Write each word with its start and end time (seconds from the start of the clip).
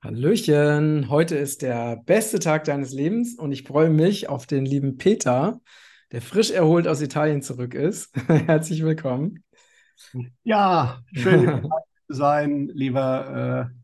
Hallöchen, 0.00 1.08
heute 1.08 1.36
ist 1.36 1.62
der 1.62 1.96
beste 1.96 2.38
Tag 2.38 2.62
deines 2.62 2.92
Lebens 2.92 3.34
und 3.34 3.50
ich 3.50 3.64
freue 3.64 3.90
mich 3.90 4.28
auf 4.28 4.46
den 4.46 4.64
lieben 4.64 4.96
Peter, 4.96 5.60
der 6.12 6.22
frisch 6.22 6.52
erholt 6.52 6.86
aus 6.86 7.02
Italien 7.02 7.42
zurück 7.42 7.74
ist. 7.74 8.14
Herzlich 8.28 8.84
willkommen. 8.84 9.42
Ja, 10.44 11.02
schön 11.12 11.68
zu 12.06 12.14
sein, 12.14 12.70
lieber 12.72 13.70
äh, 13.72 13.74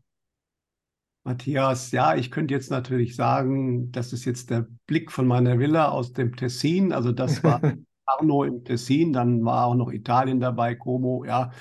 Matthias. 1.25 1.91
Ja, 1.91 2.15
ich 2.15 2.31
könnte 2.31 2.53
jetzt 2.53 2.71
natürlich 2.71 3.17
sagen, 3.17 3.91
das 3.91 4.13
ist 4.13 4.23
jetzt 4.23 4.49
der 4.51 4.67
Blick 4.87 5.11
von 5.11 5.27
meiner 5.27 5.59
Villa 5.59 5.89
aus 5.89 6.13
dem 6.13 6.33
Tessin. 6.37 6.93
Also 6.93 7.11
das 7.11 7.43
war 7.43 7.59
Arno 8.05 8.45
im 8.45 8.63
Tessin, 8.63 9.11
dann 9.11 9.43
war 9.43 9.65
auch 9.65 9.75
noch 9.75 9.91
Italien 9.91 10.39
dabei, 10.39 10.75
Como, 10.75 11.25
ja. 11.25 11.51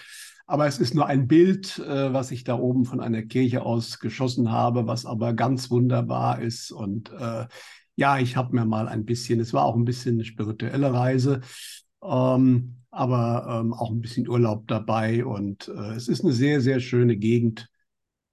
Aber 0.46 0.66
es 0.66 0.78
ist 0.78 0.94
nur 0.94 1.06
ein 1.06 1.26
Bild, 1.26 1.78
äh, 1.78 2.12
was 2.12 2.30
ich 2.30 2.44
da 2.44 2.58
oben 2.58 2.84
von 2.84 3.00
einer 3.00 3.22
Kirche 3.22 3.62
aus 3.62 3.98
geschossen 3.98 4.50
habe, 4.50 4.86
was 4.86 5.06
aber 5.06 5.32
ganz 5.32 5.70
wunderbar 5.70 6.40
ist. 6.42 6.70
Und 6.70 7.10
äh, 7.12 7.46
ja, 7.96 8.18
ich 8.18 8.36
habe 8.36 8.54
mir 8.54 8.64
mal 8.66 8.88
ein 8.88 9.04
bisschen, 9.06 9.40
es 9.40 9.52
war 9.54 9.64
auch 9.64 9.76
ein 9.76 9.84
bisschen 9.86 10.16
eine 10.16 10.24
spirituelle 10.24 10.92
Reise, 10.92 11.40
ähm, 12.02 12.76
aber 12.90 13.60
ähm, 13.60 13.72
auch 13.72 13.90
ein 13.90 14.00
bisschen 14.02 14.28
Urlaub 14.28 14.66
dabei. 14.68 15.24
Und 15.24 15.68
äh, 15.68 15.94
es 15.94 16.08
ist 16.08 16.22
eine 16.24 16.32
sehr, 16.32 16.60
sehr 16.60 16.80
schöne 16.80 17.16
Gegend, 17.16 17.68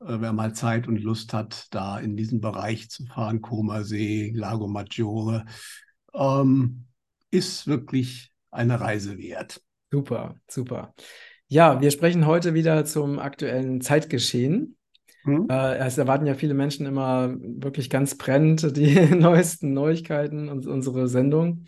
äh, 0.01 0.17
wer 0.19 0.33
mal 0.33 0.53
Zeit 0.53 0.87
und 0.87 1.01
Lust 1.01 1.33
hat, 1.33 1.67
da 1.71 1.99
in 1.99 2.17
diesen 2.17 2.41
Bereich 2.41 2.89
zu 2.89 3.05
fahren, 3.05 3.41
Koma 3.41 3.83
See, 3.83 4.31
Lago 4.35 4.67
Maggiore. 4.67 5.45
Ähm, 6.13 6.85
ist 7.29 7.67
wirklich 7.67 8.31
eine 8.51 8.81
Reise 8.81 9.17
wert. 9.17 9.61
Super, 9.91 10.35
super. 10.49 10.93
Ja, 11.53 11.81
wir 11.81 11.91
sprechen 11.91 12.27
heute 12.27 12.53
wieder 12.53 12.85
zum 12.85 13.19
aktuellen 13.19 13.81
Zeitgeschehen. 13.81 14.77
Hm? 15.23 15.47
Äh, 15.49 15.79
es 15.79 15.97
erwarten 15.97 16.25
ja 16.25 16.33
viele 16.33 16.53
Menschen 16.53 16.85
immer 16.85 17.35
wirklich 17.41 17.89
ganz 17.89 18.17
brennend 18.17 18.77
die 18.77 18.95
neuesten 19.15 19.73
Neuigkeiten 19.73 20.47
und 20.47 20.65
unsere 20.65 21.09
Sendung. 21.09 21.65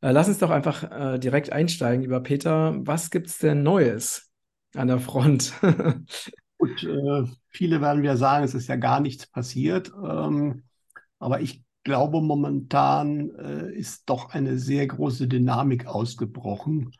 Äh, 0.00 0.12
lass 0.12 0.28
uns 0.28 0.38
doch 0.38 0.48
einfach 0.48 0.90
äh, 0.90 1.18
direkt 1.18 1.52
einsteigen, 1.52 2.00
lieber 2.00 2.20
Peter. 2.20 2.74
Was 2.86 3.10
gibt 3.10 3.26
es 3.26 3.36
denn 3.36 3.62
Neues 3.62 4.30
an 4.74 4.88
der 4.88 4.98
Front? 4.98 5.52
Gut, 6.56 6.82
äh, 6.82 7.24
viele 7.50 7.82
werden 7.82 8.04
ja 8.04 8.16
sagen, 8.16 8.46
es 8.46 8.54
ist 8.54 8.68
ja 8.68 8.76
gar 8.76 9.00
nichts 9.00 9.26
passiert. 9.26 9.92
Ähm, 10.02 10.62
aber 11.18 11.42
ich 11.42 11.62
glaube, 11.84 12.22
momentan 12.22 13.28
äh, 13.34 13.74
ist 13.74 14.04
doch 14.08 14.30
eine 14.30 14.56
sehr 14.56 14.86
große 14.86 15.28
Dynamik 15.28 15.84
ausgebrochen. 15.84 16.92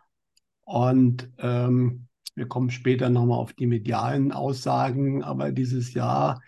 Und 0.73 1.31
ähm, 1.37 2.09
wir 2.35 2.49
kommen 2.49 2.71
später 2.71 3.11
nochmal 3.11 3.39
auf 3.39 3.53
die 3.53 3.67
medialen 3.67 4.33
Aussagen, 4.33 5.23
aber 5.23 5.53
dieses 5.53 5.93
Jahr 5.93 6.41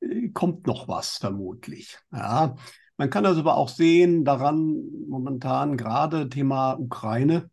äh, 0.00 0.30
kommt 0.30 0.66
noch 0.66 0.88
was 0.88 1.18
vermutlich. 1.18 1.98
Ja. 2.10 2.56
Man 2.96 3.10
kann 3.10 3.24
das 3.24 3.36
aber 3.36 3.58
auch 3.58 3.68
sehen 3.68 4.24
daran, 4.24 4.80
momentan 5.06 5.76
gerade 5.76 6.30
Thema 6.30 6.72
Ukraine, 6.80 7.50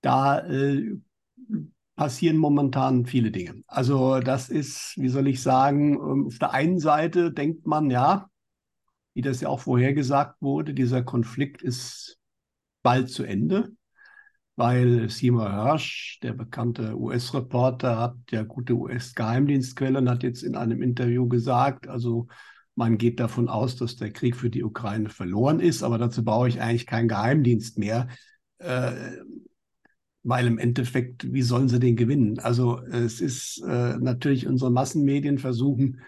da 0.00 0.38
äh, 0.38 0.96
passieren 1.96 2.36
momentan 2.36 3.04
viele 3.04 3.32
Dinge. 3.32 3.64
Also 3.66 4.20
das 4.20 4.48
ist, 4.48 4.94
wie 4.96 5.08
soll 5.08 5.26
ich 5.26 5.42
sagen, 5.42 5.94
ähm, 5.94 6.26
auf 6.28 6.38
der 6.38 6.52
einen 6.52 6.78
Seite 6.78 7.32
denkt 7.32 7.66
man, 7.66 7.90
ja, 7.90 8.30
wie 9.14 9.22
das 9.22 9.40
ja 9.40 9.48
auch 9.48 9.60
vorhergesagt 9.60 10.40
wurde, 10.40 10.72
dieser 10.72 11.02
Konflikt 11.02 11.62
ist 11.62 12.20
bald 12.84 13.10
zu 13.10 13.24
Ende 13.24 13.72
weil 14.56 15.08
Seymour 15.08 15.50
Hirsch, 15.50 16.18
der 16.22 16.32
bekannte 16.34 16.98
US-Reporter, 16.98 17.98
hat 17.98 18.16
ja 18.30 18.42
gute 18.42 18.74
US-Geheimdienstquellen, 18.74 20.10
hat 20.10 20.22
jetzt 20.22 20.42
in 20.42 20.56
einem 20.56 20.82
Interview 20.82 21.26
gesagt, 21.28 21.88
also 21.88 22.28
man 22.74 22.98
geht 22.98 23.20
davon 23.20 23.48
aus, 23.48 23.76
dass 23.76 23.96
der 23.96 24.12
Krieg 24.12 24.36
für 24.36 24.50
die 24.50 24.64
Ukraine 24.64 25.08
verloren 25.08 25.60
ist, 25.60 25.82
aber 25.82 25.98
dazu 25.98 26.24
brauche 26.24 26.48
ich 26.48 26.60
eigentlich 26.60 26.86
keinen 26.86 27.08
Geheimdienst 27.08 27.78
mehr, 27.78 28.08
äh, 28.58 28.92
weil 30.22 30.46
im 30.46 30.58
Endeffekt, 30.58 31.32
wie 31.32 31.42
sollen 31.42 31.68
sie 31.68 31.80
den 31.80 31.96
gewinnen? 31.96 32.38
Also 32.38 32.80
es 32.80 33.20
ist 33.20 33.62
äh, 33.66 33.96
natürlich 33.98 34.46
unsere 34.46 34.70
Massenmedien 34.70 35.38
versuchen, 35.38 36.00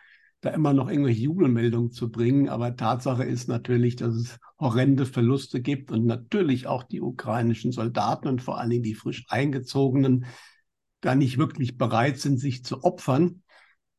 da 0.44 0.50
immer 0.50 0.72
noch 0.74 0.90
irgendwelche 0.90 1.22
Jubelmeldungen 1.22 1.90
zu 1.90 2.10
bringen. 2.10 2.48
Aber 2.48 2.76
Tatsache 2.76 3.24
ist 3.24 3.48
natürlich, 3.48 3.96
dass 3.96 4.14
es 4.14 4.38
horrende 4.58 5.06
Verluste 5.06 5.60
gibt 5.60 5.90
und 5.90 6.06
natürlich 6.06 6.66
auch 6.66 6.82
die 6.82 7.00
ukrainischen 7.00 7.72
Soldaten 7.72 8.28
und 8.28 8.42
vor 8.42 8.58
allen 8.58 8.70
Dingen 8.70 8.82
die 8.82 8.94
frisch 8.94 9.24
eingezogenen 9.28 10.26
da 11.00 11.14
nicht 11.14 11.38
wirklich 11.38 11.76
bereit 11.76 12.18
sind, 12.18 12.38
sich 12.38 12.64
zu 12.64 12.82
opfern. 12.82 13.42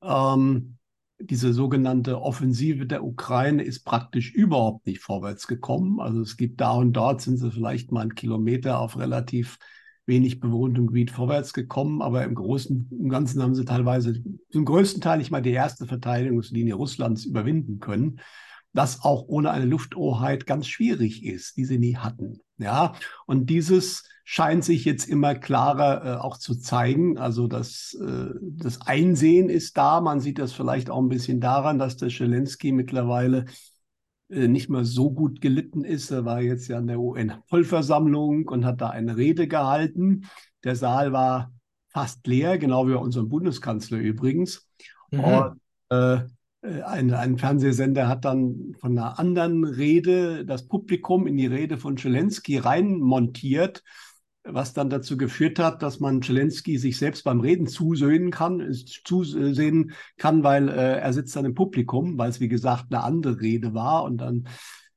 Ähm, 0.02 0.78
diese 1.20 1.54
sogenannte 1.54 2.22
Offensive 2.22 2.86
der 2.86 3.04
Ukraine 3.04 3.64
ist 3.64 3.86
praktisch 3.86 4.34
überhaupt 4.34 4.86
nicht 4.86 5.02
vorwärts 5.02 5.48
gekommen. 5.48 6.00
Also 6.00 6.22
es 6.22 6.36
gibt 6.36 6.62
da 6.62 6.72
und 6.72 6.94
dort 6.94 7.22
sind 7.22 7.38
sie 7.38 7.52
vielleicht 7.52 7.92
mal 7.92 8.02
einen 8.02 8.16
Kilometer 8.16 8.80
auf 8.80 8.98
relativ 8.98 9.58
wenig 10.06 10.40
bewohntem 10.40 10.88
Gebiet 10.88 11.12
vorwärts 11.12 11.54
gekommen, 11.54 12.02
aber 12.02 12.24
im 12.24 12.36
Großen 12.36 12.90
und 12.92 13.10
Ganzen 13.10 13.42
haben 13.42 13.56
sie 13.56 13.66
teilweise 13.66 14.22
zum 14.52 14.66
größten 14.66 15.02
Teil 15.02 15.18
nicht 15.18 15.32
mal 15.32 15.42
die 15.42 15.52
erste 15.52 15.86
Verteidigungslinie 15.88 16.76
Russlands 16.76 17.26
überwinden 17.26 17.80
können, 17.80 18.20
das 18.74 19.04
auch 19.04 19.26
ohne 19.28 19.52
eine 19.52 19.66
Lufthoheit 19.66 20.46
ganz 20.46 20.68
schwierig 20.68 21.24
ist, 21.24 21.58
die 21.58 21.66
sie 21.66 21.80
nie 21.80 21.96
hatten. 21.96 22.42
Ja, 22.58 22.94
und 23.26 23.50
dieses 23.50 24.04
scheint 24.24 24.64
sich 24.64 24.86
jetzt 24.86 25.08
immer 25.08 25.36
klarer 25.36 26.06
äh, 26.06 26.18
auch 26.18 26.38
zu 26.38 26.56
zeigen. 26.56 27.18
Also 27.18 27.48
das, 27.48 27.98
äh, 28.02 28.34
das 28.42 28.82
Einsehen 28.82 29.50
ist 29.50 29.78
da. 29.78 30.02
Man 30.02 30.20
sieht 30.20 30.40
das 30.40 30.52
vielleicht 30.52 30.90
auch 30.90 31.00
ein 31.00 31.10
bisschen 31.10 31.40
daran, 31.40 31.80
dass 31.80 31.98
der 31.98 32.10
Zelensky 32.10 32.72
mittlerweile 32.72 33.46
nicht 34.28 34.70
mehr 34.70 34.86
so 34.86 35.12
gut 35.12 35.42
gelitten 35.42 35.84
ist. 35.84 36.12
Er 36.12 36.26
war 36.26 36.42
jetzt 36.42 36.68
ja 36.68 36.80
in 36.80 36.88
der 36.88 37.00
UN-Vollversammlung 37.00 38.48
und 38.48 38.66
hat 38.66 38.82
da 38.82 38.90
eine 38.90 39.18
Rede 39.18 39.48
gehalten. 39.48 40.26
Der 40.64 40.76
Saal 40.76 41.14
war 41.14 41.52
fast 41.90 42.26
leer, 42.28 42.58
genau 42.58 42.88
wie 42.88 42.94
bei 42.94 43.00
unserem 43.00 43.30
Bundeskanzler 43.30 44.00
übrigens. 44.00 44.68
Mhm. 45.12 45.20
Und 45.20 45.62
äh, 45.90 46.20
ein, 46.84 47.14
ein, 47.14 47.38
Fernsehsender 47.38 48.08
hat 48.08 48.26
dann 48.26 48.76
von 48.80 48.98
einer 48.98 49.20
anderen 49.20 49.64
Rede 49.64 50.46
das 50.46 50.68
Publikum 50.68 51.28
in 51.28 51.38
die 51.38 51.46
Rede 51.46 51.78
von 51.78 51.96
Zelensky 51.96 52.58
reinmontiert 52.58 53.84
was 54.46 54.74
dann 54.74 54.90
dazu 54.90 55.18
geführt 55.18 55.60
hat, 55.60 55.82
dass 55.82 56.00
man 56.00 56.22
Zelensky 56.22 56.78
sich 56.78 56.98
selbst 56.98 57.24
beim 57.24 57.40
Reden 57.40 57.68
zusehen 57.68 58.32
kann, 58.32 58.74
zusehen 59.04 59.94
kann, 60.18 60.44
weil 60.44 60.70
äh, 60.70 61.00
er 61.00 61.14
sitzt 61.14 61.36
dann 61.36 61.46
im 61.46 61.56
Publikum, 61.56 62.18
weil 62.18 62.30
es 62.30 62.40
wie 62.40 62.48
gesagt 62.48 62.86
eine 62.92 63.04
andere 63.04 63.42
Rede 63.42 63.74
war 63.74 64.04
und 64.04 64.18
dann 64.18 64.48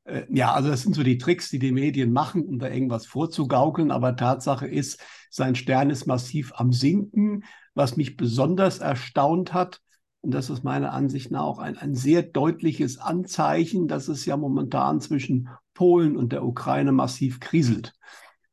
äh, 0.08 0.26
ja, 0.30 0.52
also 0.52 0.70
das 0.70 0.82
sind 0.82 0.94
so 0.94 1.02
die 1.02 1.18
Tricks, 1.18 1.50
die 1.50 1.58
die 1.58 1.72
Medien 1.72 2.12
machen, 2.12 2.44
um 2.44 2.58
da 2.58 2.68
irgendwas 2.68 3.06
vorzugaukeln. 3.06 3.90
Aber 3.90 4.16
Tatsache 4.16 4.66
ist, 4.66 5.00
sein 5.30 5.54
Stern 5.54 5.90
ist 5.90 6.06
massiv 6.06 6.52
am 6.56 6.72
Sinken. 6.72 7.44
Was 7.74 7.96
mich 7.96 8.16
besonders 8.16 8.78
erstaunt 8.78 9.52
hat, 9.52 9.80
und 10.20 10.34
das 10.34 10.50
ist 10.50 10.64
meiner 10.64 10.92
Ansicht 10.92 11.30
nach 11.30 11.42
auch 11.42 11.58
ein, 11.58 11.78
ein 11.78 11.94
sehr 11.94 12.22
deutliches 12.22 12.98
Anzeichen, 12.98 13.86
dass 13.86 14.08
es 14.08 14.24
ja 14.26 14.36
momentan 14.36 15.00
zwischen 15.00 15.48
Polen 15.74 16.16
und 16.16 16.32
der 16.32 16.44
Ukraine 16.44 16.90
massiv 16.90 17.38
kriselt. 17.38 17.94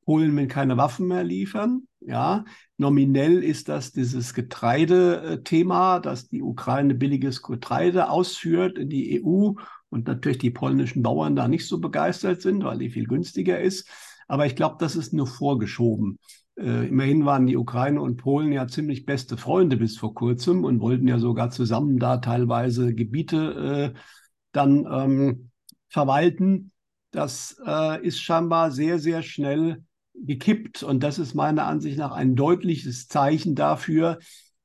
Polen 0.06 0.36
will 0.38 0.48
keine 0.48 0.78
Waffen 0.78 1.08
mehr 1.08 1.24
liefern. 1.24 1.88
Ja, 2.00 2.46
nominell 2.78 3.44
ist 3.44 3.68
das 3.68 3.92
dieses 3.92 4.34
Getreidethema, 4.36 6.00
dass 6.00 6.30
die 6.30 6.44
Ukraine 6.44 6.94
billiges 6.94 7.42
Getreide 7.42 8.10
ausführt 8.10 8.78
in 8.78 8.90
die 8.90 9.20
EU 9.20 9.54
und 9.90 10.08
natürlich 10.08 10.38
die 10.38 10.52
polnischen 10.52 11.02
Bauern 11.02 11.36
da 11.36 11.48
nicht 11.48 11.68
so 11.68 11.80
begeistert 11.80 12.42
sind, 12.42 12.64
weil 12.64 12.78
die 12.78 12.92
viel 12.92 13.08
günstiger 13.08 13.60
ist. 13.60 13.90
Aber 14.28 14.46
ich 14.46 14.56
glaube, 14.56 14.76
das 14.80 14.96
ist 14.96 15.14
nur 15.14 15.28
vorgeschoben. 15.28 16.20
Äh, 16.58 16.88
immerhin 16.88 17.26
waren 17.26 17.48
die 17.48 17.58
Ukraine 17.58 18.02
und 18.02 18.18
Polen 18.18 18.52
ja 18.52 18.68
ziemlich 18.68 19.06
beste 19.06 19.38
Freunde 19.38 19.78
bis 19.78 19.98
vor 19.98 20.14
kurzem 20.14 20.64
und 20.64 20.80
wollten 20.80 21.08
ja 21.08 21.20
sogar 21.20 21.50
zusammen 21.50 21.98
da 22.00 22.18
teilweise 22.18 22.94
Gebiete 22.94 23.94
äh, 23.96 24.00
dann 24.52 24.86
ähm, 24.90 25.52
verwalten. 25.90 26.72
Das 27.12 27.58
äh, 27.66 28.06
ist 28.06 28.20
scheinbar 28.20 28.72
sehr, 28.72 29.00
sehr 29.00 29.22
schnell 29.22 29.84
gekippt. 30.24 30.84
Und 30.84 31.04
das 31.04 31.20
ist 31.20 31.34
meiner 31.34 31.66
Ansicht 31.66 31.98
nach 31.98 32.12
ein 32.12 32.36
deutliches 32.36 33.08
Zeichen 33.08 33.56
dafür, 33.56 34.20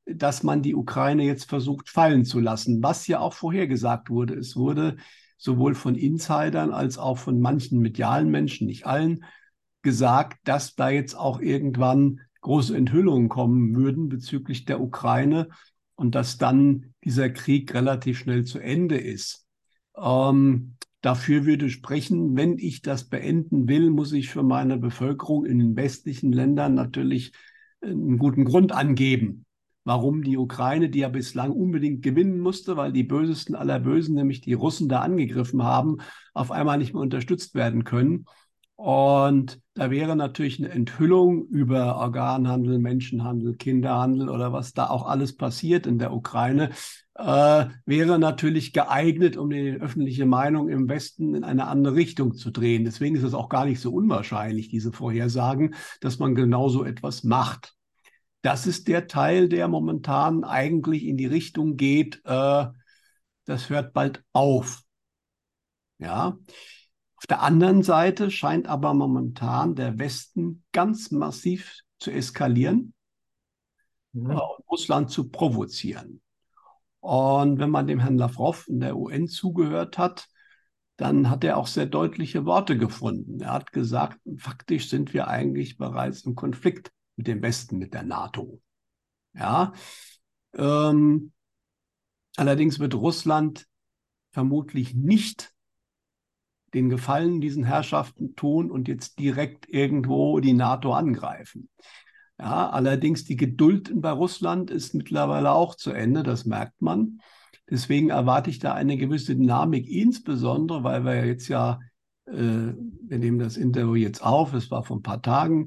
dass 0.07 0.43
man 0.43 0.63
die 0.63 0.75
Ukraine 0.75 1.25
jetzt 1.25 1.49
versucht 1.49 1.89
fallen 1.89 2.25
zu 2.25 2.41
lassen, 2.41 2.83
was 2.83 3.07
ja 3.07 3.21
auch 3.21 3.35
vorhergesagt 3.35 4.11
wurde. 4.11 4.35
Es 4.35 4.57
wurde 4.57 4.97
sowohl 5.37 5.75
von 5.75 5.95
Insidern 5.95 6.73
als 6.73 6.99
auch 6.99 7.19
von 7.19 7.41
manchen 7.41 7.81
medialen 7.81 8.31
Menschen, 8.31 8.67
nicht 8.67 8.87
allen, 8.87 9.25
gesagt, 9.83 10.39
dass 10.45 10.75
da 10.75 10.91
jetzt 10.91 11.15
auch 11.15 11.41
irgendwann 11.41 12.21
große 12.43 12.77
Enthüllungen 12.77 13.29
kommen 13.29 13.75
würden 13.75 14.09
bezüglich 14.09 14.65
der 14.65 14.81
Ukraine 14.81 15.49
und 15.95 16.15
dass 16.15 16.39
dann 16.39 16.95
dieser 17.05 17.31
Krieg 17.31 17.73
relativ 17.75 18.19
schnell 18.19 18.45
zu 18.45 18.59
Ende 18.59 18.99
ist. 18.99 19.47
Ähm, 19.97 20.77
dafür 21.01 21.47
würde 21.47 21.71
sprechen, 21.71 22.37
wenn 22.37 22.59
ich 22.59 22.83
das 22.83 23.05
beenden 23.05 23.69
will, 23.69 23.91
muss 23.91 24.13
ich 24.13 24.29
für 24.29 24.43
meine 24.43 24.77
Bevölkerung 24.77 25.47
in 25.47 25.59
den 25.59 25.77
westlichen 25.77 26.33
Ländern 26.33 26.75
natürlich 26.75 27.33
einen 27.83 28.19
guten 28.19 28.45
Grund 28.45 28.73
angeben, 28.73 29.47
warum 29.85 30.23
die 30.23 30.37
Ukraine, 30.37 30.91
die 30.91 31.01
ja 31.01 31.09
bislang 31.09 31.51
unbedingt 31.51 32.03
gewinnen 32.03 32.39
musste, 32.41 32.77
weil 32.77 32.93
die 32.93 33.05
bösesten 33.05 33.55
aller 33.55 33.81
Bösen, 33.81 34.15
nämlich 34.15 34.41
die 34.43 34.53
Russen, 34.53 34.89
da 34.89 35.01
angegriffen 35.01 35.63
haben, 35.63 35.99
auf 36.35 36.51
einmal 36.51 36.79
nicht 36.79 36.93
mehr 36.93 37.03
unterstützt 37.03 37.55
werden 37.55 37.85
können. 37.85 38.27
Und 38.81 39.61
da 39.75 39.91
wäre 39.91 40.17
natürlich 40.17 40.59
eine 40.59 40.71
Enthüllung 40.71 41.47
über 41.49 41.97
Organhandel, 41.97 42.79
Menschenhandel, 42.79 43.55
Kinderhandel 43.57 44.31
oder 44.31 44.55
was 44.55 44.73
da 44.73 44.89
auch 44.89 45.07
alles 45.07 45.37
passiert 45.37 45.87
in 45.87 45.99
der 45.99 46.15
Ukraine, 46.15 46.71
äh, 47.15 47.67
wäre 47.85 48.19
natürlich 48.19 48.73
geeignet, 48.73 49.37
um 49.37 49.51
die 49.51 49.73
öffentliche 49.73 50.25
Meinung 50.25 50.71
im 50.71 50.89
Westen 50.89 51.35
in 51.35 51.45
eine 51.45 51.67
andere 51.67 51.95
Richtung 51.95 52.33
zu 52.33 52.51
drehen. 52.51 52.87
Deswegen 52.87 53.17
ist 53.17 53.23
es 53.23 53.35
auch 53.35 53.51
gar 53.51 53.67
nicht 53.67 53.81
so 53.81 53.93
unwahrscheinlich, 53.93 54.71
diese 54.71 54.93
Vorhersagen, 54.93 55.75
dass 56.01 56.19
man 56.19 56.35
genau 56.35 56.71
so 56.71 56.83
etwas 56.83 57.23
macht. 57.23 57.75
Das 58.41 58.67
ist 58.67 58.89
der 58.89 59.09
Teil, 59.09 59.51
der 59.51 59.69
momentan 59.69 60.43
eigentlich 60.43 61.05
in 61.05 61.19
die 61.19 61.27
Richtung 61.27 61.77
geht, 61.77 62.23
äh, 62.25 62.65
das 63.45 63.69
hört 63.69 63.93
bald 63.93 64.25
auf. 64.33 64.81
Ja. 65.99 66.39
Auf 67.21 67.27
der 67.27 67.43
anderen 67.43 67.83
Seite 67.83 68.31
scheint 68.31 68.67
aber 68.67 68.95
momentan 68.95 69.75
der 69.75 69.99
Westen 69.99 70.65
ganz 70.73 71.11
massiv 71.11 71.81
zu 71.99 72.11
eskalieren 72.11 72.95
mhm. 74.13 74.31
und 74.31 74.41
Russland 74.71 75.11
zu 75.11 75.29
provozieren. 75.29 76.23
Und 77.01 77.59
wenn 77.59 77.69
man 77.69 77.87
dem 77.87 78.01
Herrn 78.01 78.17
Lavrov 78.17 78.67
in 78.69 78.81
der 78.81 78.97
UN 78.97 79.29
zugehört 79.29 79.99
hat, 79.99 80.29
dann 80.97 81.29
hat 81.29 81.45
er 81.45 81.59
auch 81.59 81.67
sehr 81.67 81.87
deutliche 81.87 82.47
Worte 82.47 82.79
gefunden. 82.79 83.41
Er 83.41 83.53
hat 83.53 83.73
gesagt, 83.73 84.19
faktisch 84.39 84.89
sind 84.89 85.13
wir 85.13 85.29
eigentlich 85.29 85.77
bereits 85.77 86.23
im 86.23 86.35
Konflikt 86.35 86.91
mit 87.17 87.27
dem 87.27 87.43
Westen, 87.43 87.77
mit 87.77 87.93
der 87.93 88.03
NATO. 88.03 88.63
Ja. 89.35 89.75
Ähm, 90.55 91.33
allerdings 92.37 92.79
wird 92.79 92.95
Russland 92.95 93.67
vermutlich 94.31 94.95
nicht 94.95 95.53
den 96.75 96.89
Gefallen 96.89 97.41
diesen 97.41 97.65
Herrschaften 97.65 98.37
tun 98.37 98.71
und 98.71 98.89
jetzt 98.89 99.19
direkt 99.19 99.69
irgendwo 99.69 100.41
die 100.41 100.53
NATO 100.53 100.93
angreifen. 100.93 101.69
Ja, 102.39 102.71
allerdings 102.71 103.25
die 103.25 103.37
Geduld 103.37 103.93
bei 103.95 104.11
Russland 104.11 104.71
ist 104.71 104.95
mittlerweile 104.95 105.53
auch 105.53 105.75
zu 105.75 105.93
Ende, 105.93 106.23
das 106.23 106.47
merkt 106.47 106.81
man. 106.81 107.21
Deswegen 107.69 108.11
erwarte 108.11 108.51
ich 108.51 108.59
da 108.59 108.73
eine 108.75 108.97
gewisse 108.97 109.37
Dynamik, 109.37 109.87
insbesondere, 109.89 110.83
weil 110.83 111.05
wir 111.05 111.27
jetzt 111.27 111.49
ja, 111.49 111.81
äh, 112.27 112.33
wir 112.33 113.19
nehmen 113.19 113.39
das 113.39 113.57
Interview 113.57 113.95
jetzt 113.95 114.23
auf, 114.23 114.55
es 114.55 114.71
war 114.71 114.85
vor 114.85 114.97
ein 114.97 115.03
paar 115.03 115.21
Tagen, 115.21 115.67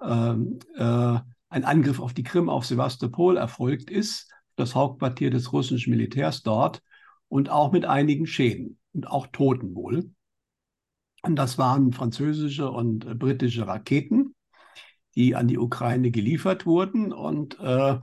äh, 0.00 0.34
äh, 0.76 1.18
ein 1.48 1.64
Angriff 1.64 2.00
auf 2.00 2.14
die 2.14 2.24
Krim, 2.24 2.48
auf 2.48 2.64
Sevastopol 2.64 3.36
erfolgt 3.36 3.90
ist, 3.90 4.32
das 4.56 4.74
Hauptquartier 4.74 5.30
des 5.30 5.52
russischen 5.52 5.90
Militärs 5.90 6.42
dort 6.42 6.82
und 7.28 7.50
auch 7.50 7.70
mit 7.70 7.84
einigen 7.84 8.26
Schäden 8.26 8.78
und 8.92 9.06
auch 9.06 9.26
Toten 9.28 9.74
wohl. 9.74 10.10
Und 11.24 11.36
das 11.36 11.56
waren 11.56 11.92
französische 11.92 12.70
und 12.70 13.06
äh, 13.06 13.14
britische 13.14 13.66
Raketen, 13.66 14.34
die 15.14 15.34
an 15.34 15.48
die 15.48 15.58
Ukraine 15.58 16.10
geliefert 16.10 16.66
wurden. 16.66 17.14
Und 17.14 17.58
äh, 17.60 17.98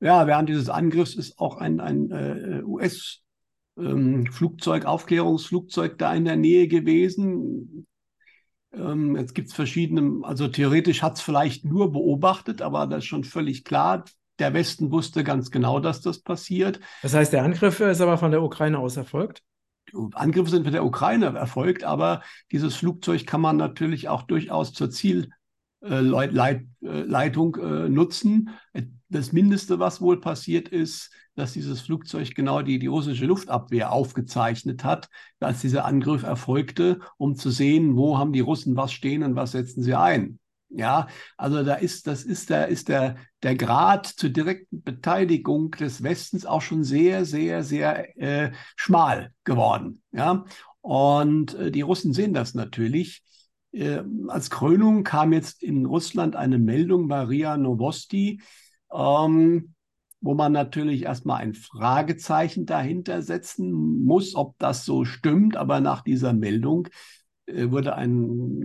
ja, 0.00 0.26
während 0.26 0.48
dieses 0.48 0.68
Angriffs 0.68 1.14
ist 1.14 1.38
auch 1.38 1.58
ein, 1.58 1.78
ein 1.78 2.10
äh, 2.10 2.62
US-Flugzeug, 2.64 4.82
ähm, 4.82 4.88
Aufklärungsflugzeug 4.88 5.98
da 5.98 6.12
in 6.14 6.24
der 6.24 6.34
Nähe 6.36 6.66
gewesen. 6.66 7.86
Ähm, 8.72 9.16
jetzt 9.16 9.34
gibt 9.34 9.50
es 9.50 9.54
verschiedene, 9.54 10.26
also 10.26 10.48
theoretisch 10.48 11.02
hat 11.02 11.14
es 11.14 11.20
vielleicht 11.20 11.64
nur 11.64 11.92
beobachtet, 11.92 12.60
aber 12.60 12.88
das 12.88 12.98
ist 12.98 13.06
schon 13.06 13.22
völlig 13.22 13.62
klar. 13.64 14.04
Der 14.40 14.52
Westen 14.52 14.90
wusste 14.90 15.22
ganz 15.22 15.52
genau, 15.52 15.78
dass 15.78 16.00
das 16.00 16.18
passiert. 16.18 16.80
Das 17.02 17.14
heißt, 17.14 17.32
der 17.32 17.44
Angriff 17.44 17.78
ist 17.78 18.00
aber 18.00 18.18
von 18.18 18.32
der 18.32 18.42
Ukraine 18.42 18.80
aus 18.80 18.96
erfolgt? 18.96 19.44
Angriffe 20.14 20.50
sind 20.50 20.64
mit 20.64 20.74
der 20.74 20.84
Ukraine 20.84 21.26
erfolgt, 21.26 21.84
aber 21.84 22.22
dieses 22.52 22.76
Flugzeug 22.76 23.26
kann 23.26 23.40
man 23.40 23.56
natürlich 23.56 24.08
auch 24.08 24.22
durchaus 24.22 24.72
zur 24.72 24.90
Zielleitung 24.90 25.36
äh, 27.56 27.88
nutzen. 27.88 28.50
Das 29.08 29.32
Mindeste, 29.32 29.78
was 29.78 30.00
wohl 30.00 30.20
passiert 30.20 30.68
ist, 30.68 31.10
dass 31.36 31.52
dieses 31.52 31.80
Flugzeug 31.80 32.34
genau 32.34 32.62
die, 32.62 32.78
die 32.78 32.86
russische 32.86 33.26
Luftabwehr 33.26 33.92
aufgezeichnet 33.92 34.84
hat, 34.84 35.08
als 35.40 35.60
dieser 35.60 35.84
Angriff 35.84 36.22
erfolgte, 36.22 37.00
um 37.16 37.34
zu 37.36 37.50
sehen, 37.50 37.96
wo 37.96 38.18
haben 38.18 38.32
die 38.32 38.40
Russen 38.40 38.76
was 38.76 38.92
stehen 38.92 39.22
und 39.22 39.36
was 39.36 39.52
setzen 39.52 39.82
sie 39.82 39.94
ein. 39.94 40.38
Ja, 40.76 41.06
also 41.36 41.62
da 41.62 41.74
ist, 41.74 42.08
das 42.08 42.24
ist 42.24 42.50
der, 42.50 42.66
ist 42.66 42.88
der, 42.88 43.16
der 43.44 43.54
Grad 43.54 44.06
zur 44.06 44.30
direkten 44.30 44.82
Beteiligung 44.82 45.70
des 45.70 46.02
Westens 46.02 46.46
auch 46.46 46.62
schon 46.62 46.82
sehr, 46.82 47.24
sehr, 47.24 47.62
sehr 47.62 48.18
äh, 48.18 48.50
schmal 48.74 49.32
geworden. 49.44 50.02
Ja, 50.10 50.44
und 50.80 51.54
äh, 51.54 51.70
die 51.70 51.82
Russen 51.82 52.12
sehen 52.12 52.34
das 52.34 52.54
natürlich. 52.54 53.22
Äh, 53.70 54.02
als 54.26 54.50
Krönung 54.50 55.04
kam 55.04 55.32
jetzt 55.32 55.62
in 55.62 55.86
Russland 55.86 56.34
eine 56.34 56.58
Meldung 56.58 57.06
bei 57.06 57.22
RIA 57.22 57.56
Novosti, 57.56 58.42
ähm, 58.92 59.74
wo 60.20 60.34
man 60.34 60.52
natürlich 60.52 61.04
erstmal 61.04 61.40
ein 61.40 61.54
Fragezeichen 61.54 62.66
dahinter 62.66 63.22
setzen 63.22 63.70
muss, 64.04 64.34
ob 64.34 64.58
das 64.58 64.84
so 64.84 65.04
stimmt. 65.04 65.56
Aber 65.56 65.80
nach 65.80 66.02
dieser 66.02 66.32
Meldung 66.32 66.88
wurde 67.46 67.94
ein 67.94 68.62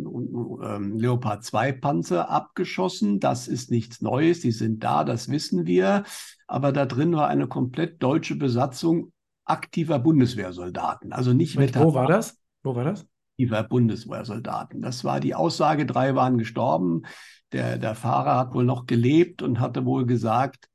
ähm, 0.64 0.98
Leopard 0.98 1.44
2 1.44 1.74
Panzer 1.74 2.30
abgeschossen. 2.30 3.20
Das 3.20 3.48
ist 3.48 3.72
nichts 3.72 4.02
Neues, 4.02 4.42
die 4.42 4.52
sind 4.52 4.84
da, 4.84 5.04
das 5.04 5.30
wissen 5.30 5.66
wir. 5.66 6.04
Aber 6.48 6.72
da 6.72 6.86
drin 6.86 7.14
war 7.14 7.28
eine 7.28 7.48
komplett 7.48 8.02
deutsche 8.02 8.36
Besatzung 8.36 9.12
aktiver 9.46 10.00
Bundeswehrsoldaten. 10.00 11.12
Also 11.12 11.34
nicht 11.34 11.58
Mit, 11.58 11.78
Wo 11.78 11.94
war 11.94 12.08
das? 12.08 12.38
Wo 12.64 12.76
war 12.76 12.84
das? 12.84 13.06
Aktiver 13.34 13.64
Bundeswehrsoldaten. 13.64 14.82
Das 14.82 15.04
war 15.04 15.20
die 15.20 15.36
Aussage, 15.36 15.86
drei 15.86 16.16
waren 16.16 16.38
gestorben. 16.38 17.04
Der, 17.52 17.78
der 17.78 17.96
Fahrer 17.96 18.38
hat 18.38 18.54
wohl 18.54 18.66
noch 18.66 18.86
gelebt 18.86 19.42
und 19.42 19.60
hatte 19.60 19.86
wohl 19.86 20.06
gesagt, 20.06 20.70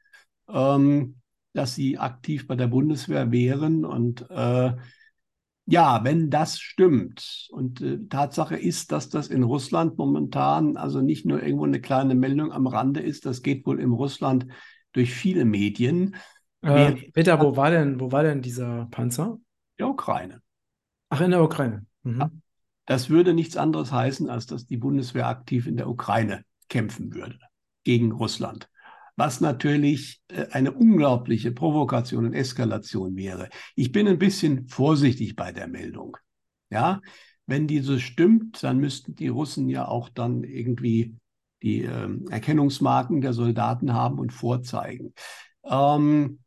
ähm, 0.48 1.16
dass 1.52 1.74
sie 1.74 1.98
aktiv 1.98 2.46
bei 2.46 2.56
der 2.56 2.66
Bundeswehr 2.66 3.30
wären 3.30 3.84
und 3.84 4.28
äh, 4.30 4.72
ja, 5.66 6.04
wenn 6.04 6.30
das 6.30 6.58
stimmt, 6.60 7.48
und 7.50 7.80
äh, 7.80 7.98
Tatsache 8.08 8.56
ist, 8.56 8.92
dass 8.92 9.08
das 9.08 9.28
in 9.28 9.42
Russland 9.42 9.96
momentan 9.96 10.76
also 10.76 11.00
nicht 11.00 11.24
nur 11.24 11.42
irgendwo 11.42 11.64
eine 11.64 11.80
kleine 11.80 12.14
Meldung 12.14 12.52
am 12.52 12.66
Rande 12.66 13.00
ist, 13.00 13.24
das 13.24 13.42
geht 13.42 13.66
wohl 13.66 13.80
in 13.80 13.92
Russland 13.92 14.46
durch 14.92 15.12
viele 15.12 15.44
Medien. 15.44 16.16
Äh, 16.60 16.92
Peter, 17.12 17.40
wo 17.40 17.56
war 17.56 17.70
denn, 17.70 17.98
wo 17.98 18.12
war 18.12 18.22
denn 18.22 18.42
dieser 18.42 18.86
Panzer? 18.90 19.38
Der 19.78 19.88
Ukraine. 19.88 20.40
Ach, 21.08 21.20
in 21.20 21.30
der 21.30 21.42
Ukraine. 21.42 21.86
Mhm. 22.02 22.20
Ja, 22.20 22.30
das 22.86 23.08
würde 23.08 23.34
nichts 23.34 23.56
anderes 23.56 23.90
heißen, 23.90 24.28
als 24.28 24.46
dass 24.46 24.66
die 24.66 24.76
Bundeswehr 24.76 25.26
aktiv 25.26 25.66
in 25.66 25.76
der 25.76 25.88
Ukraine 25.88 26.44
kämpfen 26.68 27.14
würde 27.14 27.38
gegen 27.84 28.12
Russland 28.12 28.68
was 29.16 29.40
natürlich 29.40 30.22
äh, 30.28 30.46
eine 30.50 30.72
unglaubliche 30.72 31.52
Provokation 31.52 32.26
und 32.26 32.34
Eskalation 32.34 33.16
wäre. 33.16 33.48
Ich 33.76 33.92
bin 33.92 34.08
ein 34.08 34.18
bisschen 34.18 34.66
vorsichtig 34.68 35.36
bei 35.36 35.52
der 35.52 35.68
Meldung. 35.68 36.16
Ja, 36.70 37.00
wenn 37.46 37.66
diese 37.66 38.00
stimmt, 38.00 38.62
dann 38.62 38.78
müssten 38.78 39.14
die 39.14 39.28
Russen 39.28 39.68
ja 39.68 39.86
auch 39.86 40.08
dann 40.08 40.44
irgendwie 40.44 41.14
die 41.62 41.82
äh, 41.82 42.08
Erkennungsmarken 42.30 43.20
der 43.20 43.32
Soldaten 43.32 43.92
haben 43.92 44.18
und 44.18 44.32
vorzeigen. 44.32 45.14
Ähm, 45.64 46.40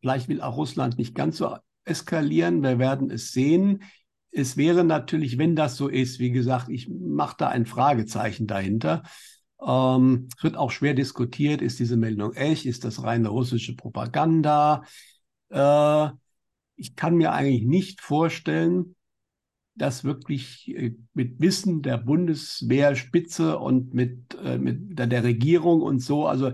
vielleicht 0.00 0.28
will 0.28 0.40
auch 0.40 0.56
Russland 0.56 0.98
nicht 0.98 1.14
ganz 1.14 1.38
so 1.38 1.56
eskalieren. 1.84 2.62
Wir 2.62 2.78
werden 2.78 3.10
es 3.10 3.32
sehen. 3.32 3.82
Es 4.30 4.56
wäre 4.56 4.84
natürlich, 4.84 5.38
wenn 5.38 5.54
das 5.54 5.76
so 5.76 5.88
ist, 5.88 6.18
wie 6.18 6.30
gesagt, 6.30 6.68
ich 6.68 6.88
mache 6.88 7.36
da 7.38 7.48
ein 7.48 7.66
Fragezeichen 7.66 8.46
dahinter. 8.46 9.02
Ähm, 9.64 10.28
es 10.36 10.42
wird 10.42 10.56
auch 10.56 10.70
schwer 10.70 10.94
diskutiert, 10.94 11.62
ist 11.62 11.78
diese 11.78 11.96
Meldung 11.96 12.34
echt, 12.34 12.66
ist 12.66 12.84
das 12.84 13.02
reine 13.02 13.28
russische 13.28 13.76
Propaganda? 13.76 14.84
Äh, 15.50 16.08
ich 16.76 16.96
kann 16.96 17.16
mir 17.16 17.32
eigentlich 17.32 17.64
nicht 17.64 18.00
vorstellen, 18.00 18.96
dass 19.74 20.04
wirklich 20.04 20.68
äh, 20.76 20.94
mit 21.14 21.40
Wissen 21.40 21.82
der 21.82 21.98
Bundeswehrspitze 21.98 23.58
und 23.58 23.94
mit, 23.94 24.36
äh, 24.42 24.58
mit 24.58 24.98
der, 24.98 25.06
der, 25.06 25.24
Regierung 25.24 25.82
und 25.82 26.00
so, 26.00 26.26
also 26.26 26.52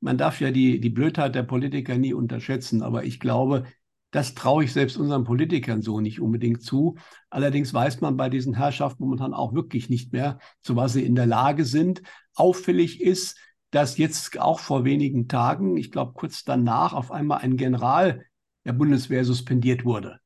man 0.00 0.18
darf 0.18 0.40
ja 0.40 0.50
die, 0.50 0.80
die 0.80 0.90
Blödheit 0.90 1.34
der 1.34 1.42
Politiker 1.42 1.96
nie 1.96 2.12
unterschätzen, 2.12 2.82
aber 2.82 3.04
ich 3.04 3.20
glaube, 3.20 3.64
das 4.10 4.34
traue 4.34 4.64
ich 4.64 4.72
selbst 4.72 4.96
unseren 4.96 5.24
Politikern 5.24 5.82
so 5.82 6.00
nicht 6.00 6.20
unbedingt 6.20 6.62
zu. 6.62 6.96
Allerdings 7.28 7.74
weiß 7.74 8.00
man 8.00 8.16
bei 8.16 8.30
diesen 8.30 8.54
Herrschaften 8.54 9.02
momentan 9.02 9.34
auch 9.34 9.52
wirklich 9.52 9.90
nicht 9.90 10.12
mehr, 10.12 10.38
zu 10.62 10.76
was 10.76 10.94
sie 10.94 11.04
in 11.04 11.14
der 11.14 11.26
Lage 11.26 11.64
sind. 11.64 12.02
Auffällig 12.36 13.00
ist, 13.00 13.38
dass 13.70 13.98
jetzt 13.98 14.38
auch 14.38 14.60
vor 14.60 14.84
wenigen 14.84 15.28
Tagen, 15.28 15.76
ich 15.76 15.90
glaube 15.90 16.12
kurz 16.14 16.44
danach, 16.44 16.92
auf 16.92 17.10
einmal 17.10 17.38
ein 17.38 17.56
General 17.56 18.24
der 18.64 18.72
Bundeswehr 18.72 19.24
suspendiert 19.24 19.84
wurde, 19.84 20.20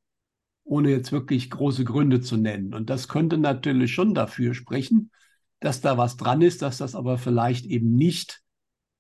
ohne 0.65 0.91
jetzt 0.91 1.13
wirklich 1.13 1.51
große 1.51 1.85
Gründe 1.85 2.21
zu 2.21 2.37
nennen. 2.37 2.75
Und 2.75 2.91
das 2.91 3.09
könnte 3.09 3.39
natürlich 3.39 3.93
schon 3.93 4.15
dafür 4.15 4.55
sprechen, 4.55 5.11
dass 5.61 5.81
da 5.81 5.99
was 5.99 6.17
dran 6.17 6.43
ist, 6.43 6.63
dass 6.63 6.79
das 6.79 6.95
aber 6.95 7.19
vielleicht 7.19 7.67
eben 7.67 7.95
nicht 7.95 8.43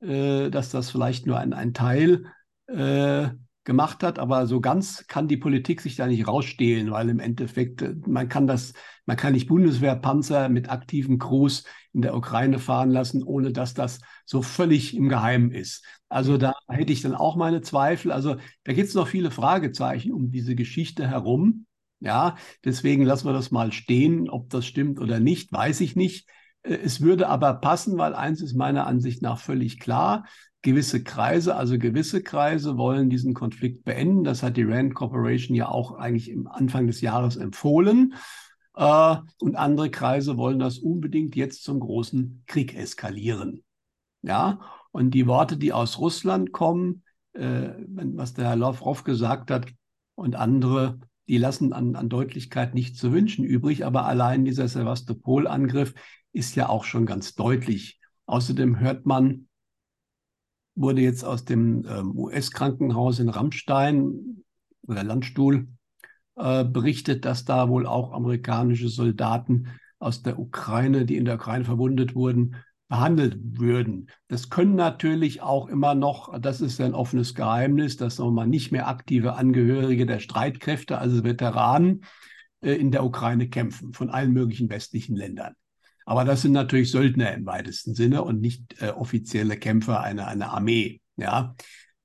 äh, 0.00 0.50
dass 0.50 0.70
das 0.70 0.90
vielleicht 0.90 1.26
nur 1.26 1.38
ein, 1.38 1.52
ein 1.52 1.74
Teil 1.74 2.24
äh, 2.68 3.28
gemacht 3.64 4.02
hat, 4.02 4.18
aber 4.18 4.46
so 4.46 4.60
ganz 4.60 5.06
kann 5.06 5.28
die 5.28 5.36
Politik 5.36 5.80
sich 5.80 5.96
da 5.96 6.06
nicht 6.06 6.26
rausstehlen, 6.26 6.90
weil 6.90 7.08
im 7.08 7.20
Endeffekt 7.20 7.82
äh, 7.82 7.94
man 8.06 8.28
kann 8.28 8.46
das, 8.46 8.72
man 9.06 9.16
kann 9.16 9.34
nicht 9.34 9.48
Bundeswehrpanzer 9.48 10.48
mit 10.48 10.70
aktiven 10.70 11.18
Crews 11.18 11.64
in 11.92 12.02
der 12.02 12.16
Ukraine 12.16 12.58
fahren 12.58 12.90
lassen, 12.90 13.22
ohne 13.22 13.52
dass 13.52 13.74
das 13.74 14.00
so 14.24 14.42
völlig 14.42 14.96
im 14.96 15.08
Geheimen 15.08 15.50
ist. 15.50 15.84
Also 16.08 16.38
da 16.38 16.54
hätte 16.68 16.92
ich 16.92 17.02
dann 17.02 17.14
auch 17.14 17.36
meine 17.36 17.60
Zweifel. 17.60 18.12
Also 18.12 18.36
da 18.64 18.72
gibt 18.72 18.88
es 18.88 18.94
noch 18.94 19.08
viele 19.08 19.30
Fragezeichen 19.30 20.12
um 20.12 20.30
diese 20.30 20.54
Geschichte 20.54 21.08
herum. 21.08 21.66
Ja, 22.00 22.36
deswegen 22.64 23.04
lassen 23.04 23.26
wir 23.28 23.34
das 23.34 23.50
mal 23.50 23.72
stehen. 23.72 24.30
Ob 24.30 24.48
das 24.48 24.66
stimmt 24.66 25.00
oder 25.00 25.20
nicht, 25.20 25.52
weiß 25.52 25.80
ich 25.82 25.96
nicht. 25.96 26.26
Äh, 26.62 26.76
es 26.76 27.00
würde 27.00 27.28
aber 27.28 27.54
passen, 27.54 27.98
weil 27.98 28.14
eins 28.14 28.40
ist 28.40 28.54
meiner 28.54 28.86
Ansicht 28.86 29.22
nach 29.22 29.38
völlig 29.38 29.78
klar. 29.80 30.24
Gewisse 30.62 31.02
Kreise, 31.02 31.56
also 31.56 31.78
gewisse 31.78 32.22
Kreise 32.22 32.76
wollen 32.76 33.08
diesen 33.08 33.32
Konflikt 33.32 33.84
beenden. 33.84 34.24
Das 34.24 34.42
hat 34.42 34.56
die 34.56 34.64
Rand 34.64 34.94
Corporation 34.94 35.56
ja 35.56 35.68
auch 35.68 35.92
eigentlich 35.92 36.30
im 36.30 36.46
Anfang 36.46 36.86
des 36.86 37.00
Jahres 37.00 37.36
empfohlen. 37.36 38.14
Äh, 38.76 39.16
und 39.40 39.56
andere 39.56 39.90
Kreise 39.90 40.36
wollen 40.36 40.58
das 40.58 40.78
unbedingt 40.78 41.34
jetzt 41.36 41.64
zum 41.64 41.80
großen 41.80 42.44
Krieg 42.46 42.76
eskalieren. 42.76 43.62
Ja, 44.22 44.60
und 44.92 45.12
die 45.12 45.26
Worte, 45.26 45.56
die 45.56 45.72
aus 45.72 45.98
Russland 45.98 46.52
kommen, 46.52 47.04
äh, 47.32 47.70
was 47.86 48.34
der 48.34 48.46
Herr 48.46 48.56
Lavrov 48.56 49.04
gesagt 49.04 49.50
hat 49.50 49.72
und 50.14 50.36
andere, 50.36 50.98
die 51.28 51.38
lassen 51.38 51.72
an, 51.72 51.94
an 51.96 52.08
Deutlichkeit 52.08 52.74
nicht 52.74 52.96
zu 52.96 53.12
wünschen 53.12 53.44
übrig. 53.44 53.86
Aber 53.86 54.04
allein 54.04 54.44
dieser 54.44 54.68
Sevastopol-Angriff 54.68 55.94
ist 56.32 56.56
ja 56.56 56.68
auch 56.68 56.84
schon 56.84 57.06
ganz 57.06 57.34
deutlich. 57.34 58.00
Außerdem 58.26 58.78
hört 58.78 59.06
man, 59.06 59.48
wurde 60.80 61.02
jetzt 61.02 61.24
aus 61.24 61.44
dem 61.44 61.84
ähm, 61.88 62.16
US-Krankenhaus 62.16 63.18
in 63.18 63.28
Rammstein 63.28 64.42
oder 64.86 65.04
Landstuhl 65.04 65.68
äh, 66.36 66.64
berichtet, 66.64 67.24
dass 67.24 67.44
da 67.44 67.68
wohl 67.68 67.86
auch 67.86 68.12
amerikanische 68.12 68.88
Soldaten 68.88 69.68
aus 69.98 70.22
der 70.22 70.38
Ukraine, 70.38 71.04
die 71.04 71.16
in 71.16 71.26
der 71.26 71.34
Ukraine 71.34 71.64
verwundet 71.64 72.14
wurden, 72.14 72.56
behandelt 72.88 73.38
würden. 73.40 74.10
Das 74.28 74.48
können 74.48 74.74
natürlich 74.74 75.42
auch 75.42 75.68
immer 75.68 75.94
noch, 75.94 76.36
das 76.40 76.60
ist 76.60 76.80
ein 76.80 76.94
offenes 76.94 77.34
Geheimnis, 77.34 77.96
dass 77.96 78.18
nochmal 78.18 78.48
nicht 78.48 78.72
mehr 78.72 78.88
aktive 78.88 79.34
Angehörige 79.34 80.06
der 80.06 80.18
Streitkräfte, 80.18 80.98
also 80.98 81.22
Veteranen, 81.22 82.04
äh, 82.62 82.72
in 82.72 82.90
der 82.90 83.04
Ukraine 83.04 83.48
kämpfen, 83.48 83.92
von 83.92 84.10
allen 84.10 84.32
möglichen 84.32 84.70
westlichen 84.70 85.14
Ländern. 85.14 85.54
Aber 86.10 86.24
das 86.24 86.42
sind 86.42 86.50
natürlich 86.50 86.90
Söldner 86.90 87.32
im 87.34 87.46
weitesten 87.46 87.94
Sinne 87.94 88.24
und 88.24 88.40
nicht 88.40 88.82
äh, 88.82 88.88
offizielle 88.88 89.56
Kämpfer 89.56 90.00
einer, 90.00 90.26
einer 90.26 90.52
Armee. 90.52 91.00
Ja, 91.16 91.54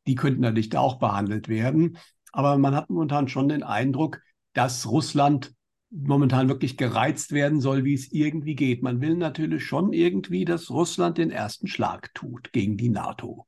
die 0.05 0.13
könnten 0.13 0.41
natürlich 0.41 0.69
da 0.69 0.79
auch 0.79 0.99
behandelt 0.99 1.47
werden. 1.47 1.97
Aber 2.31 2.55
man 2.59 2.75
hat 2.75 2.87
momentan 2.91 3.29
schon 3.29 3.49
den 3.49 3.63
Eindruck, 3.63 4.21
dass 4.53 4.87
Russland 4.87 5.55
momentan 5.89 6.49
wirklich 6.49 6.77
gereizt 6.77 7.31
werden 7.31 7.61
soll, 7.61 7.83
wie 7.83 7.95
es 7.95 8.11
irgendwie 8.11 8.53
geht. 8.53 8.83
Man 8.83 9.01
will 9.01 9.15
natürlich 9.15 9.65
schon 9.65 9.91
irgendwie, 9.91 10.45
dass 10.45 10.69
Russland 10.69 11.17
den 11.17 11.31
ersten 11.31 11.65
Schlag 11.65 12.13
tut 12.13 12.53
gegen 12.53 12.77
die 12.77 12.89
NATO. 12.89 13.47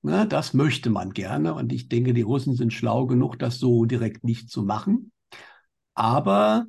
Na, 0.00 0.24
das 0.24 0.54
möchte 0.54 0.88
man 0.88 1.10
gerne 1.10 1.52
und 1.52 1.70
ich 1.70 1.90
denke, 1.90 2.14
die 2.14 2.22
Russen 2.22 2.56
sind 2.56 2.72
schlau 2.72 3.06
genug, 3.06 3.38
das 3.38 3.58
so 3.58 3.84
direkt 3.84 4.24
nicht 4.24 4.48
zu 4.48 4.62
machen. 4.62 5.12
Aber 5.92 6.64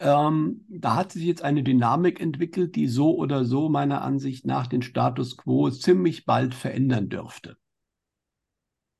ähm, 0.00 0.64
da 0.68 0.94
hat 0.94 1.12
sich 1.12 1.24
jetzt 1.24 1.42
eine 1.42 1.62
Dynamik 1.62 2.20
entwickelt, 2.20 2.76
die 2.76 2.86
so 2.86 3.16
oder 3.16 3.44
so 3.44 3.68
meiner 3.68 4.02
Ansicht 4.02 4.46
nach 4.46 4.66
den 4.66 4.82
Status 4.82 5.36
quo 5.36 5.70
ziemlich 5.70 6.24
bald 6.24 6.54
verändern 6.54 7.08
dürfte. 7.08 7.56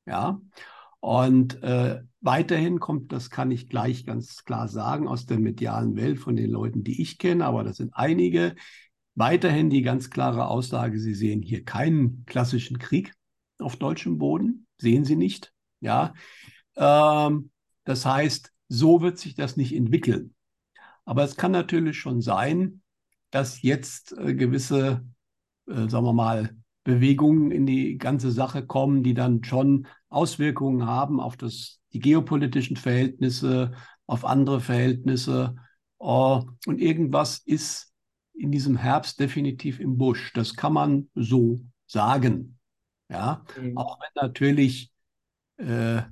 Ja, 0.07 0.40
und 1.00 1.62
äh, 1.62 2.02
weiterhin 2.21 2.81
kommt, 2.81 3.12
das 3.12 3.31
kann 3.31 3.50
ich 3.50 3.69
gleich 3.69 4.05
ganz 4.07 4.45
klar 4.45 4.67
sagen, 4.69 5.07
aus 5.07 5.26
der 5.26 5.38
medialen 5.38 5.97
Welt 5.97 6.19
von 6.19 6.35
den 6.35 6.50
Leuten, 6.50 6.83
die 6.83 7.00
ich 7.00 7.19
kenne, 7.19 7.45
aber 7.45 7.62
das 7.62 7.76
sind 7.76 7.93
einige, 7.95 8.57
weiterhin 9.14 9.71
die 9.71 9.83
ganz 9.83 10.11
klare 10.11 10.49
Aussage, 10.49 10.99
sie 10.99 11.14
sehen 11.14 11.43
hier 11.43 11.64
keinen 11.64 12.25
klassischen 12.26 12.78
Krieg 12.78 13.14
auf 13.59 13.76
deutschem 13.76 14.19
Boden, 14.19 14.67
sehen 14.78 15.05
sie 15.05 15.17
nicht. 15.17 15.52
Ja, 15.81 16.14
ähm, 16.76 17.50
das 17.85 18.05
heißt, 18.05 18.52
so 18.69 19.00
wird 19.00 19.19
sich 19.19 19.35
das 19.35 19.57
nicht 19.57 19.75
entwickeln. 19.75 20.35
Aber 21.09 21.25
es 21.25 21.37
kann 21.37 21.53
natürlich 21.53 21.99
schon 21.99 22.21
sein, 22.21 22.83
dass 23.31 23.62
jetzt 23.62 24.12
äh, 24.12 24.35
gewisse, 24.35 25.07
äh, 25.67 25.88
sagen 25.88 26.05
wir 26.05 26.12
mal, 26.12 26.55
Bewegungen 26.85 27.50
in 27.50 27.65
die 27.65 27.97
ganze 27.97 28.31
Sache 28.31 28.67
kommen, 28.67 29.03
die 29.03 29.15
dann 29.15 29.43
schon 29.43 29.87
Auswirkungen 30.11 30.85
haben 30.85 31.19
auf 31.19 31.38
das, 31.38 31.81
die 31.95 32.00
geopolitischen 32.00 32.77
Verhältnisse, 32.77 33.73
auf 34.07 34.27
andere 34.27 34.61
Verhältnisse. 34.61 35.57
Uh, 35.99 36.45
und 36.67 36.79
irgendwas 36.79 37.38
ist 37.38 37.91
in 38.35 38.53
diesem 38.53 38.77
Herbst 38.77 39.19
definitiv 39.19 39.81
im 39.81 39.97
Busch. 39.97 40.35
Das 40.35 40.57
kann 40.57 40.75
man 40.75 41.09
so 41.15 41.62
sagen. 41.87 42.59
Ja, 43.09 43.47
mhm. 43.59 43.79
auch 43.79 43.99
wenn 43.99 44.27
natürlich 44.27 44.93
äh, 45.57 46.03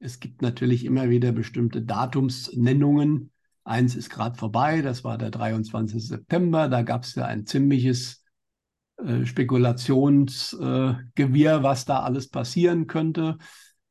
es 0.00 0.20
gibt 0.20 0.42
natürlich 0.42 0.84
immer 0.84 1.08
wieder 1.08 1.32
bestimmte 1.32 1.80
Datumsnennungen, 1.80 3.32
Eins 3.68 3.94
ist 3.96 4.08
gerade 4.08 4.38
vorbei, 4.38 4.80
das 4.80 5.04
war 5.04 5.18
der 5.18 5.30
23. 5.30 6.06
September. 6.06 6.68
Da 6.68 6.80
gab 6.82 7.04
es 7.04 7.14
ja 7.14 7.26
ein 7.26 7.44
ziemliches 7.44 8.24
äh, 8.96 9.26
Spekulationsgewirr, 9.26 11.56
äh, 11.56 11.62
was 11.62 11.84
da 11.84 12.00
alles 12.00 12.30
passieren 12.30 12.86
könnte. 12.86 13.36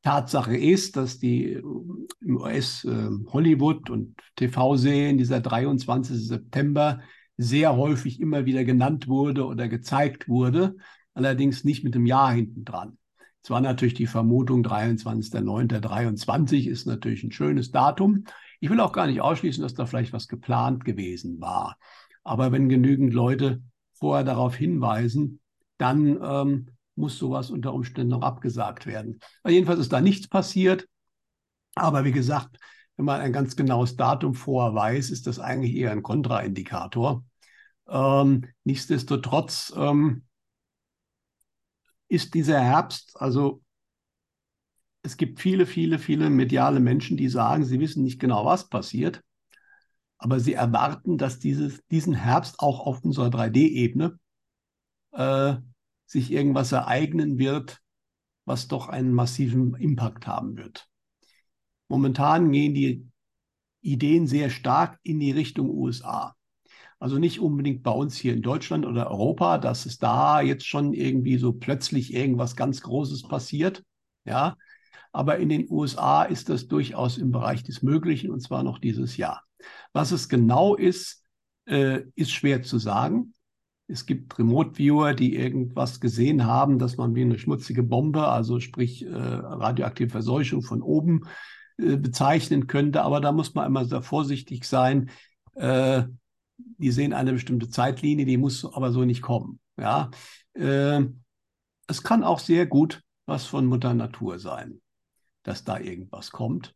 Tatsache 0.02 0.58
ist, 0.58 0.98
dass 0.98 1.20
die 1.20 1.54
äh, 1.54 1.62
im 2.22 2.38
US 2.38 2.86
äh, 2.86 3.10
Hollywood 3.28 3.92
und 3.92 4.16
TV-Serien 4.36 5.20
dieser 5.20 5.42
23. 5.42 6.28
September 6.28 7.02
sehr 7.38 7.76
häufig 7.76 8.20
immer 8.20 8.46
wieder 8.46 8.64
genannt 8.64 9.08
wurde 9.08 9.46
oder 9.46 9.68
gezeigt 9.68 10.28
wurde, 10.28 10.76
allerdings 11.14 11.64
nicht 11.64 11.84
mit 11.84 11.94
dem 11.94 12.08
Jahr 12.08 12.34
hinten 12.34 12.66
dran. 12.66 12.98
Es 13.44 13.52
war 13.52 13.62
natürlich 13.62 13.94
die 13.94 14.08
Vermutung, 14.08 14.66
23.09.23 14.66 16.68
ist 16.68 16.88
natürlich 16.88 17.24
ein 17.24 17.32
schönes 17.32 17.70
Datum. 17.72 18.24
Ich 18.60 18.70
will 18.70 18.80
auch 18.80 18.92
gar 18.92 19.08
nicht 19.08 19.22
ausschließen, 19.22 19.62
dass 19.62 19.74
da 19.74 19.86
vielleicht 19.86 20.14
was 20.14 20.28
geplant 20.28 20.86
gewesen 20.86 21.40
war. 21.40 21.78
Aber 22.24 22.52
wenn 22.52 22.70
genügend 22.70 23.14
Leute 23.14 23.62
vorher 23.94 24.24
darauf 24.24 24.56
hinweisen, 24.56 25.40
dann 25.78 26.20
ähm, 26.22 26.70
muss 26.96 27.18
sowas 27.18 27.52
unter 27.52 27.74
Umständen 27.74 28.10
noch 28.12 28.22
abgesagt 28.22 28.86
werden. 28.86 29.20
Aber 29.44 29.54
jedenfalls 29.54 29.80
ist 29.80 29.94
da 29.94 30.02
nichts 30.02 30.28
passiert. 30.28 30.88
Aber 31.76 32.04
wie 32.04 32.12
gesagt, 32.12 32.58
wenn 32.96 33.06
man 33.06 33.22
ein 33.22 33.32
ganz 33.32 33.56
genaues 33.56 33.96
Datum 33.96 34.34
vorher 34.34 34.74
weiß, 34.74 35.12
ist 35.12 35.28
das 35.28 35.40
eigentlich 35.40 35.76
eher 35.76 35.92
ein 35.92 36.02
Kontraindikator. 36.02 37.24
Ähm, 37.88 38.48
nichtsdestotrotz 38.64 39.72
ähm, 39.78 40.24
ist 42.08 42.34
dieser 42.34 42.60
Herbst, 42.60 43.16
also 43.16 43.62
es 45.08 45.16
gibt 45.16 45.40
viele, 45.40 45.66
viele, 45.66 46.00
viele 46.00 46.30
mediale 46.30 46.82
Menschen, 46.82 47.16
die 47.16 47.30
sagen, 47.30 47.64
sie 47.64 47.80
wissen 47.80 48.04
nicht 48.04 48.20
genau, 48.20 48.44
was 48.46 48.68
passiert, 48.68 49.24
aber 50.18 50.42
sie 50.42 50.52
erwarten, 50.54 51.18
dass 51.18 51.40
dieses, 51.40 51.82
diesen 51.88 52.14
Herbst 52.14 52.60
auch 52.60 52.82
auf 52.82 53.06
unserer 53.06 53.30
3D-Ebene 53.30 54.20
äh, 55.14 55.56
sich 56.06 56.30
irgendwas 56.32 56.74
ereignen 56.74 57.38
wird, 57.40 57.80
was 58.46 58.68
doch 58.68 58.90
einen 58.90 59.14
massiven 59.14 59.76
Impact 59.76 60.28
haben 60.28 60.58
wird. 60.58 60.90
Momentan 61.88 62.52
gehen 62.52 62.74
die 62.74 63.08
Ideen 63.80 64.28
sehr 64.28 64.50
stark 64.50 65.00
in 65.04 65.22
die 65.22 65.32
Richtung 65.32 65.70
USA. 65.70 66.36
Also 67.00 67.18
nicht 67.18 67.40
unbedingt 67.40 67.82
bei 67.82 67.92
uns 67.92 68.18
hier 68.18 68.34
in 68.34 68.42
Deutschland 68.42 68.86
oder 68.86 69.10
Europa, 69.10 69.58
dass 69.58 69.86
es 69.86 70.00
da 70.00 70.42
jetzt 70.42 70.68
schon 70.68 70.94
irgendwie 70.94 71.38
so 71.38 71.54
plötzlich 71.54 72.14
irgendwas 72.14 72.58
ganz 72.58 72.82
Großes 72.82 73.24
passiert. 73.30 73.86
Ja, 74.26 74.58
aber 75.18 75.40
in 75.40 75.50
den 75.50 75.66
USA 75.68 76.22
ist 76.22 76.48
das 76.48 76.68
durchaus 76.68 77.18
im 77.18 77.32
Bereich 77.32 77.64
des 77.64 77.82
Möglichen 77.82 78.30
und 78.30 78.40
zwar 78.40 78.62
noch 78.62 78.78
dieses 78.78 79.18
Jahr. 79.18 79.42
Was 79.92 80.12
es 80.12 80.30
genau 80.30 80.76
ist, 80.76 81.24
äh, 81.66 82.02
ist 82.14 82.30
schwer 82.30 82.62
zu 82.62 82.78
sagen. 82.78 83.34
Es 83.88 84.06
gibt 84.06 84.38
Remote-Viewer, 84.38 85.16
die 85.16 85.36
irgendwas 85.36 86.00
gesehen 86.00 86.46
haben, 86.46 86.78
dass 86.78 86.98
man 86.98 87.16
wie 87.16 87.24
eine 87.24 87.40
schmutzige 87.40 87.82
Bombe, 87.82 88.28
also 88.28 88.60
sprich 88.60 89.08
äh, 89.08 89.10
radioaktive 89.12 90.12
Verseuchung 90.12 90.62
von 90.62 90.84
oben 90.84 91.24
äh, 91.80 91.98
bezeichnen 91.98 92.68
könnte. 92.68 93.02
Aber 93.02 93.20
da 93.20 93.32
muss 93.32 93.56
man 93.56 93.66
immer 93.66 93.86
sehr 93.86 94.04
vorsichtig 94.04 94.66
sein. 94.66 95.10
Äh, 95.56 96.04
die 96.58 96.92
sehen 96.92 97.14
eine 97.14 97.34
bestimmte 97.34 97.72
Zeitlinie, 97.72 98.28
die 98.28 98.38
muss 98.38 98.72
aber 98.72 98.92
so 98.92 99.04
nicht 99.04 99.24
kommen. 99.24 99.60
Ja, 99.80 100.12
äh, 100.54 101.02
es 101.88 102.04
kann 102.04 102.24
auch 102.24 102.38
sehr 102.38 102.68
gut 102.68 103.02
was 103.26 103.48
von 103.48 103.66
Mutter 103.66 103.96
Natur 103.96 104.38
sein 104.38 104.80
dass 105.48 105.64
da 105.64 105.80
irgendwas 105.80 106.32
kommt. 106.32 106.76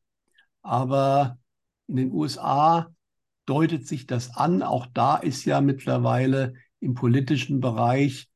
Aber 0.61 1.37
in 1.87 1.97
den 1.97 2.11
USA 2.11 2.87
deutet 3.45 3.87
sich 3.87 4.07
das 4.07 4.35
an. 4.35 4.63
Auch 4.63 4.87
da 4.93 5.17
ist 5.17 5.45
ja 5.45 5.61
mittlerweile 5.61 6.53
im 6.79 6.93
politischen 6.93 7.59
Bereich 7.59 8.31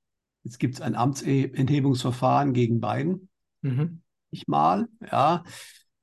Jetzt 0.45 0.59
gibt 0.59 0.75
es 0.75 0.81
ein 0.81 0.95
Amtsenthebungsverfahren 0.95 2.53
gegen 2.53 2.79
Biden. 2.79 3.29
Mhm. 3.61 4.03
Ich 4.29 4.47
mal, 4.47 4.87
ja. 5.11 5.43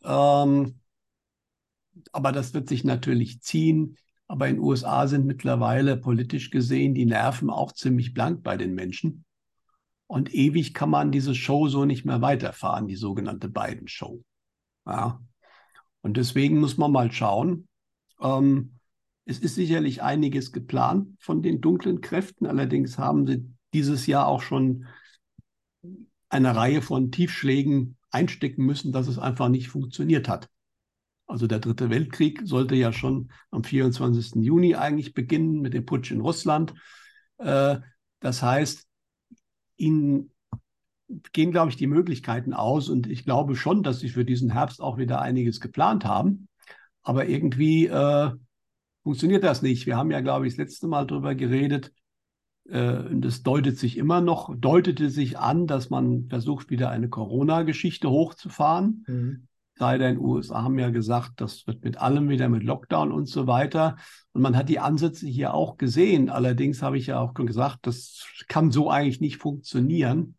Ähm, 0.03 0.81
aber 2.11 2.33
das 2.33 2.53
wird 2.53 2.69
sich 2.69 2.83
natürlich 2.83 3.41
ziehen. 3.41 3.97
Aber 4.27 4.49
in 4.49 4.57
den 4.57 4.65
USA 4.65 5.07
sind 5.07 5.27
mittlerweile 5.27 5.97
politisch 5.97 6.51
gesehen 6.51 6.95
die 6.95 7.07
Nerven 7.07 7.51
auch 7.51 7.71
ziemlich 7.71 8.15
blank 8.15 8.43
bei 8.43 8.57
den 8.57 8.75
Menschen. 8.75 9.25
Und 10.13 10.35
ewig 10.35 10.75
kann 10.75 10.91
man 10.91 11.11
diese 11.11 11.35
Show 11.35 11.69
so 11.69 11.87
nicht 11.87 12.05
mehr 12.05 12.21
weiterfahren, 12.21 12.87
die 12.87 12.97
sogenannte 12.97 13.49
Biden-Show. 13.49 14.23
Ja. 14.85 15.23
Und 16.03 16.19
deswegen 16.19 16.61
muss 16.61 16.77
man 16.77 16.93
mal 16.93 17.11
schauen. 17.11 17.67
Ähm, 18.21 18.79
es 19.25 19.39
ist 19.39 19.55
sicherlich 19.55 20.03
einiges 20.03 20.53
geplant 20.53 21.17
von 21.19 21.41
den 21.41 21.63
dunklen 21.63 22.03
Kräften. 22.03 22.45
Allerdings 22.45 22.99
haben 22.99 23.27
sie 23.27 23.55
dieses 23.73 24.07
Jahr 24.07 24.27
auch 24.27 24.43
schon 24.43 24.85
eine 26.29 26.55
Reihe 26.55 26.83
von 26.83 27.11
Tiefschlägen 27.11 27.97
einstecken 28.11 28.67
müssen, 28.67 28.93
dass 28.93 29.09
es 29.09 29.19
einfach 29.19 29.49
nicht 29.49 29.69
funktioniert 29.69 30.29
hat. 30.29 30.51
Also 31.27 31.47
der 31.47 31.59
Dritte 31.59 31.89
Weltkrieg 31.89 32.43
sollte 32.45 32.75
ja 32.75 32.93
schon 32.93 33.33
am 33.51 33.65
24. 33.65 34.45
Juni 34.45 34.75
eigentlich 34.75 35.15
beginnen 35.15 35.63
mit 35.63 35.73
dem 35.73 35.87
Putsch 35.87 36.11
in 36.11 36.21
Russland. 36.21 36.75
Äh, 37.39 37.79
das 38.21 38.43
heißt, 38.43 38.87
ihnen 39.83 40.31
gehen, 41.33 41.51
glaube 41.51 41.71
ich, 41.71 41.77
die 41.77 41.87
Möglichkeiten 41.87 42.55
aus 42.55 42.89
und 42.89 43.07
ich 43.07 43.25
glaube 43.25 43.57
schon, 43.57 43.83
dass 43.83 44.01
sie 44.01 44.09
für 44.09 44.25
diesen 44.25 44.51
Herbst 44.51 44.81
auch 44.81 44.97
wieder 44.97 45.21
einiges 45.21 45.61
geplant 45.61 46.05
haben. 46.05 46.49
Aber 47.03 47.27
irgendwie 47.27 47.87
äh, 47.87 48.31
funktioniert 49.03 49.45
das 49.45 49.63
nicht. 49.63 49.87
Wir 49.87 49.97
haben 49.97 50.11
ja, 50.11 50.21
glaube 50.21 50.47
ich, 50.47 50.55
das 50.55 50.59
letzte 50.59 50.89
Mal 50.89 51.07
darüber 51.07 51.35
geredet. 51.35 51.93
Äh, 52.69 53.03
das 53.13 53.43
deutet 53.43 53.79
sich 53.79 53.99
immer 53.99 54.21
noch, 54.21 54.55
deutete 54.57 55.11
sich 55.11 55.39
an, 55.39 55.67
dass 55.67 55.91
man 55.91 56.29
versucht, 56.29 56.71
wieder 56.71 56.91
eine 56.91 57.09
Corona-Geschichte 57.09 58.09
hochzufahren. 58.09 59.05
Mhm. 59.07 59.49
Sei 59.75 59.99
denn, 59.99 60.19
USA 60.19 60.63
haben 60.63 60.79
ja 60.79 60.91
gesagt, 60.91 61.41
das 61.41 61.67
wird 61.67 61.83
mit 61.83 61.97
allem 61.99 62.29
wieder 62.29 62.49
mit 62.49 62.63
Lockdown 62.63 63.11
und 63.11 63.27
so 63.27 63.47
weiter. 63.47 63.97
Und 64.33 64.43
man 64.43 64.57
hat 64.57 64.69
die 64.69 64.79
Ansätze 64.79 65.27
hier 65.27 65.55
auch 65.55 65.77
gesehen. 65.77 66.29
Allerdings 66.29 66.83
habe 66.83 66.99
ich 66.99 67.07
ja 67.07 67.19
auch 67.19 67.35
gesagt, 67.35 67.79
das 67.83 68.27
kann 68.49 68.71
so 68.71 68.91
eigentlich 68.91 69.21
nicht 69.21 69.39
funktionieren. 69.39 70.37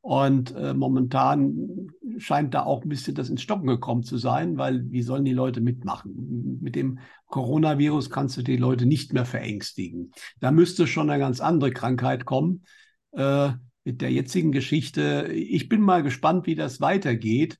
Und 0.00 0.56
äh, 0.56 0.74
momentan 0.74 1.88
scheint 2.18 2.54
da 2.54 2.64
auch 2.64 2.82
ein 2.82 2.88
bisschen 2.88 3.14
das 3.14 3.28
ins 3.28 3.42
Stocken 3.42 3.68
gekommen 3.68 4.02
zu 4.02 4.16
sein, 4.18 4.58
weil 4.58 4.90
wie 4.90 5.02
sollen 5.02 5.24
die 5.24 5.32
Leute 5.32 5.60
mitmachen? 5.60 6.58
Mit 6.60 6.74
dem 6.74 6.98
Coronavirus 7.26 8.10
kannst 8.10 8.36
du 8.36 8.42
die 8.42 8.56
Leute 8.56 8.84
nicht 8.84 9.12
mehr 9.12 9.24
verängstigen. 9.24 10.10
Da 10.40 10.50
müsste 10.50 10.88
schon 10.88 11.08
eine 11.08 11.20
ganz 11.20 11.40
andere 11.40 11.70
Krankheit 11.70 12.24
kommen. 12.24 12.64
Äh, 13.12 13.52
mit 13.84 14.00
der 14.00 14.10
jetzigen 14.10 14.50
Geschichte, 14.50 15.28
ich 15.32 15.68
bin 15.68 15.80
mal 15.80 16.02
gespannt, 16.02 16.46
wie 16.46 16.54
das 16.54 16.80
weitergeht. 16.80 17.58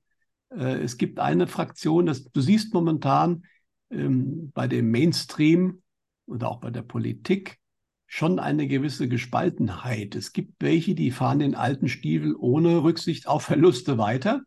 Äh, 0.57 0.83
es 0.83 0.97
gibt 0.97 1.19
eine 1.19 1.47
Fraktion, 1.47 2.07
das, 2.07 2.25
du 2.25 2.41
siehst 2.41 2.75
momentan 2.75 3.45
ähm, 3.91 4.51
bei 4.53 4.69
dem 4.69 4.91
Mainstream 4.91 5.83
und 6.27 6.45
auch 6.45 6.61
bei 6.61 6.71
der 6.71 6.83
Politik, 6.83 7.59
schon 8.07 8.39
eine 8.39 8.69
gewisse 8.69 9.09
Gespaltenheit. 9.09 10.15
Es 10.15 10.33
gibt 10.33 10.63
welche, 10.63 10.95
die 10.95 11.11
fahren 11.11 11.39
den 11.39 11.55
alten 11.55 11.89
Stiefel 11.89 12.37
ohne 12.37 12.83
Rücksicht 12.83 13.27
auf 13.27 13.45
Verluste 13.45 13.97
weiter. 13.97 14.43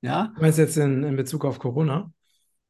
Ja. 0.00 0.32
Du 0.36 0.42
meinst 0.42 0.58
jetzt 0.58 0.76
in, 0.76 1.02
in 1.02 1.16
Bezug 1.16 1.44
auf 1.44 1.58
Corona? 1.58 2.12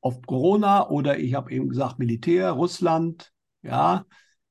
Auf 0.01 0.23
Corona 0.23 0.89
oder 0.89 1.19
ich 1.19 1.35
habe 1.35 1.53
eben 1.53 1.69
gesagt 1.69 1.99
Militär, 1.99 2.53
Russland, 2.53 3.33
ja. 3.63 4.07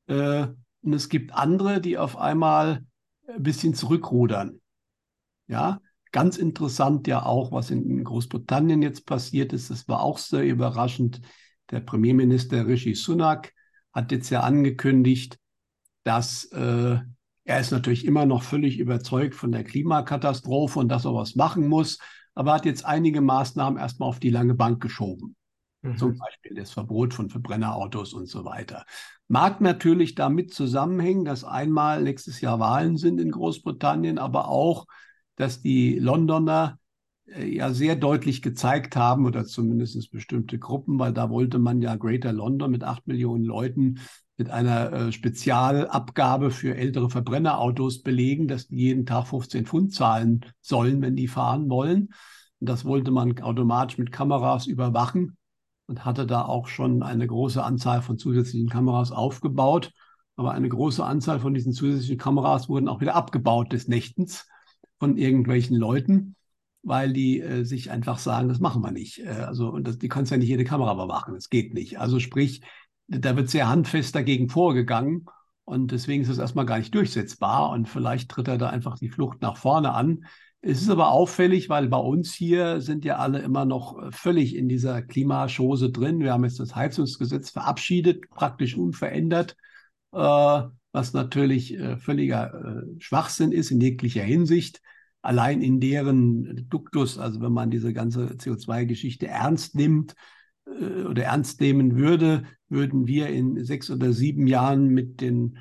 Äh, 0.05 0.47
und 0.81 0.93
es 0.93 1.09
gibt 1.09 1.33
andere, 1.33 1.81
die 1.81 1.97
auf 1.97 2.17
einmal 2.17 2.85
ein 3.27 3.43
bisschen 3.43 3.73
zurückrudern. 3.73 4.61
Ja, 5.47 5.81
ganz 6.11 6.37
interessant 6.37 7.07
ja 7.07 7.25
auch, 7.25 7.51
was 7.51 7.71
in 7.71 8.03
Großbritannien 8.03 8.81
jetzt 8.81 9.05
passiert 9.05 9.53
ist. 9.53 9.69
Das 9.69 9.87
war 9.87 10.01
auch 10.01 10.17
sehr 10.17 10.43
überraschend. 10.45 11.21
Der 11.71 11.79
Premierminister 11.81 12.67
Rishi 12.67 12.95
Sunak 12.95 13.53
hat 13.93 14.11
jetzt 14.11 14.29
ja 14.29 14.41
angekündigt, 14.41 15.39
dass 16.03 16.45
äh, 16.45 16.97
er 17.43 17.59
ist 17.59 17.71
natürlich 17.71 18.05
immer 18.05 18.25
noch 18.25 18.43
völlig 18.43 18.77
überzeugt 18.79 19.35
von 19.35 19.51
der 19.51 19.63
Klimakatastrophe 19.63 20.79
und 20.79 20.89
dass 20.89 21.05
er 21.05 21.13
was 21.13 21.35
machen 21.35 21.67
muss, 21.67 21.97
aber 22.35 22.53
hat 22.53 22.65
jetzt 22.65 22.85
einige 22.85 23.21
Maßnahmen 23.21 23.79
erstmal 23.79 24.09
auf 24.09 24.19
die 24.19 24.29
lange 24.29 24.53
Bank 24.53 24.81
geschoben. 24.81 25.35
Mhm. 25.81 25.97
Zum 25.97 26.17
Beispiel 26.17 26.55
das 26.55 26.71
Verbot 26.71 27.13
von 27.13 27.29
Verbrennerautos 27.29 28.13
und 28.13 28.27
so 28.27 28.45
weiter. 28.45 28.85
Mag 29.27 29.61
natürlich 29.61 30.15
damit 30.15 30.53
zusammenhängen, 30.53 31.25
dass 31.25 31.43
einmal 31.43 32.03
nächstes 32.03 32.41
Jahr 32.41 32.59
Wahlen 32.59 32.97
sind 32.97 33.19
in 33.19 33.31
Großbritannien, 33.31 34.17
aber 34.17 34.47
auch, 34.47 34.85
dass 35.39 35.61
die 35.61 35.97
Londoner 35.97 36.77
äh, 37.25 37.47
ja 37.47 37.73
sehr 37.73 37.95
deutlich 37.95 38.41
gezeigt 38.41 38.95
haben, 38.95 39.25
oder 39.25 39.45
zumindest 39.45 40.11
bestimmte 40.11 40.59
Gruppen, 40.59 40.99
weil 40.99 41.13
da 41.13 41.29
wollte 41.29 41.59
man 41.59 41.81
ja 41.81 41.95
Greater 41.95 42.33
London 42.33 42.69
mit 42.69 42.83
acht 42.83 43.07
Millionen 43.07 43.45
Leuten 43.45 43.99
mit 44.37 44.49
einer 44.49 44.91
äh, 44.91 45.11
Spezialabgabe 45.11 46.51
für 46.51 46.75
ältere 46.75 47.09
Verbrennerautos 47.09 48.03
belegen, 48.03 48.47
dass 48.47 48.67
die 48.67 48.77
jeden 48.77 49.05
Tag 49.05 49.27
15 49.27 49.65
Pfund 49.65 49.93
zahlen 49.93 50.45
sollen, 50.61 51.01
wenn 51.01 51.15
die 51.15 51.27
fahren 51.27 51.69
wollen. 51.69 52.09
Und 52.59 52.69
das 52.69 52.83
wollte 52.83 53.11
man 53.11 53.39
automatisch 53.39 53.97
mit 53.97 54.11
Kameras 54.11 54.67
überwachen 54.67 55.37
und 55.87 56.03
hatte 56.03 56.27
da 56.27 56.43
auch 56.43 56.67
schon 56.67 57.01
eine 57.01 57.25
große 57.25 57.63
Anzahl 57.63 58.01
von 58.01 58.17
zusätzlichen 58.17 58.69
Kameras 58.69 59.13
aufgebaut. 59.13 59.91
Aber 60.35 60.51
eine 60.51 60.69
große 60.69 61.03
Anzahl 61.03 61.39
von 61.39 61.53
diesen 61.53 61.71
zusätzlichen 61.71 62.17
Kameras 62.17 62.67
wurden 62.67 62.89
auch 62.89 62.99
wieder 62.99 63.15
abgebaut 63.15 63.71
des 63.71 63.87
Nächtens 63.87 64.45
von 64.99 65.17
irgendwelchen 65.17 65.75
Leuten, 65.75 66.35
weil 66.83 67.13
die 67.13 67.41
äh, 67.41 67.63
sich 67.63 67.91
einfach 67.91 68.19
sagen, 68.19 68.49
das 68.49 68.59
machen 68.59 68.81
wir 68.83 68.91
nicht. 68.91 69.19
Äh, 69.19 69.29
also 69.29 69.69
und 69.69 69.87
das, 69.87 69.97
die 69.97 70.09
kannst 70.09 70.31
ja 70.31 70.37
nicht 70.37 70.49
jede 70.49 70.63
Kamera 70.65 70.93
überwachen, 70.93 71.33
das 71.33 71.49
geht 71.49 71.73
nicht. 71.73 71.99
Also 71.99 72.19
sprich, 72.19 72.61
da 73.07 73.35
wird 73.35 73.49
sehr 73.49 73.69
handfest 73.69 74.15
dagegen 74.15 74.49
vorgegangen. 74.49 75.25
Und 75.65 75.91
deswegen 75.91 76.23
ist 76.23 76.29
es 76.29 76.39
erstmal 76.39 76.65
gar 76.65 76.79
nicht 76.79 76.93
durchsetzbar. 76.95 77.69
Und 77.71 77.87
vielleicht 77.87 78.29
tritt 78.29 78.47
er 78.47 78.57
da 78.57 78.69
einfach 78.69 78.97
die 78.97 79.09
Flucht 79.09 79.41
nach 79.41 79.57
vorne 79.57 79.93
an. 79.93 80.25
Es 80.61 80.81
ist 80.81 80.89
aber 80.89 81.11
auffällig, 81.11 81.69
weil 81.69 81.87
bei 81.87 81.97
uns 81.97 82.33
hier 82.33 82.81
sind 82.81 83.05
ja 83.05 83.17
alle 83.17 83.39
immer 83.39 83.65
noch 83.65 84.11
völlig 84.11 84.55
in 84.55 84.67
dieser 84.67 85.01
Klimaschose 85.01 85.89
drin. 85.91 86.19
Wir 86.19 86.33
haben 86.33 86.43
jetzt 86.43 86.59
das 86.59 86.75
Heizungsgesetz 86.75 87.51
verabschiedet, 87.51 88.29
praktisch 88.29 88.75
unverändert, 88.75 89.55
äh, 90.11 90.61
was 90.91 91.13
natürlich 91.13 91.73
äh, 91.77 91.97
völliger 91.97 92.53
äh, 92.53 92.99
Schwachsinn 92.99 93.51
ist 93.51 93.71
in 93.71 93.81
jeglicher 93.81 94.23
Hinsicht. 94.23 94.81
Allein 95.21 95.61
in 95.61 95.79
deren 95.79 96.67
Duktus, 96.69 97.17
also 97.17 97.41
wenn 97.41 97.51
man 97.51 97.69
diese 97.69 97.93
ganze 97.93 98.37
CO2-Geschichte 98.37 99.27
ernst 99.27 99.75
nimmt, 99.75 100.15
äh, 100.65 101.03
oder 101.03 101.25
ernst 101.25 101.61
nehmen 101.61 101.95
würde, 101.97 102.43
würden 102.69 103.07
wir 103.07 103.27
in 103.27 103.63
sechs 103.63 103.89
oder 103.89 104.13
sieben 104.13 104.47
Jahren 104.47 104.87
mit 104.87 105.21
den 105.21 105.59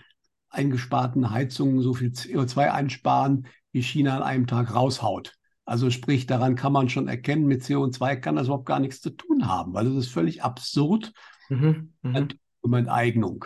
eingesparten 0.51 1.31
Heizungen 1.31 1.83
so 1.83 1.95
viel 1.95 2.11
CO2 2.11 2.73
einsparen, 2.73 3.47
wie 3.73 3.83
China 3.83 4.17
an 4.17 4.23
einem 4.23 4.47
Tag 4.47 4.75
raushaut. 4.75 5.35
Also 5.65 5.91
sprich, 5.91 6.27
daran 6.27 6.55
kann 6.55 6.73
man 6.73 6.89
schon 6.89 7.09
erkennen, 7.09 7.45
mit 7.45 7.63
CO2 7.63 8.17
kann 8.17 8.37
das 8.37 8.47
überhaupt 8.47 8.65
gar 8.65 8.81
nichts 8.81 9.03
zu 9.03 9.11
tun 9.11 9.47
haben, 9.47 9.75
weil 9.75 9.87
es 9.87 9.95
ist 9.97 10.09
völlig 10.09 10.43
absurd. 10.43 11.13
Mhm, 11.51 11.93
mh. 12.03 12.29
Enteignung. 12.63 13.45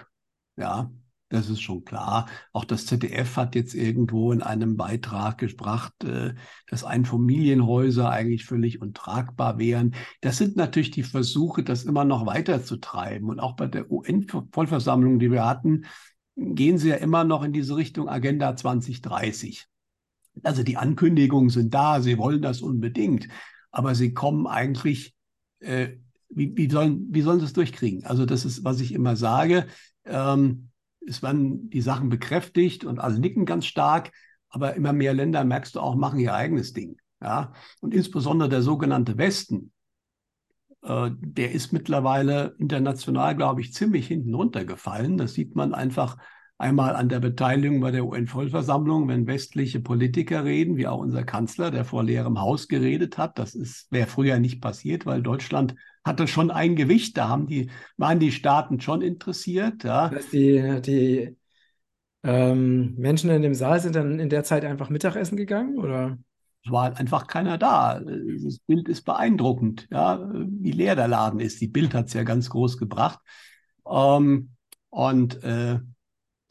Ja. 0.57 0.90
Das 1.33 1.49
ist 1.49 1.62
schon 1.62 1.83
klar. 1.87 2.29
Auch 2.53 2.66
das 2.66 2.85
ZDF 2.85 3.38
hat 3.38 3.55
jetzt 3.55 3.73
irgendwo 3.73 4.33
in 4.33 4.42
einem 4.42 4.77
Beitrag 4.77 5.38
gebracht, 5.38 6.05
äh, 6.05 6.35
dass 6.68 6.85
Einfamilienhäuser 6.85 8.11
eigentlich 8.11 8.45
völlig 8.45 8.83
untragbar 8.83 9.57
wären. 9.57 9.95
Das 10.21 10.37
sind 10.37 10.57
natürlich 10.57 10.90
die 10.90 11.05
Versuche, 11.05 11.62
das 11.62 11.85
immer 11.85 12.05
noch 12.05 12.27
weiterzutreiben. 12.27 13.31
Und 13.31 13.40
auch 13.40 13.57
bei 13.57 13.66
der 13.66 13.90
UN-Vollversammlung, 13.90 15.18
die 15.18 15.31
wir 15.31 15.47
hatten, 15.47 15.87
gehen 16.37 16.77
sie 16.77 16.90
ja 16.90 16.97
immer 16.97 17.25
noch 17.25 17.45
in 17.45 17.55
diese 17.55 17.77
Richtung 17.77 18.11
Agenda 18.11 18.55
2030. 18.55 19.66
Also 20.42 20.62
die 20.62 20.77
Ankündigungen 20.77 21.49
sind 21.49 21.73
da, 21.73 22.03
sie 22.03 22.18
wollen 22.18 22.42
das 22.42 22.61
unbedingt, 22.61 23.29
aber 23.71 23.95
sie 23.95 24.12
kommen 24.12 24.47
eigentlich, 24.47 25.14
äh, 25.61 25.97
wie, 26.29 26.55
wie, 26.59 26.68
sollen, 26.68 27.07
wie 27.09 27.23
sollen 27.23 27.40
sie 27.40 27.47
es 27.47 27.55
durchkriegen? 27.55 28.05
Also 28.05 28.27
das 28.27 28.45
ist, 28.45 28.64
was 28.64 28.81
ich 28.81 28.92
immer 28.92 29.16
sage. 29.16 29.66
Ähm, 30.05 30.68
es 31.07 31.23
werden 31.23 31.71
die 31.71 31.81
Sachen 31.81 32.09
bekräftigt 32.09 32.85
und 32.85 32.99
alle 32.99 33.19
nicken 33.19 33.47
ganz 33.47 33.67
stark, 33.67 34.12
aber 34.49 34.75
immer 34.75 34.93
mehr 34.93 35.15
Länder, 35.15 35.45
merkst 35.45 35.75
du 35.75 35.81
auch, 35.81 35.95
machen 35.95 36.19
ihr 36.19 36.35
eigenes 36.35 36.73
Ding. 36.73 36.97
Ja? 37.21 37.53
Und 37.81 37.95
insbesondere 37.95 38.49
der 38.49 38.62
sogenannte 38.62 39.17
Westen, 39.19 39.73
äh, 40.83 41.11
der 41.19 41.53
ist 41.53 41.73
mittlerweile 41.73 42.55
international, 42.59 43.37
glaube 43.37 43.61
ich, 43.61 43.73
ziemlich 43.73 44.07
hinten 44.07 44.35
runtergefallen. 44.35 45.17
Das 45.17 45.35
sieht 45.35 45.55
man 45.55 45.75
einfach 45.75 46.19
einmal 46.62 46.96
an 46.96 47.09
der 47.09 47.20
Beteiligung 47.20 47.81
bei 47.81 47.90
der 47.90 48.07
UN-Vollversammlung, 48.07 49.09
wenn 49.09 49.27
westliche 49.27 49.81
Politiker 49.81 50.44
reden, 50.44 50.77
wie 50.77 50.87
auch 50.87 51.01
unser 51.01 51.25
Kanzler, 51.25 51.70
der 51.70 51.85
vor 51.85 52.05
leerem 52.05 52.40
Haus 52.40 52.68
geredet 52.68 53.18
hat. 53.18 53.38
Das 53.38 53.55
wäre 53.90 54.07
früher 54.07 54.38
nicht 54.38 54.61
passiert, 54.62 55.05
weil 55.05 55.22
Deutschland 55.22 55.75
hatte 56.05 56.27
schon 56.27 56.51
ein 56.51 56.77
Gewicht. 56.77 57.16
Da 57.18 57.29
haben 57.29 57.46
die, 57.46 57.70
waren 57.96 58.20
die 58.20 58.33
Staaten 58.33 58.81
schon 58.81 59.03
interessiert. 59.03 59.85
Ja. 59.85 60.09
Das 60.09 60.31
die, 60.31 60.81
die 60.81 61.37
ähm, 62.22 62.94
Menschen 62.96 63.31
in 63.31 63.42
dem 63.42 63.55
Saal 63.55 63.81
sind 63.81 63.96
dann 63.96 64.18
in 64.18 64.29
der 64.29 64.44
Zeit 64.44 64.64
einfach 64.64 64.88
Mittagessen 64.88 65.37
gegangen, 65.37 65.79
oder? 65.79 66.16
Es 66.64 66.70
war 66.70 66.96
einfach 66.96 67.27
keiner 67.27 67.59
da. 67.59 68.01
Das 68.01 68.59
Bild 68.61 68.88
ist 68.88 69.03
beeindruckend, 69.03 69.88
ja, 69.90 70.31
wie 70.33 70.70
leer 70.70 70.94
der 70.94 71.09
Laden 71.09 71.40
ist. 71.40 71.61
Die 71.61 71.66
Bild 71.66 71.92
hat 71.92 72.07
es 72.07 72.12
ja 72.12 72.22
ganz 72.22 72.48
groß 72.51 72.79
gebracht. 72.79 73.18
Ähm, 73.85 74.51
und 74.90 75.42
äh, 75.42 75.81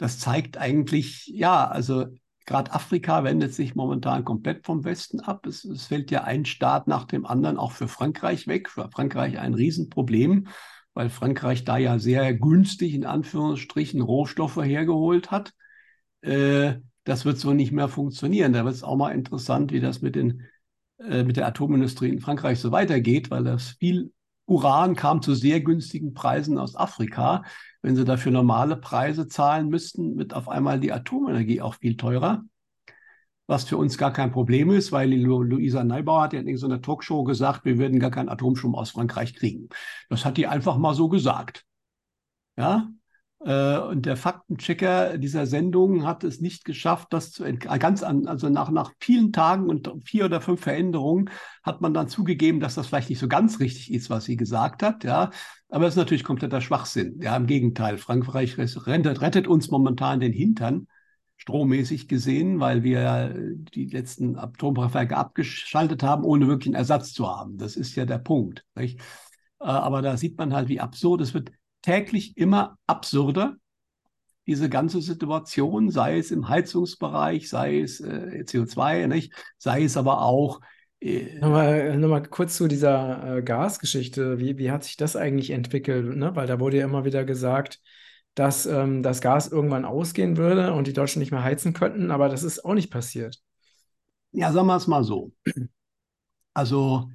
das 0.01 0.17
zeigt 0.17 0.57
eigentlich, 0.57 1.27
ja, 1.27 1.67
also 1.67 2.07
gerade 2.47 2.73
Afrika 2.73 3.23
wendet 3.23 3.53
sich 3.53 3.75
momentan 3.75 4.25
komplett 4.25 4.65
vom 4.65 4.83
Westen 4.83 5.19
ab. 5.19 5.45
Es, 5.45 5.63
es, 5.63 5.85
fällt 5.85 6.09
ja 6.09 6.23
ein 6.23 6.45
Staat 6.45 6.87
nach 6.87 7.05
dem 7.05 7.23
anderen 7.23 7.57
auch 7.57 7.71
für 7.71 7.87
Frankreich 7.87 8.47
weg. 8.47 8.67
Für 8.67 8.89
Frankreich 8.89 9.37
ein 9.37 9.53
Riesenproblem, 9.53 10.47
weil 10.95 11.11
Frankreich 11.11 11.65
da 11.65 11.77
ja 11.77 11.99
sehr 11.99 12.33
günstig 12.33 12.95
in 12.95 13.05
Anführungsstrichen 13.05 14.01
Rohstoffe 14.01 14.63
hergeholt 14.63 15.29
hat. 15.29 15.53
Äh, 16.21 16.77
das 17.03 17.23
wird 17.23 17.37
so 17.37 17.53
nicht 17.53 17.71
mehr 17.71 17.87
funktionieren. 17.87 18.53
Da 18.53 18.65
wird 18.65 18.73
es 18.73 18.83
auch 18.83 18.97
mal 18.97 19.11
interessant, 19.11 19.71
wie 19.71 19.81
das 19.81 20.01
mit, 20.01 20.15
den, 20.15 20.47
äh, 20.97 21.23
mit 21.23 21.37
der 21.37 21.45
Atomindustrie 21.45 22.09
in 22.09 22.21
Frankreich 22.21 22.59
so 22.59 22.71
weitergeht, 22.71 23.29
weil 23.29 23.43
das 23.43 23.69
viel 23.79 24.11
Uran 24.51 24.95
kam 24.95 25.21
zu 25.21 25.33
sehr 25.33 25.61
günstigen 25.61 26.13
Preisen 26.13 26.57
aus 26.57 26.75
Afrika. 26.75 27.43
Wenn 27.81 27.95
sie 27.95 28.03
dafür 28.03 28.33
normale 28.33 28.75
Preise 28.75 29.27
zahlen 29.27 29.69
müssten, 29.69 30.17
wird 30.17 30.33
auf 30.33 30.49
einmal 30.49 30.79
die 30.79 30.91
Atomenergie 30.91 31.61
auch 31.61 31.75
viel 31.75 31.95
teurer. 31.95 32.43
Was 33.47 33.63
für 33.63 33.77
uns 33.77 33.97
gar 33.97 34.11
kein 34.11 34.31
Problem 34.31 34.69
ist, 34.69 34.91
weil 34.91 35.13
Lu 35.13 35.41
Luisa 35.41 35.85
Neubauer 35.85 36.23
hat 36.23 36.33
ja 36.33 36.41
in 36.41 36.57
so 36.57 36.67
einer 36.67 36.81
Talkshow 36.81 37.23
gesagt, 37.23 37.63
wir 37.63 37.77
würden 37.77 37.99
gar 37.99 38.11
keinen 38.11 38.27
Atomstrom 38.27 38.75
aus 38.75 38.91
Frankreich 38.91 39.33
kriegen. 39.35 39.69
Das 40.09 40.25
hat 40.25 40.35
die 40.35 40.47
einfach 40.47 40.77
mal 40.77 40.93
so 40.93 41.07
gesagt. 41.07 41.65
Ja, 42.57 42.89
und 43.43 44.05
der 44.05 44.17
Faktenchecker 44.17 45.17
dieser 45.17 45.47
Sendung 45.47 46.05
hat 46.05 46.23
es 46.23 46.41
nicht 46.41 46.63
geschafft, 46.63 47.07
das 47.09 47.31
zu 47.31 47.43
ganz 47.57 48.03
an, 48.03 48.27
also 48.27 48.49
nach, 48.49 48.69
nach 48.69 48.91
vielen 48.99 49.33
Tagen 49.33 49.67
und 49.67 49.91
vier 50.05 50.25
oder 50.25 50.41
fünf 50.41 50.61
Veränderungen 50.61 51.31
hat 51.63 51.81
man 51.81 51.91
dann 51.91 52.07
zugegeben, 52.07 52.59
dass 52.59 52.75
das 52.75 52.85
vielleicht 52.85 53.09
nicht 53.09 53.17
so 53.17 53.27
ganz 53.27 53.59
richtig 53.59 53.91
ist, 53.91 54.11
was 54.11 54.25
sie 54.25 54.37
gesagt 54.37 54.83
hat. 54.83 55.03
Ja, 55.03 55.31
aber 55.69 55.87
es 55.87 55.93
ist 55.93 55.97
natürlich 55.97 56.23
kompletter 56.23 56.61
Schwachsinn. 56.61 57.19
Ja, 57.19 57.35
im 57.35 57.47
Gegenteil. 57.47 57.97
Frankreich 57.97 58.59
rettet, 58.59 59.21
rettet 59.21 59.47
uns 59.47 59.71
momentan 59.71 60.19
den 60.19 60.33
Hintern, 60.33 60.87
strommäßig 61.37 62.07
gesehen, 62.07 62.59
weil 62.59 62.83
wir 62.83 63.33
die 63.73 63.87
letzten 63.87 64.37
Atomkraftwerke 64.37 65.17
abgeschaltet 65.17 66.03
haben, 66.03 66.25
ohne 66.25 66.47
wirklich 66.47 66.67
einen 66.67 66.75
Ersatz 66.75 67.13
zu 67.13 67.27
haben. 67.27 67.57
Das 67.57 67.75
ist 67.75 67.95
ja 67.95 68.05
der 68.05 68.19
Punkt. 68.19 68.65
Nicht? 68.75 68.99
Äh, 69.59 69.65
aber 69.65 70.03
da 70.03 70.15
sieht 70.15 70.37
man 70.37 70.53
halt, 70.53 70.69
wie 70.69 70.79
absurd 70.79 71.21
es 71.21 71.33
wird 71.33 71.51
täglich 71.81 72.37
immer 72.37 72.77
absurder, 72.87 73.57
diese 74.47 74.69
ganze 74.69 75.01
Situation, 75.01 75.91
sei 75.91 76.17
es 76.17 76.31
im 76.31 76.49
Heizungsbereich, 76.49 77.49
sei 77.49 77.79
es 77.81 77.99
äh, 78.01 78.43
CO2, 78.45 79.07
nicht? 79.07 79.33
sei 79.57 79.83
es 79.83 79.97
aber 79.97 80.21
auch. 80.21 80.61
Äh, 80.99 81.39
nochmal, 81.39 81.97
nochmal 81.97 82.23
kurz 82.23 82.57
zu 82.57 82.67
dieser 82.67 83.37
äh, 83.37 83.43
Gasgeschichte. 83.43 84.39
Wie, 84.39 84.57
wie 84.57 84.71
hat 84.71 84.83
sich 84.83 84.97
das 84.97 85.15
eigentlich 85.15 85.51
entwickelt? 85.51 86.15
Ne? 86.17 86.35
Weil 86.35 86.47
da 86.47 86.59
wurde 86.59 86.77
ja 86.77 86.85
immer 86.85 87.05
wieder 87.05 87.23
gesagt, 87.23 87.79
dass 88.35 88.65
ähm, 88.65 89.03
das 89.03 89.21
Gas 89.21 89.47
irgendwann 89.51 89.85
ausgehen 89.85 90.37
würde 90.37 90.73
und 90.73 90.87
die 90.87 90.93
Deutschen 90.93 91.19
nicht 91.19 91.31
mehr 91.31 91.43
heizen 91.43 91.73
könnten, 91.73 92.11
aber 92.11 92.29
das 92.29 92.43
ist 92.43 92.63
auch 92.65 92.73
nicht 92.73 92.91
passiert. 92.91 93.37
Ja, 94.31 94.51
sagen 94.51 94.67
wir 94.67 94.77
es 94.77 94.87
mal 94.87 95.03
so. 95.03 95.33
Also 96.53 97.09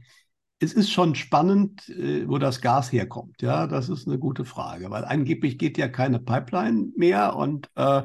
es 0.59 0.73
ist 0.73 0.91
schon 0.91 1.15
spannend, 1.15 1.89
äh, 1.89 2.27
wo 2.29 2.39
das 2.39 2.61
Gas 2.61 2.93
herkommt. 2.93 3.43
Ja, 3.43 3.67
das 3.67 3.89
ist 3.89 4.07
eine 4.07 4.19
gute 4.19 4.45
Frage, 4.45 4.91
weil 4.91 5.05
angeblich 5.05 5.59
geht 5.59 5.79
ja 5.79 5.89
keine 5.89 6.19
Pipeline 6.19 6.93
mehr 6.97 7.37
und 7.37 7.71
äh, 7.75 8.03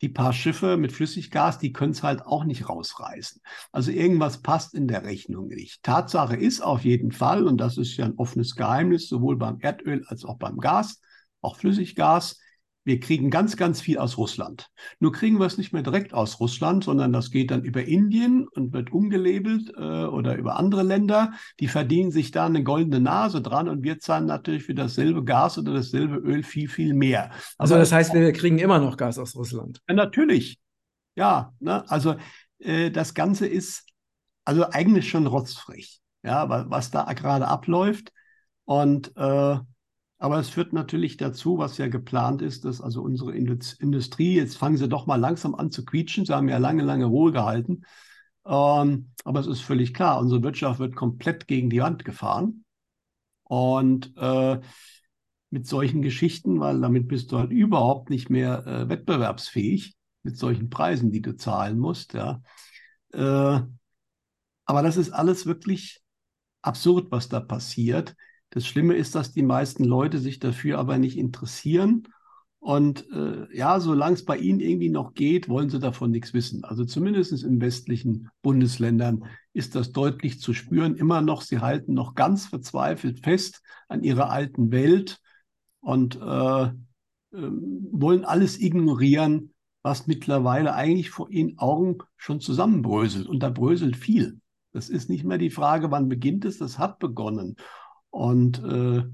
die 0.00 0.08
paar 0.08 0.32
Schiffe 0.32 0.76
mit 0.76 0.90
Flüssiggas, 0.90 1.58
die 1.58 1.72
können 1.72 1.92
es 1.92 2.02
halt 2.02 2.26
auch 2.26 2.42
nicht 2.42 2.68
rausreißen. 2.68 3.40
Also 3.70 3.92
irgendwas 3.92 4.42
passt 4.42 4.74
in 4.74 4.88
der 4.88 5.04
Rechnung 5.04 5.46
nicht. 5.46 5.84
Tatsache 5.84 6.36
ist 6.36 6.60
auf 6.60 6.84
jeden 6.84 7.12
Fall, 7.12 7.46
und 7.46 7.58
das 7.58 7.78
ist 7.78 7.96
ja 7.96 8.06
ein 8.06 8.18
offenes 8.18 8.56
Geheimnis, 8.56 9.08
sowohl 9.08 9.36
beim 9.36 9.60
Erdöl 9.60 10.04
als 10.08 10.24
auch 10.24 10.38
beim 10.38 10.58
Gas, 10.58 11.00
auch 11.40 11.56
Flüssiggas, 11.56 12.40
wir 12.84 12.98
kriegen 12.98 13.30
ganz, 13.30 13.56
ganz 13.56 13.80
viel 13.80 13.98
aus 13.98 14.18
Russland. 14.18 14.68
Nur 14.98 15.12
kriegen 15.12 15.38
wir 15.38 15.46
es 15.46 15.58
nicht 15.58 15.72
mehr 15.72 15.82
direkt 15.82 16.14
aus 16.14 16.40
Russland, 16.40 16.84
sondern 16.84 17.12
das 17.12 17.30
geht 17.30 17.50
dann 17.50 17.62
über 17.62 17.84
Indien 17.84 18.48
und 18.48 18.72
wird 18.72 18.92
umgelabelt 18.92 19.72
äh, 19.76 20.04
oder 20.04 20.36
über 20.36 20.56
andere 20.56 20.82
Länder. 20.82 21.32
Die 21.60 21.68
verdienen 21.68 22.10
sich 22.10 22.30
da 22.32 22.46
eine 22.46 22.62
goldene 22.62 23.00
Nase 23.00 23.40
dran 23.40 23.68
und 23.68 23.82
wir 23.82 24.00
zahlen 24.00 24.26
natürlich 24.26 24.64
für 24.64 24.74
dasselbe 24.74 25.24
Gas 25.24 25.58
oder 25.58 25.74
dasselbe 25.74 26.16
Öl 26.16 26.42
viel, 26.42 26.68
viel 26.68 26.94
mehr. 26.94 27.30
Also 27.56 27.76
das 27.76 27.92
heißt, 27.92 28.14
wir 28.14 28.32
kriegen 28.32 28.58
immer 28.58 28.78
noch 28.78 28.96
Gas 28.96 29.18
aus 29.18 29.36
Russland. 29.36 29.80
Ja, 29.88 29.94
natürlich. 29.94 30.58
Ja, 31.14 31.52
ne? 31.60 31.88
also 31.88 32.16
äh, 32.58 32.90
das 32.90 33.14
Ganze 33.14 33.46
ist 33.46 33.86
also 34.44 34.68
eigentlich 34.70 35.08
schon 35.08 35.26
rotzfrech, 35.26 36.00
ja, 36.24 36.48
was 36.68 36.90
da 36.90 37.12
gerade 37.12 37.46
abläuft. 37.46 38.12
Und 38.64 39.16
äh, 39.16 39.58
aber 40.22 40.38
es 40.38 40.50
führt 40.50 40.72
natürlich 40.72 41.16
dazu, 41.16 41.58
was 41.58 41.78
ja 41.78 41.88
geplant 41.88 42.42
ist, 42.42 42.64
dass 42.64 42.80
also 42.80 43.02
unsere 43.02 43.34
Industrie, 43.34 44.36
jetzt 44.36 44.56
fangen 44.56 44.76
sie 44.76 44.88
doch 44.88 45.04
mal 45.06 45.16
langsam 45.16 45.56
an 45.56 45.72
zu 45.72 45.84
quietschen. 45.84 46.24
Sie 46.24 46.32
haben 46.32 46.48
ja 46.48 46.58
lange, 46.58 46.84
lange 46.84 47.06
Ruhe 47.06 47.32
gehalten. 47.32 47.82
Ähm, 48.46 49.10
aber 49.24 49.40
es 49.40 49.48
ist 49.48 49.62
völlig 49.62 49.92
klar, 49.92 50.20
unsere 50.20 50.44
Wirtschaft 50.44 50.78
wird 50.78 50.94
komplett 50.94 51.48
gegen 51.48 51.70
die 51.70 51.80
Wand 51.80 52.04
gefahren. 52.04 52.64
Und 53.42 54.16
äh, 54.16 54.60
mit 55.50 55.66
solchen 55.66 56.02
Geschichten, 56.02 56.60
weil 56.60 56.80
damit 56.80 57.08
bist 57.08 57.32
du 57.32 57.38
halt 57.40 57.50
überhaupt 57.50 58.08
nicht 58.08 58.30
mehr 58.30 58.64
äh, 58.64 58.88
wettbewerbsfähig 58.88 59.96
mit 60.22 60.38
solchen 60.38 60.70
Preisen, 60.70 61.10
die 61.10 61.20
du 61.20 61.36
zahlen 61.36 61.80
musst. 61.80 62.12
Ja. 62.12 62.40
Äh, 63.12 63.18
aber 64.66 64.82
das 64.84 64.96
ist 64.96 65.10
alles 65.10 65.46
wirklich 65.46 66.00
absurd, 66.62 67.10
was 67.10 67.28
da 67.28 67.40
passiert. 67.40 68.14
Das 68.52 68.66
Schlimme 68.66 68.94
ist, 68.94 69.14
dass 69.14 69.32
die 69.32 69.42
meisten 69.42 69.82
Leute 69.82 70.18
sich 70.18 70.38
dafür 70.38 70.78
aber 70.78 70.98
nicht 70.98 71.16
interessieren. 71.16 72.06
Und 72.58 73.10
äh, 73.10 73.56
ja, 73.56 73.80
solange 73.80 74.14
es 74.14 74.26
bei 74.26 74.36
ihnen 74.36 74.60
irgendwie 74.60 74.90
noch 74.90 75.14
geht, 75.14 75.48
wollen 75.48 75.70
sie 75.70 75.80
davon 75.80 76.10
nichts 76.10 76.34
wissen. 76.34 76.62
Also 76.62 76.84
zumindest 76.84 77.42
in 77.42 77.62
westlichen 77.62 78.28
Bundesländern 78.42 79.24
ist 79.54 79.74
das 79.74 79.92
deutlich 79.92 80.38
zu 80.38 80.52
spüren. 80.52 80.96
Immer 80.96 81.22
noch, 81.22 81.40
sie 81.40 81.60
halten 81.60 81.94
noch 81.94 82.14
ganz 82.14 82.46
verzweifelt 82.46 83.20
fest 83.20 83.62
an 83.88 84.04
ihrer 84.04 84.30
alten 84.30 84.70
Welt 84.70 85.18
und 85.80 86.16
äh, 86.16 86.64
äh, 86.64 86.70
wollen 87.32 88.26
alles 88.26 88.60
ignorieren, 88.60 89.54
was 89.82 90.06
mittlerweile 90.06 90.74
eigentlich 90.74 91.08
vor 91.08 91.30
ihren 91.30 91.58
Augen 91.58 91.98
schon 92.18 92.40
zusammenbröselt. 92.40 93.26
Und 93.26 93.42
da 93.42 93.48
bröselt 93.48 93.96
viel. 93.96 94.40
Das 94.72 94.90
ist 94.90 95.08
nicht 95.08 95.24
mehr 95.24 95.38
die 95.38 95.50
Frage, 95.50 95.90
wann 95.90 96.08
beginnt 96.08 96.44
es, 96.44 96.58
das 96.58 96.78
hat 96.78 96.98
begonnen. 96.98 97.56
Und 98.12 98.62
äh, 98.62 99.04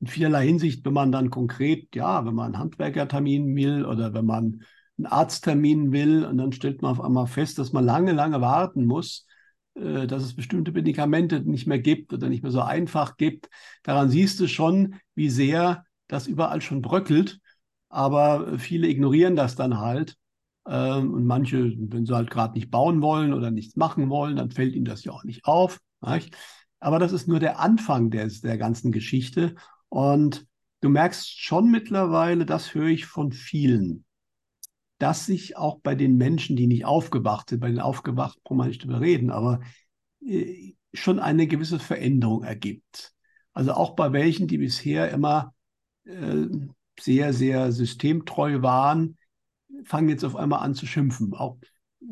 in 0.00 0.06
vielerlei 0.06 0.46
Hinsicht, 0.46 0.84
wenn 0.84 0.92
man 0.92 1.10
dann 1.10 1.30
konkret, 1.30 1.94
ja, 1.96 2.24
wenn 2.24 2.34
man 2.34 2.54
einen 2.54 2.58
Handwerkertermin 2.62 3.56
will 3.56 3.84
oder 3.84 4.14
wenn 4.14 4.26
man 4.26 4.62
einen 4.98 5.06
Arzttermin 5.06 5.92
will 5.92 6.24
und 6.24 6.38
dann 6.38 6.52
stellt 6.52 6.82
man 6.82 6.92
auf 6.92 7.00
einmal 7.00 7.26
fest, 7.26 7.58
dass 7.58 7.72
man 7.72 7.84
lange, 7.84 8.12
lange 8.12 8.40
warten 8.40 8.84
muss, 8.84 9.26
äh, 9.74 10.06
dass 10.06 10.22
es 10.22 10.36
bestimmte 10.36 10.72
Medikamente 10.72 11.40
nicht 11.40 11.66
mehr 11.66 11.78
gibt 11.78 12.12
oder 12.12 12.28
nicht 12.28 12.42
mehr 12.42 12.52
so 12.52 12.60
einfach 12.60 13.16
gibt. 13.16 13.48
Daran 13.82 14.10
siehst 14.10 14.38
du 14.40 14.46
schon, 14.46 14.96
wie 15.14 15.30
sehr 15.30 15.84
das 16.06 16.26
überall 16.26 16.60
schon 16.60 16.82
bröckelt. 16.82 17.40
Aber 17.88 18.58
viele 18.58 18.88
ignorieren 18.88 19.34
das 19.34 19.56
dann 19.56 19.78
halt. 19.78 20.16
Ähm, 20.66 21.14
und 21.14 21.24
manche, 21.24 21.72
wenn 21.78 22.04
sie 22.04 22.14
halt 22.14 22.30
gerade 22.30 22.54
nicht 22.54 22.70
bauen 22.70 23.00
wollen 23.00 23.32
oder 23.32 23.50
nichts 23.50 23.76
machen 23.76 24.10
wollen, 24.10 24.36
dann 24.36 24.50
fällt 24.50 24.74
ihnen 24.74 24.84
das 24.84 25.04
ja 25.04 25.12
auch 25.12 25.24
nicht 25.24 25.46
auf. 25.46 25.80
Nicht? 26.02 26.36
Aber 26.80 26.98
das 26.98 27.12
ist 27.12 27.28
nur 27.28 27.40
der 27.40 27.58
Anfang 27.58 28.10
des, 28.10 28.40
der 28.40 28.58
ganzen 28.58 28.92
Geschichte. 28.92 29.54
Und 29.88 30.46
du 30.80 30.88
merkst 30.88 31.40
schon 31.40 31.70
mittlerweile, 31.70 32.46
das 32.46 32.74
höre 32.74 32.88
ich 32.88 33.06
von 33.06 33.32
vielen, 33.32 34.04
dass 34.98 35.26
sich 35.26 35.56
auch 35.56 35.80
bei 35.80 35.94
den 35.94 36.16
Menschen, 36.16 36.56
die 36.56 36.66
nicht 36.66 36.84
aufgewacht 36.84 37.50
sind, 37.50 37.60
bei 37.60 37.68
den 37.68 37.80
Aufgewachten 37.80 38.40
brauchen 38.44 38.58
wir 38.58 38.66
nicht 38.66 38.84
drüber 38.84 39.00
reden, 39.00 39.30
aber 39.30 39.60
äh, 40.24 40.74
schon 40.92 41.18
eine 41.18 41.46
gewisse 41.46 41.78
Veränderung 41.78 42.44
ergibt. 42.44 43.12
Also 43.52 43.72
auch 43.72 43.96
bei 43.96 44.12
welchen, 44.12 44.46
die 44.46 44.58
bisher 44.58 45.10
immer 45.10 45.54
äh, 46.04 46.46
sehr, 46.98 47.32
sehr 47.32 47.72
systemtreu 47.72 48.62
waren, 48.62 49.16
fangen 49.84 50.08
jetzt 50.08 50.24
auf 50.24 50.36
einmal 50.36 50.60
an 50.60 50.74
zu 50.74 50.86
schimpfen. 50.86 51.34
Auch 51.34 51.58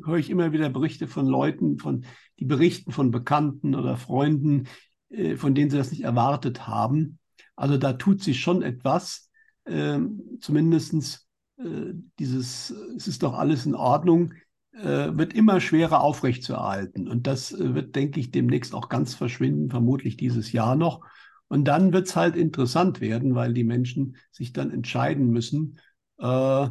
höre 0.04 0.18
ich 0.18 0.30
immer 0.30 0.52
wieder 0.52 0.68
Berichte 0.70 1.08
von 1.08 1.26
Leuten, 1.26 1.78
von, 1.78 2.04
die 2.38 2.44
berichten 2.44 2.92
von 2.92 3.10
Bekannten 3.10 3.74
oder 3.74 3.96
Freunden, 3.96 4.68
äh, 5.08 5.36
von 5.36 5.54
denen 5.54 5.70
sie 5.70 5.76
das 5.76 5.90
nicht 5.90 6.04
erwartet 6.04 6.66
haben. 6.66 7.18
Also 7.54 7.78
da 7.78 7.94
tut 7.94 8.22
sich 8.22 8.40
schon 8.40 8.62
etwas. 8.62 9.30
Äh, 9.64 10.00
Zumindest 10.40 11.26
äh, 11.58 11.94
dieses, 12.18 12.70
es 12.96 13.08
ist 13.08 13.22
doch 13.22 13.34
alles 13.34 13.66
in 13.66 13.74
Ordnung, 13.74 14.34
äh, 14.72 15.16
wird 15.16 15.32
immer 15.32 15.60
schwerer 15.60 16.02
aufrechtzuerhalten. 16.02 17.08
Und 17.08 17.26
das 17.26 17.58
wird, 17.58 17.96
denke 17.96 18.20
ich, 18.20 18.30
demnächst 18.30 18.74
auch 18.74 18.88
ganz 18.88 19.14
verschwinden, 19.14 19.70
vermutlich 19.70 20.16
dieses 20.16 20.52
Jahr 20.52 20.76
noch. 20.76 21.04
Und 21.48 21.64
dann 21.64 21.92
wird 21.92 22.08
es 22.08 22.16
halt 22.16 22.36
interessant 22.36 23.00
werden, 23.00 23.34
weil 23.34 23.54
die 23.54 23.64
Menschen 23.64 24.16
sich 24.32 24.52
dann 24.52 24.70
entscheiden 24.70 25.30
müssen, 25.30 25.78
äh, 26.18 26.68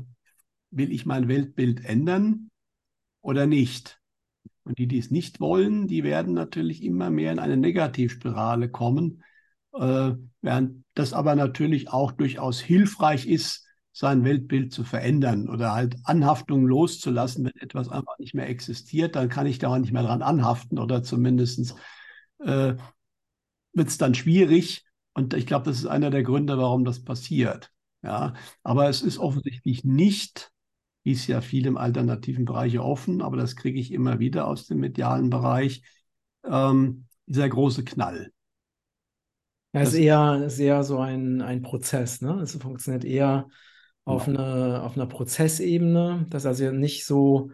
will 0.71 0.91
ich 0.91 1.05
mein 1.05 1.27
Weltbild 1.27 1.85
ändern 1.85 2.51
oder 3.21 3.47
nicht? 3.47 3.99
Und 4.65 4.77
die, 4.79 4.87
die 4.87 4.97
es 4.97 5.11
nicht 5.11 5.39
wollen, 5.39 5.87
die 5.87 6.03
werden 6.03 6.33
natürlich 6.33 6.83
immer 6.83 7.09
mehr 7.09 7.31
in 7.31 7.39
eine 7.39 7.55
Negativspirale 7.55 8.69
kommen, 8.69 9.23
äh, 9.73 10.11
während 10.41 10.83
das 10.95 11.13
aber 11.13 11.35
natürlich 11.35 11.89
auch 11.89 12.11
durchaus 12.11 12.59
hilfreich 12.59 13.27
ist, 13.27 13.65
sein 13.93 14.25
Weltbild 14.25 14.73
zu 14.73 14.83
verändern 14.83 15.47
oder 15.47 15.73
halt 15.73 15.95
Anhaftung 16.03 16.65
loszulassen, 16.65 17.45
wenn 17.45 17.61
etwas 17.61 17.87
einfach 17.87 18.19
nicht 18.19 18.33
mehr 18.33 18.49
existiert, 18.49 19.15
dann 19.15 19.29
kann 19.29 19.47
ich 19.47 19.57
da 19.57 19.69
auch 19.69 19.77
nicht 19.77 19.93
mehr 19.93 20.03
dran 20.03 20.21
anhaften 20.21 20.79
oder 20.79 21.01
zumindest 21.01 21.75
äh, 22.39 22.75
wird 23.71 23.87
es 23.87 23.97
dann 23.97 24.13
schwierig. 24.13 24.83
Und 25.13 25.33
ich 25.33 25.45
glaube, 25.45 25.65
das 25.65 25.77
ist 25.77 25.85
einer 25.85 26.09
der 26.09 26.23
Gründe, 26.23 26.57
warum 26.57 26.83
das 26.83 27.05
passiert. 27.05 27.71
Ja, 28.01 28.33
aber 28.63 28.89
es 28.89 29.01
ist 29.01 29.17
offensichtlich 29.17 29.85
nicht, 29.85 30.51
es 31.11 31.27
ja 31.27 31.41
viel 31.41 31.65
im 31.67 31.77
alternativen 31.77 32.45
Bereich 32.45 32.79
offen, 32.79 33.21
aber 33.21 33.37
das 33.37 33.55
kriege 33.55 33.79
ich 33.79 33.91
immer 33.91 34.19
wieder 34.19 34.47
aus 34.47 34.67
dem 34.67 34.79
medialen 34.79 35.29
Bereich, 35.29 35.83
ähm, 36.43 37.05
dieser 37.25 37.49
große 37.49 37.83
Knall. 37.83 38.31
Ja, 39.73 39.81
es 39.81 39.89
ist 39.89 39.95
eher, 39.95 40.43
ist 40.45 40.59
eher 40.59 40.83
so 40.83 40.99
ein, 40.99 41.41
ein 41.41 41.61
Prozess. 41.61 42.21
Ne? 42.21 42.39
Es 42.41 42.55
funktioniert 42.55 43.03
eher 43.03 43.47
auf, 44.05 44.25
genau. 44.25 44.41
eine, 44.41 44.83
auf 44.83 44.95
einer 44.95 45.07
Prozessebene, 45.07 46.27
dass 46.29 46.45
also 46.45 46.71
nicht 46.71 47.05
so 47.05 47.51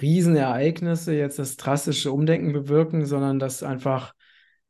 Riesenereignisse 0.00 1.14
jetzt 1.14 1.38
das 1.38 1.56
drastische 1.56 2.12
Umdenken 2.12 2.52
bewirken, 2.52 3.06
sondern 3.06 3.38
dass 3.38 3.62
einfach 3.62 4.14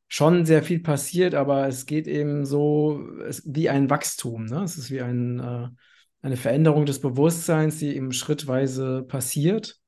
schon 0.09 0.45
sehr 0.45 0.63
viel 0.63 0.81
passiert, 0.81 1.35
aber 1.35 1.67
es 1.67 1.87
geht 1.87 2.07
eben 2.07 2.45
so 2.45 3.09
es, 3.27 3.43
wie 3.47 3.71
ein 3.71 3.89
Wachstum. 3.89 4.45
Ne? 4.45 4.63
Es 4.63 4.77
ist 4.77 4.91
wie 4.91 5.01
ein, 5.01 5.41
äh, 5.41 5.69
eine 6.23 6.37
Veränderung 6.37 6.87
des 6.87 7.01
Bewusstseins, 7.01 7.79
die 7.79 7.95
eben 7.97 8.13
schrittweise 8.13 9.03
passiert. 9.03 9.79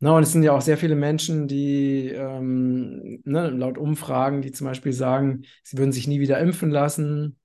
Na, 0.00 0.16
und 0.16 0.22
es 0.22 0.30
sind 0.30 0.44
ja 0.44 0.52
auch 0.52 0.60
sehr 0.60 0.78
viele 0.78 0.94
Menschen, 0.94 1.48
die 1.48 2.08
ähm, 2.08 3.20
ne, 3.24 3.50
laut 3.50 3.78
Umfragen, 3.78 4.42
die 4.42 4.52
zum 4.52 4.68
Beispiel 4.68 4.92
sagen, 4.92 5.42
sie 5.64 5.76
würden 5.76 5.90
sich 5.90 6.06
nie 6.06 6.20
wieder 6.20 6.38
impfen 6.38 6.70
lassen, 6.70 7.36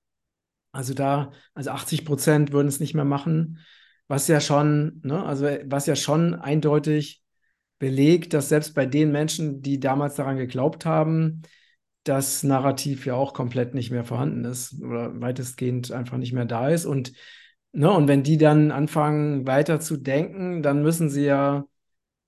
also 0.70 0.94
da, 0.94 1.32
also 1.54 1.70
80 1.70 2.04
Prozent 2.04 2.52
würden 2.52 2.68
es 2.68 2.78
nicht 2.78 2.94
mehr 2.94 3.04
machen, 3.04 3.58
was 4.06 4.28
ja 4.28 4.40
schon, 4.40 5.00
ne, 5.02 5.24
also 5.24 5.46
was 5.64 5.86
ja 5.86 5.96
schon 5.96 6.34
eindeutig 6.36 7.22
belegt, 7.80 8.34
dass 8.34 8.48
selbst 8.50 8.74
bei 8.76 8.86
den 8.86 9.10
Menschen, 9.10 9.60
die 9.60 9.80
damals 9.80 10.14
daran 10.14 10.36
geglaubt 10.36 10.86
haben, 10.86 11.42
das 12.04 12.44
Narrativ 12.44 13.04
ja 13.04 13.14
auch 13.14 13.34
komplett 13.34 13.74
nicht 13.74 13.90
mehr 13.90 14.04
vorhanden 14.04 14.44
ist 14.44 14.80
oder 14.80 15.20
weitestgehend 15.20 15.90
einfach 15.90 16.18
nicht 16.18 16.32
mehr 16.32 16.44
da 16.44 16.68
ist. 16.68 16.86
Und, 16.86 17.12
ne, 17.74 17.90
und 17.90 18.08
wenn 18.08 18.22
die 18.22 18.38
dann 18.38 18.70
anfangen, 18.70 19.46
weiter 19.46 19.80
zu 19.80 19.96
denken, 19.96 20.62
dann 20.62 20.82
müssen 20.82 21.10
sie 21.10 21.24
ja 21.24 21.64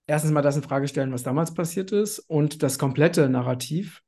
erstens 0.06 0.32
mal 0.32 0.42
das 0.42 0.56
in 0.56 0.62
Frage 0.62 0.88
stellen, 0.88 1.12
was 1.12 1.22
damals 1.22 1.54
passiert 1.54 1.92
ist 1.92 2.18
und 2.20 2.62
das 2.62 2.78
komplette 2.78 3.28
Narrativ, 3.28 4.02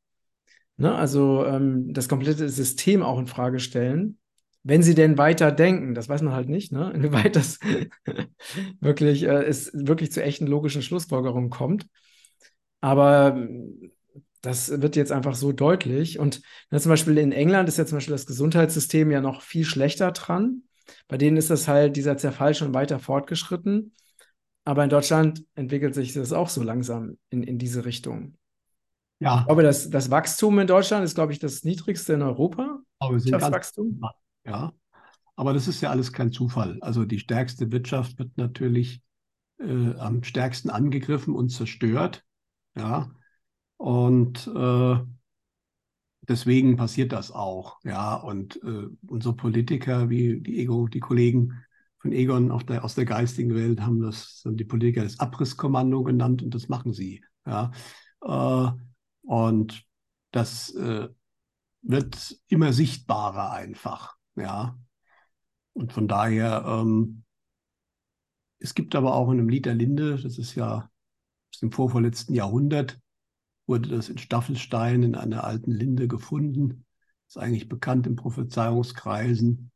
ne, 0.76 0.94
also 0.94 1.44
ähm, 1.46 1.92
das 1.92 2.08
komplette 2.08 2.48
System 2.48 3.02
auch 3.02 3.18
in 3.18 3.26
Frage 3.26 3.60
stellen 3.60 4.18
wenn 4.64 4.82
sie 4.82 4.94
denn 4.94 5.16
weiter 5.16 5.50
denken, 5.50 5.94
das 5.94 6.08
weiß 6.10 6.20
man 6.20 6.34
halt 6.34 6.48
nicht, 6.48 6.72
ne? 6.72 6.90
inwieweit 6.94 7.36
das 7.36 7.58
wirklich, 8.80 9.22
äh, 9.22 9.44
es 9.44 9.70
wirklich 9.72 10.12
zu 10.12 10.22
echten 10.22 10.46
logischen 10.46 10.82
Schlussfolgerungen 10.82 11.50
kommt. 11.50 11.86
Aber 12.80 13.34
ähm, 13.36 13.92
das 14.42 14.80
wird 14.80 14.94
jetzt 14.94 15.10
einfach 15.10 15.34
so 15.34 15.52
deutlich. 15.52 16.18
Und 16.18 16.42
ne, 16.70 16.80
zum 16.80 16.90
Beispiel 16.90 17.18
in 17.18 17.32
England 17.32 17.68
ist 17.68 17.78
ja 17.78 17.86
zum 17.86 17.96
Beispiel 17.96 18.12
das 18.12 18.26
Gesundheitssystem 18.26 19.10
ja 19.10 19.20
noch 19.20 19.42
viel 19.42 19.64
schlechter 19.64 20.12
dran. 20.12 20.62
Bei 21.06 21.18
denen 21.18 21.36
ist 21.36 21.50
das 21.50 21.68
halt 21.68 21.96
dieser 21.96 22.16
Zerfall 22.16 22.54
schon 22.54 22.74
weiter 22.74 22.98
fortgeschritten. 22.98 23.94
Aber 24.64 24.84
in 24.84 24.90
Deutschland 24.90 25.44
entwickelt 25.54 25.94
sich 25.94 26.12
das 26.12 26.32
auch 26.32 26.48
so 26.48 26.62
langsam 26.62 27.16
in, 27.30 27.42
in 27.42 27.58
diese 27.58 27.84
Richtung. 27.84 28.36
Ja. 29.20 29.40
Ich 29.40 29.46
glaube, 29.46 29.62
das, 29.62 29.90
das 29.90 30.10
Wachstum 30.10 30.58
in 30.58 30.66
Deutschland 30.66 31.04
ist, 31.04 31.14
glaube 31.14 31.32
ich, 31.32 31.38
das 31.38 31.64
niedrigste 31.64 32.12
in 32.12 32.22
Europa. 32.22 32.80
Aber 32.98 33.14
wir 33.14 33.20
sind 33.20 33.38
ganz, 33.38 33.74
ja, 34.44 34.72
aber 35.36 35.54
das 35.54 35.68
ist 35.68 35.80
ja 35.80 35.90
alles 35.90 36.12
kein 36.12 36.32
Zufall. 36.32 36.78
Also 36.80 37.04
die 37.04 37.18
stärkste 37.18 37.70
Wirtschaft 37.72 38.18
wird 38.18 38.36
natürlich 38.36 39.02
äh, 39.58 39.94
am 39.98 40.22
stärksten 40.22 40.70
angegriffen 40.70 41.34
und 41.34 41.50
zerstört. 41.50 42.24
Ja, 42.76 43.10
und 43.76 44.46
äh, 44.48 44.96
deswegen 46.28 46.76
passiert 46.76 47.12
das 47.12 47.32
auch. 47.32 47.78
Ja, 47.84 48.14
und 48.14 48.62
äh, 48.62 48.86
unsere 49.06 49.34
Politiker, 49.34 50.10
wie 50.10 50.40
die 50.40 50.60
Ego, 50.60 50.86
die 50.88 51.00
Kollegen 51.00 51.64
von 51.98 52.12
Egon 52.12 52.56
der, 52.66 52.84
aus 52.84 52.94
der 52.94 53.04
geistigen 53.04 53.54
Welt, 53.54 53.80
haben 53.80 54.00
das 54.00 54.42
haben 54.44 54.56
die 54.56 54.64
Politiker 54.64 55.02
das 55.02 55.18
Abrisskommando 55.18 56.02
genannt 56.02 56.42
und 56.42 56.54
das 56.54 56.68
machen 56.68 56.92
sie. 56.92 57.24
Ja, 57.46 57.72
äh, 58.22 58.70
und 59.22 59.84
das 60.30 60.74
äh, 60.74 61.08
wird 61.82 62.38
immer 62.48 62.72
sichtbarer 62.72 63.52
einfach. 63.52 64.16
Ja. 64.36 64.78
Und 65.72 65.92
von 65.92 66.08
daher, 66.08 66.64
ähm, 66.66 67.24
es 68.58 68.74
gibt 68.74 68.94
aber 68.94 69.14
auch 69.14 69.30
in 69.30 69.38
einem 69.38 69.48
Lied 69.48 69.66
der 69.66 69.74
Linde, 69.74 70.16
das 70.20 70.38
ist 70.38 70.54
ja 70.54 70.90
aus 71.52 71.60
dem 71.60 71.70
vorvorletzten 71.70 72.34
Jahrhundert, 72.34 72.98
wurde 73.68 73.90
das 73.90 74.08
in 74.08 74.18
Staffelstein 74.18 75.02
in 75.02 75.14
einer 75.14 75.44
alten 75.44 75.70
Linde 75.70 76.08
gefunden. 76.08 76.84
Ist 77.28 77.38
eigentlich 77.38 77.68
bekannt 77.68 78.06
in 78.06 78.16
Prophezeiungskreisen. 78.16 79.70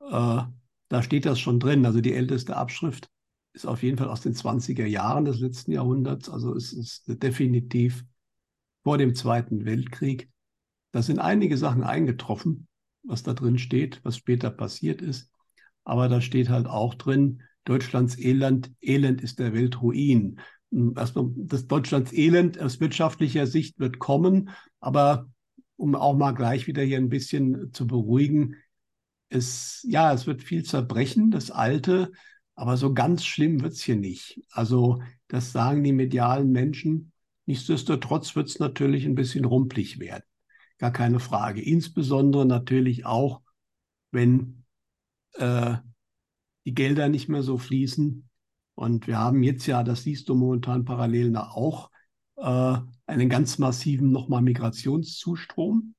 Äh, 0.00 0.42
da 0.88 1.02
steht 1.02 1.24
das 1.24 1.38
schon 1.38 1.60
drin. 1.60 1.86
Also 1.86 2.00
die 2.00 2.12
älteste 2.14 2.56
Abschrift 2.56 3.08
ist 3.52 3.66
auf 3.66 3.82
jeden 3.82 3.96
Fall 3.96 4.08
aus 4.08 4.20
den 4.20 4.34
20er 4.34 4.86
Jahren 4.86 5.24
des 5.24 5.38
letzten 5.38 5.72
Jahrhunderts. 5.72 6.28
Also 6.28 6.54
es 6.54 6.72
ist 6.72 7.04
definitiv 7.06 8.04
vor 8.82 8.98
dem 8.98 9.14
Zweiten 9.14 9.64
Weltkrieg. 9.64 10.28
Da 10.92 11.02
sind 11.02 11.20
einige 11.20 11.56
Sachen 11.56 11.84
eingetroffen, 11.84 12.66
was 13.04 13.22
da 13.22 13.34
drin 13.34 13.58
steht, 13.58 14.00
was 14.02 14.16
später 14.16 14.50
passiert 14.50 15.00
ist. 15.00 15.30
Aber 15.84 16.08
da 16.08 16.20
steht 16.20 16.48
halt 16.48 16.66
auch 16.66 16.94
drin, 16.94 17.42
Deutschlands 17.64 18.18
Elend, 18.18 18.72
Elend 18.80 19.22
ist 19.22 19.38
der 19.38 19.52
Weltruin. 19.52 20.40
Erstmal, 20.70 21.30
das 21.36 21.66
Deutschlands 21.66 22.12
Elend 22.12 22.60
aus 22.60 22.80
wirtschaftlicher 22.80 23.46
Sicht 23.46 23.78
wird 23.78 23.98
kommen, 23.98 24.50
aber 24.80 25.28
um 25.76 25.94
auch 25.94 26.16
mal 26.16 26.32
gleich 26.32 26.66
wieder 26.66 26.82
hier 26.82 26.98
ein 26.98 27.08
bisschen 27.08 27.72
zu 27.72 27.86
beruhigen, 27.86 28.56
es, 29.28 29.84
ja, 29.88 30.12
es 30.12 30.26
wird 30.26 30.42
viel 30.42 30.64
zerbrechen, 30.64 31.30
das 31.30 31.50
Alte, 31.50 32.12
aber 32.54 32.76
so 32.76 32.92
ganz 32.92 33.24
schlimm 33.24 33.62
wird 33.62 33.72
es 33.72 33.82
hier 33.82 33.96
nicht. 33.96 34.40
Also, 34.50 35.00
das 35.28 35.52
sagen 35.52 35.82
die 35.82 35.92
medialen 35.92 36.50
Menschen. 36.50 37.12
Nichtsdestotrotz 37.46 38.36
wird 38.36 38.48
es 38.48 38.58
natürlich 38.58 39.06
ein 39.06 39.14
bisschen 39.14 39.44
rumpelig 39.44 39.98
werden 39.98 40.24
gar 40.80 40.92
keine 40.92 41.20
Frage. 41.20 41.60
Insbesondere 41.60 42.46
natürlich 42.46 43.04
auch, 43.04 43.42
wenn 44.10 44.64
äh, 45.34 45.76
die 46.64 46.74
Gelder 46.74 47.08
nicht 47.08 47.28
mehr 47.28 47.42
so 47.42 47.58
fließen. 47.58 48.28
Und 48.80 49.06
wir 49.06 49.18
haben 49.18 49.42
jetzt 49.42 49.66
ja, 49.66 49.82
das 49.82 50.04
siehst 50.04 50.30
du 50.30 50.34
momentan 50.34 50.86
parallel 50.86 51.36
auch, 51.36 51.90
äh, 52.36 52.78
einen 53.06 53.28
ganz 53.28 53.58
massiven 53.58 54.10
nochmal 54.10 54.40
Migrationszustrom, 54.40 55.94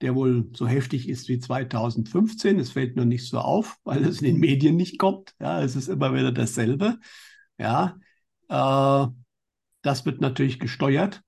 der 0.00 0.14
wohl 0.14 0.48
so 0.54 0.68
heftig 0.68 1.08
ist 1.08 1.28
wie 1.28 1.40
2015. 1.40 2.60
Es 2.60 2.70
fällt 2.70 2.94
nur 2.94 3.04
nicht 3.04 3.28
so 3.28 3.40
auf, 3.40 3.78
weil 3.82 4.04
es 4.04 4.20
in 4.20 4.26
den 4.26 4.38
Medien 4.38 4.76
nicht 4.76 4.96
kommt. 4.96 5.34
Ja, 5.40 5.60
es 5.60 5.74
ist 5.74 5.88
immer 5.88 6.14
wieder 6.14 6.30
dasselbe. 6.30 7.00
Ja, 7.58 7.98
äh, 8.48 9.08
das 9.82 10.06
wird 10.06 10.20
natürlich 10.20 10.60
gesteuert 10.60 11.24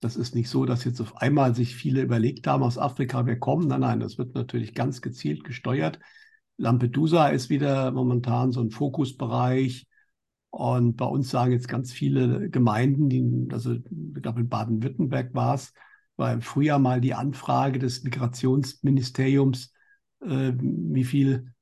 das 0.00 0.16
ist 0.16 0.34
nicht 0.34 0.48
so, 0.48 0.64
dass 0.64 0.84
jetzt 0.84 1.00
auf 1.00 1.18
einmal 1.18 1.54
sich 1.54 1.76
viele 1.76 2.00
überlegt 2.00 2.46
haben, 2.46 2.62
aus 2.62 2.78
Afrika, 2.78 3.26
wir 3.26 3.38
kommen. 3.38 3.68
Nein, 3.68 3.80
nein, 3.80 4.00
das 4.00 4.16
wird 4.16 4.34
natürlich 4.34 4.74
ganz 4.74 5.02
gezielt 5.02 5.44
gesteuert. 5.44 5.98
Lampedusa 6.60 7.28
ist 7.28 7.48
wieder 7.48 7.90
momentan 7.90 8.52
so 8.52 8.60
ein 8.60 8.70
Fokusbereich. 8.70 9.86
Und 10.50 10.96
bei 10.96 11.06
uns 11.06 11.30
sagen 11.30 11.52
jetzt 11.52 11.68
ganz 11.68 11.92
viele 11.92 12.50
Gemeinden, 12.50 13.08
die, 13.08 13.48
also 13.52 13.74
ich 13.74 14.22
glaube 14.22 14.40
in 14.40 14.48
Baden-Württemberg 14.48 15.32
war 15.32 15.54
es, 15.54 15.72
war 16.16 16.32
im 16.32 16.42
Frühjahr 16.42 16.78
mal 16.78 17.00
die 17.00 17.14
Anfrage 17.14 17.78
des 17.78 18.02
Migrationsministeriums, 18.02 19.72
äh, 20.20 20.52
wie 20.58 21.04
viel 21.04 21.52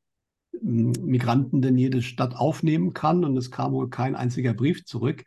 hm, 0.59 0.93
Migranten 1.05 1.63
denn 1.63 1.79
jede 1.79 2.03
Stadt 2.03 2.35
aufnehmen 2.35 2.93
kann. 2.93 3.25
Und 3.25 3.37
es 3.37 3.51
kam 3.51 3.73
wohl 3.73 3.91
kein 3.91 4.17
einziger 4.17 4.55
Brief 4.55 4.85
zurück. 4.85 5.25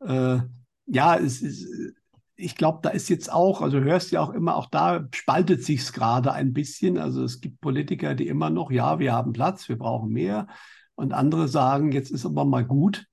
Äh, 0.00 0.40
ja, 0.86 1.16
es 1.16 1.42
ist 1.42 1.94
ich 2.36 2.56
glaube, 2.56 2.80
da 2.82 2.90
ist 2.90 3.08
jetzt 3.08 3.32
auch, 3.32 3.60
also 3.60 3.80
hörst 3.80 4.10
ja 4.10 4.20
auch 4.22 4.30
immer, 4.30 4.56
auch 4.56 4.66
da 4.66 5.06
spaltet 5.14 5.64
sich 5.64 5.80
es 5.80 5.92
gerade 5.92 6.32
ein 6.32 6.52
bisschen. 6.52 6.98
Also 6.98 7.22
es 7.24 7.40
gibt 7.40 7.60
Politiker, 7.60 8.14
die 8.14 8.28
immer 8.28 8.50
noch, 8.50 8.70
ja, 8.70 8.98
wir 8.98 9.12
haben 9.12 9.32
Platz, 9.32 9.68
wir 9.68 9.78
brauchen 9.78 10.10
mehr. 10.10 10.48
Und 10.94 11.12
andere 11.12 11.48
sagen, 11.48 11.92
jetzt 11.92 12.10
ist 12.10 12.26
aber 12.26 12.44
mal 12.44 12.64
gut. 12.64 13.06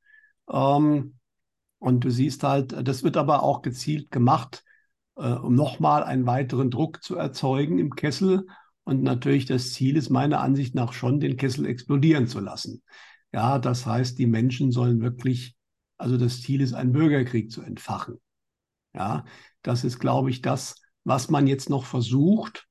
Ähm, 0.49 1.19
und 1.79 2.03
du 2.03 2.09
siehst 2.09 2.43
halt, 2.43 2.75
das 2.87 3.03
wird 3.03 3.17
aber 3.17 3.43
auch 3.43 3.61
gezielt 3.61 4.11
gemacht, 4.11 4.63
äh, 5.15 5.33
um 5.33 5.55
nochmal 5.55 6.03
einen 6.03 6.25
weiteren 6.25 6.71
Druck 6.71 7.03
zu 7.03 7.15
erzeugen 7.15 7.79
im 7.79 7.95
Kessel. 7.95 8.47
Und 8.83 9.03
natürlich 9.03 9.45
das 9.45 9.73
Ziel 9.73 9.97
ist 9.97 10.09
meiner 10.09 10.41
Ansicht 10.41 10.75
nach 10.75 10.93
schon, 10.93 11.19
den 11.19 11.37
Kessel 11.37 11.65
explodieren 11.65 12.27
zu 12.27 12.39
lassen. 12.39 12.83
Ja, 13.31 13.59
das 13.59 13.85
heißt, 13.85 14.17
die 14.17 14.25
Menschen 14.25 14.71
sollen 14.71 15.01
wirklich, 15.01 15.55
also 15.97 16.17
das 16.17 16.41
Ziel 16.41 16.61
ist, 16.61 16.73
einen 16.73 16.93
Bürgerkrieg 16.93 17.51
zu 17.51 17.61
entfachen. 17.61 18.19
Ja, 18.93 19.25
das 19.61 19.83
ist, 19.83 19.99
glaube 19.99 20.29
ich, 20.29 20.41
das, 20.41 20.75
was 21.03 21.29
man 21.29 21.47
jetzt 21.47 21.69
noch 21.69 21.85
versucht. 21.85 22.67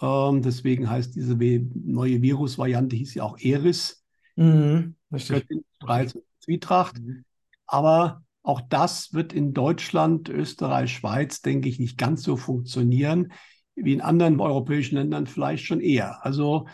Ähm, 0.00 0.42
deswegen 0.42 0.88
heißt 0.88 1.14
diese 1.14 1.36
neue 1.36 2.22
Virusvariante 2.22 2.96
hieß 2.96 3.14
ja 3.14 3.24
auch 3.24 3.38
Eris. 3.38 4.04
Mhm, 4.36 4.96
Zwietracht. 6.40 6.98
Mhm. 6.98 7.24
Aber 7.66 8.22
auch 8.42 8.60
das 8.62 9.12
wird 9.12 9.32
in 9.32 9.52
Deutschland, 9.52 10.28
Österreich, 10.28 10.94
Schweiz, 10.94 11.42
denke 11.42 11.68
ich, 11.68 11.78
nicht 11.78 11.98
ganz 11.98 12.22
so 12.22 12.36
funktionieren 12.36 13.32
wie 13.76 13.92
in 13.92 14.00
anderen 14.00 14.40
europäischen 14.40 14.96
Ländern 14.96 15.26
vielleicht 15.26 15.64
schon 15.64 15.80
eher. 15.80 16.24
Also, 16.24 16.66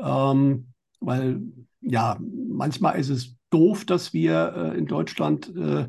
ähm, 0.00 0.72
weil 1.00 1.40
ja, 1.80 2.18
manchmal 2.20 2.98
ist 2.98 3.08
es 3.08 3.36
doof, 3.50 3.84
dass 3.84 4.12
wir 4.12 4.54
äh, 4.54 4.78
in 4.78 4.86
Deutschland 4.86 5.54
äh, 5.56 5.88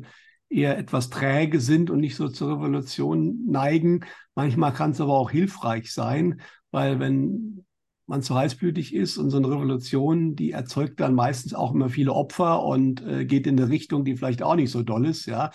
eher 0.52 0.78
etwas 0.78 1.10
träge 1.10 1.60
sind 1.60 1.90
und 1.90 2.00
nicht 2.00 2.16
so 2.16 2.28
zur 2.28 2.52
Revolution 2.52 3.46
neigen. 3.46 4.04
Manchmal 4.34 4.72
kann 4.72 4.92
es 4.92 5.00
aber 5.00 5.14
auch 5.14 5.30
hilfreich 5.30 5.92
sein, 5.92 6.40
weil 6.70 7.00
wenn 7.00 7.64
man 8.06 8.22
zu 8.22 8.34
heißblütig 8.34 8.94
ist 8.94 9.16
und 9.16 9.30
so 9.30 9.38
eine 9.38 9.48
Revolution, 9.48 10.36
die 10.36 10.52
erzeugt 10.52 11.00
dann 11.00 11.14
meistens 11.14 11.54
auch 11.54 11.72
immer 11.72 11.88
viele 11.88 12.12
Opfer 12.12 12.62
und 12.62 13.00
äh, 13.06 13.24
geht 13.24 13.46
in 13.46 13.58
eine 13.58 13.70
Richtung, 13.70 14.04
die 14.04 14.16
vielleicht 14.16 14.42
auch 14.42 14.54
nicht 14.54 14.70
so 14.70 14.82
doll 14.82 15.06
ist, 15.06 15.26
ja. 15.26 15.50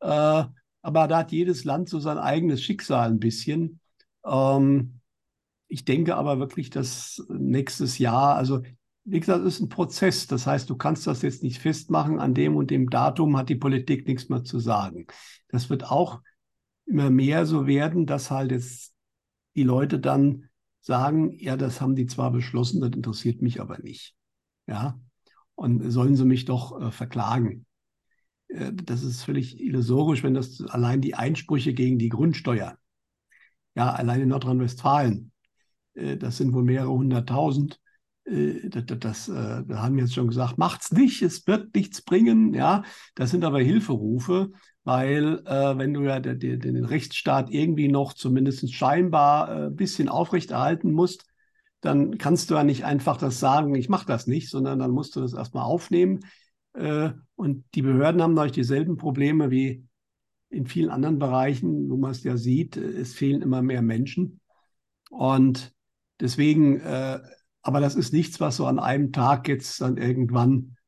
Äh, 0.00 0.44
aber 0.80 1.08
da 1.08 1.18
hat 1.18 1.32
jedes 1.32 1.64
Land 1.64 1.88
so 1.88 1.98
sein 1.98 2.18
eigenes 2.18 2.62
Schicksal 2.62 3.10
ein 3.10 3.18
bisschen. 3.18 3.80
Ähm, 4.24 5.00
ich 5.68 5.84
denke 5.84 6.16
aber 6.16 6.38
wirklich, 6.38 6.70
dass 6.70 7.22
nächstes 7.28 7.98
Jahr, 7.98 8.36
also 8.36 8.62
wie 9.10 9.20
gesagt, 9.20 9.44
es 9.44 9.54
ist 9.54 9.60
ein 9.60 9.68
Prozess. 9.68 10.26
Das 10.26 10.46
heißt, 10.46 10.68
du 10.68 10.76
kannst 10.76 11.06
das 11.06 11.22
jetzt 11.22 11.42
nicht 11.42 11.58
festmachen, 11.58 12.20
an 12.20 12.34
dem 12.34 12.56
und 12.56 12.70
dem 12.70 12.90
Datum 12.90 13.36
hat 13.36 13.48
die 13.48 13.56
Politik 13.56 14.06
nichts 14.06 14.28
mehr 14.28 14.44
zu 14.44 14.58
sagen. 14.58 15.06
Das 15.48 15.70
wird 15.70 15.90
auch 15.90 16.20
immer 16.84 17.10
mehr 17.10 17.46
so 17.46 17.66
werden, 17.66 18.06
dass 18.06 18.30
halt 18.30 18.50
jetzt 18.50 18.94
die 19.56 19.62
Leute 19.62 19.98
dann 19.98 20.48
sagen, 20.80 21.32
ja, 21.32 21.56
das 21.56 21.80
haben 21.80 21.96
die 21.96 22.06
zwar 22.06 22.30
beschlossen, 22.30 22.80
das 22.80 22.90
interessiert 22.90 23.42
mich 23.42 23.60
aber 23.60 23.78
nicht. 23.78 24.14
Ja, 24.66 25.00
und 25.54 25.90
sollen 25.90 26.16
sie 26.16 26.24
mich 26.24 26.44
doch 26.44 26.80
äh, 26.80 26.90
verklagen. 26.90 27.66
Äh, 28.48 28.72
das 28.72 29.02
ist 29.02 29.24
völlig 29.24 29.60
illusorisch, 29.60 30.22
wenn 30.22 30.34
das 30.34 30.60
allein 30.60 31.00
die 31.00 31.14
Einsprüche 31.14 31.72
gegen 31.72 31.98
die 31.98 32.10
Grundsteuer, 32.10 32.76
ja, 33.74 33.90
allein 33.92 34.20
in 34.20 34.28
Nordrhein-Westfalen, 34.28 35.32
äh, 35.94 36.16
das 36.16 36.36
sind 36.36 36.52
wohl 36.52 36.64
mehrere 36.64 36.90
hunderttausend, 36.90 37.80
äh, 38.28 38.68
das, 38.68 38.84
das, 38.98 39.28
äh, 39.28 39.64
da 39.66 39.82
haben 39.82 39.98
jetzt 39.98 40.14
schon 40.14 40.28
gesagt, 40.28 40.58
macht's 40.58 40.92
nicht, 40.92 41.22
es 41.22 41.46
wird 41.46 41.74
nichts 41.74 42.02
bringen. 42.02 42.54
Ja, 42.54 42.82
das 43.14 43.30
sind 43.30 43.44
aber 43.44 43.60
Hilferufe, 43.60 44.50
weil 44.84 45.42
äh, 45.46 45.78
wenn 45.78 45.94
du 45.94 46.02
ja 46.02 46.20
den, 46.20 46.60
den, 46.60 46.84
Rechtsstaat 46.84 47.50
irgendwie 47.50 47.88
noch 47.88 48.12
zumindest 48.12 48.72
scheinbar 48.72 49.48
ein 49.48 49.66
äh, 49.66 49.70
bisschen 49.70 50.08
aufrechterhalten 50.08 50.92
musst, 50.92 51.24
dann 51.80 52.18
kannst 52.18 52.50
du 52.50 52.54
ja 52.54 52.64
nicht 52.64 52.84
einfach 52.84 53.16
das 53.16 53.38
sagen, 53.38 53.74
ich 53.74 53.88
mache 53.88 54.06
das 54.06 54.26
nicht, 54.26 54.50
sondern 54.50 54.78
dann 54.78 54.90
musst 54.90 55.14
du 55.16 55.20
das 55.20 55.34
erstmal 55.34 55.64
aufnehmen. 55.64 56.20
Äh, 56.74 57.10
und 57.36 57.64
die 57.74 57.82
Behörden 57.82 58.22
haben 58.22 58.34
natürlich 58.34 58.52
dieselben 58.52 58.96
Probleme 58.96 59.50
wie 59.50 59.84
in 60.50 60.66
vielen 60.66 60.90
anderen 60.90 61.18
Bereichen, 61.18 61.90
wo 61.90 61.96
man 61.96 62.10
es 62.10 62.24
ja 62.24 62.36
sieht, 62.36 62.76
es 62.76 63.14
fehlen 63.14 63.42
immer 63.42 63.62
mehr 63.62 63.82
Menschen. 63.82 64.40
Und 65.10 65.72
deswegen 66.20 66.80
aber 67.68 67.80
das 67.80 67.96
ist 67.96 68.14
nichts, 68.14 68.40
was 68.40 68.56
so 68.56 68.64
an 68.64 68.78
einem 68.78 69.12
Tag 69.12 69.46
jetzt 69.46 69.82
dann 69.82 69.98
irgendwann 69.98 70.78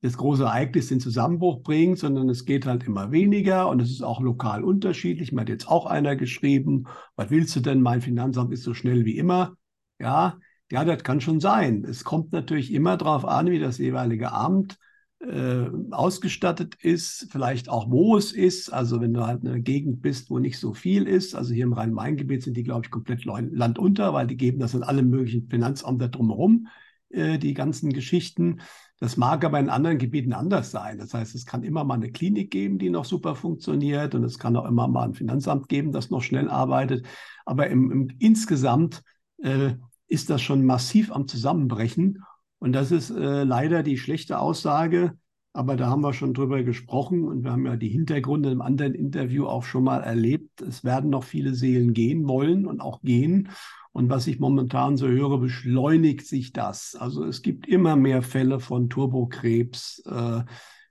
das 0.00 0.16
große 0.16 0.44
Ereignis 0.44 0.88
den 0.88 0.98
Zusammenbruch 0.98 1.62
bringt, 1.62 1.98
sondern 1.98 2.30
es 2.30 2.46
geht 2.46 2.64
halt 2.64 2.84
immer 2.84 3.12
weniger 3.12 3.68
und 3.68 3.82
es 3.82 3.90
ist 3.90 4.00
auch 4.00 4.22
lokal 4.22 4.64
unterschiedlich. 4.64 5.32
Mir 5.32 5.42
hat 5.42 5.50
jetzt 5.50 5.68
auch 5.68 5.84
einer 5.84 6.16
geschrieben, 6.16 6.86
was 7.16 7.28
willst 7.28 7.54
du 7.54 7.60
denn? 7.60 7.82
Mein 7.82 8.00
Finanzamt 8.00 8.50
ist 8.54 8.62
so 8.62 8.72
schnell 8.72 9.04
wie 9.04 9.18
immer. 9.18 9.58
Ja, 9.98 10.38
ja, 10.72 10.86
das 10.86 11.04
kann 11.04 11.20
schon 11.20 11.38
sein. 11.38 11.84
Es 11.84 12.02
kommt 12.02 12.32
natürlich 12.32 12.72
immer 12.72 12.96
darauf 12.96 13.26
an, 13.26 13.50
wie 13.50 13.58
das 13.58 13.76
jeweilige 13.76 14.32
Amt 14.32 14.78
äh, 15.20 15.66
ausgestattet 15.90 16.74
ist, 16.76 17.28
vielleicht 17.30 17.68
auch 17.68 17.90
wo 17.90 18.16
es 18.16 18.32
ist. 18.32 18.72
Also 18.72 19.00
wenn 19.00 19.14
du 19.14 19.26
halt 19.26 19.42
in 19.42 19.48
einer 19.48 19.60
Gegend 19.60 20.02
bist, 20.02 20.30
wo 20.30 20.38
nicht 20.38 20.58
so 20.58 20.74
viel 20.74 21.06
ist, 21.06 21.34
also 21.34 21.54
hier 21.54 21.64
im 21.64 21.72
Rhein-Main-Gebiet 21.72 22.42
sind 22.42 22.56
die, 22.56 22.64
glaube 22.64 22.82
ich, 22.84 22.90
komplett 22.90 23.24
landunter, 23.24 24.12
weil 24.12 24.26
die 24.26 24.36
geben 24.36 24.58
das 24.58 24.74
in 24.74 24.82
alle 24.82 25.02
möglichen 25.02 25.48
Finanzämter 25.48 26.08
drumherum, 26.08 26.68
äh, 27.10 27.38
die 27.38 27.54
ganzen 27.54 27.92
Geschichten. 27.92 28.60
Das 28.98 29.16
mag 29.16 29.44
aber 29.44 29.60
in 29.60 29.68
anderen 29.68 29.98
Gebieten 29.98 30.32
anders 30.32 30.70
sein. 30.70 30.98
Das 30.98 31.12
heißt, 31.12 31.34
es 31.34 31.44
kann 31.44 31.62
immer 31.62 31.84
mal 31.84 31.94
eine 31.94 32.10
Klinik 32.10 32.50
geben, 32.50 32.78
die 32.78 32.88
noch 32.88 33.04
super 33.04 33.34
funktioniert 33.34 34.14
und 34.14 34.24
es 34.24 34.38
kann 34.38 34.56
auch 34.56 34.66
immer 34.66 34.88
mal 34.88 35.04
ein 35.04 35.14
Finanzamt 35.14 35.68
geben, 35.68 35.92
das 35.92 36.10
noch 36.10 36.22
schnell 36.22 36.48
arbeitet. 36.48 37.06
Aber 37.44 37.68
im, 37.68 37.90
im 37.90 38.08
insgesamt 38.18 39.02
äh, 39.42 39.74
ist 40.08 40.30
das 40.30 40.40
schon 40.40 40.64
massiv 40.64 41.12
am 41.12 41.28
Zusammenbrechen. 41.28 42.22
Und 42.58 42.72
das 42.72 42.90
ist 42.90 43.10
äh, 43.10 43.44
leider 43.44 43.82
die 43.82 43.98
schlechte 43.98 44.38
Aussage, 44.38 45.16
aber 45.52 45.76
da 45.76 45.88
haben 45.88 46.02
wir 46.02 46.12
schon 46.12 46.34
drüber 46.34 46.62
gesprochen 46.62 47.24
und 47.24 47.42
wir 47.42 47.52
haben 47.52 47.64
ja 47.64 47.76
die 47.76 47.88
Hintergründe 47.88 48.50
im 48.50 48.60
anderen 48.60 48.94
Interview 48.94 49.46
auch 49.46 49.64
schon 49.64 49.84
mal 49.84 50.02
erlebt. 50.02 50.60
Es 50.60 50.84
werden 50.84 51.08
noch 51.08 51.24
viele 51.24 51.54
Seelen 51.54 51.94
gehen 51.94 52.28
wollen 52.28 52.66
und 52.66 52.80
auch 52.80 53.00
gehen. 53.00 53.48
Und 53.92 54.10
was 54.10 54.26
ich 54.26 54.38
momentan 54.38 54.98
so 54.98 55.08
höre, 55.08 55.38
beschleunigt 55.38 56.26
sich 56.26 56.52
das. 56.52 56.94
Also 56.94 57.24
es 57.24 57.40
gibt 57.40 57.66
immer 57.66 57.96
mehr 57.96 58.20
Fälle 58.20 58.60
von 58.60 58.90
Turbokrebs. 58.90 60.02
Äh, 60.04 60.42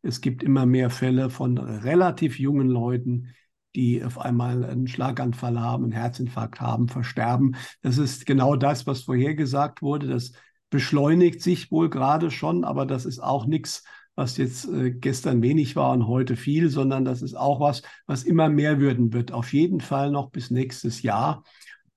es 0.02 0.22
gibt 0.22 0.42
immer 0.42 0.66
mehr 0.66 0.90
Fälle 0.90 1.30
von 1.30 1.60
relativ 1.60 2.40
jungen 2.40 2.68
Leuten, 2.68 3.36
die 3.76 4.04
auf 4.04 4.18
einmal 4.18 4.64
einen 4.64 4.88
Schlaganfall 4.88 5.60
haben, 5.60 5.84
einen 5.84 5.94
Herzinfarkt 5.94 6.60
haben, 6.60 6.88
versterben. 6.88 7.56
Das 7.84 8.00
ist 8.00 8.26
genau 8.26 8.56
das, 8.56 8.88
was 8.88 9.02
vorhergesagt 9.02 9.84
wurde. 9.84 10.08
Das 10.08 10.32
beschleunigt 10.76 11.42
sich 11.42 11.72
wohl 11.72 11.90
gerade 11.90 12.32
schon, 12.32 12.66
aber 12.66 12.86
das 12.86 13.06
ist 13.06 13.20
auch 13.20 13.46
nichts, 13.46 13.86
was 14.14 14.36
jetzt 14.36 14.68
äh, 14.68 14.92
gestern 14.92 15.42
wenig 15.42 15.78
war 15.78 15.94
und 15.94 16.06
heute 16.06 16.36
viel, 16.36 16.70
sondern 16.70 17.06
das 17.06 17.22
ist 17.22 17.34
auch 17.34 17.62
was, 17.62 17.82
was 18.08 18.24
immer 18.24 18.50
mehr 18.50 18.82
würden 18.82 19.14
wird. 19.14 19.32
Auf 19.32 19.54
jeden 19.54 19.80
Fall 19.80 20.12
noch 20.12 20.32
bis 20.32 20.52
nächstes 20.52 21.02
Jahr. 21.02 21.46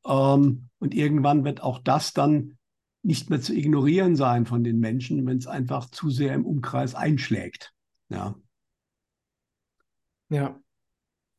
Ähm, 0.07 0.69
und 0.79 0.95
irgendwann 0.95 1.45
wird 1.45 1.61
auch 1.61 1.81
das 1.81 2.13
dann 2.15 2.57
nicht 3.03 3.31
mehr 3.31 3.41
zu 3.41 3.53
ignorieren 3.53 4.15
sein 4.15 4.47
von 4.47 4.63
den 4.63 4.79
Menschen, 4.79 5.27
wenn 5.27 5.39
es 5.39 5.49
einfach 5.49 5.91
zu 5.91 6.09
sehr 6.09 6.35
im 6.35 6.47
Umkreis 6.47 6.95
einschlägt. 6.95 7.73
Ja. 8.11 8.37
Ja. 10.29 10.61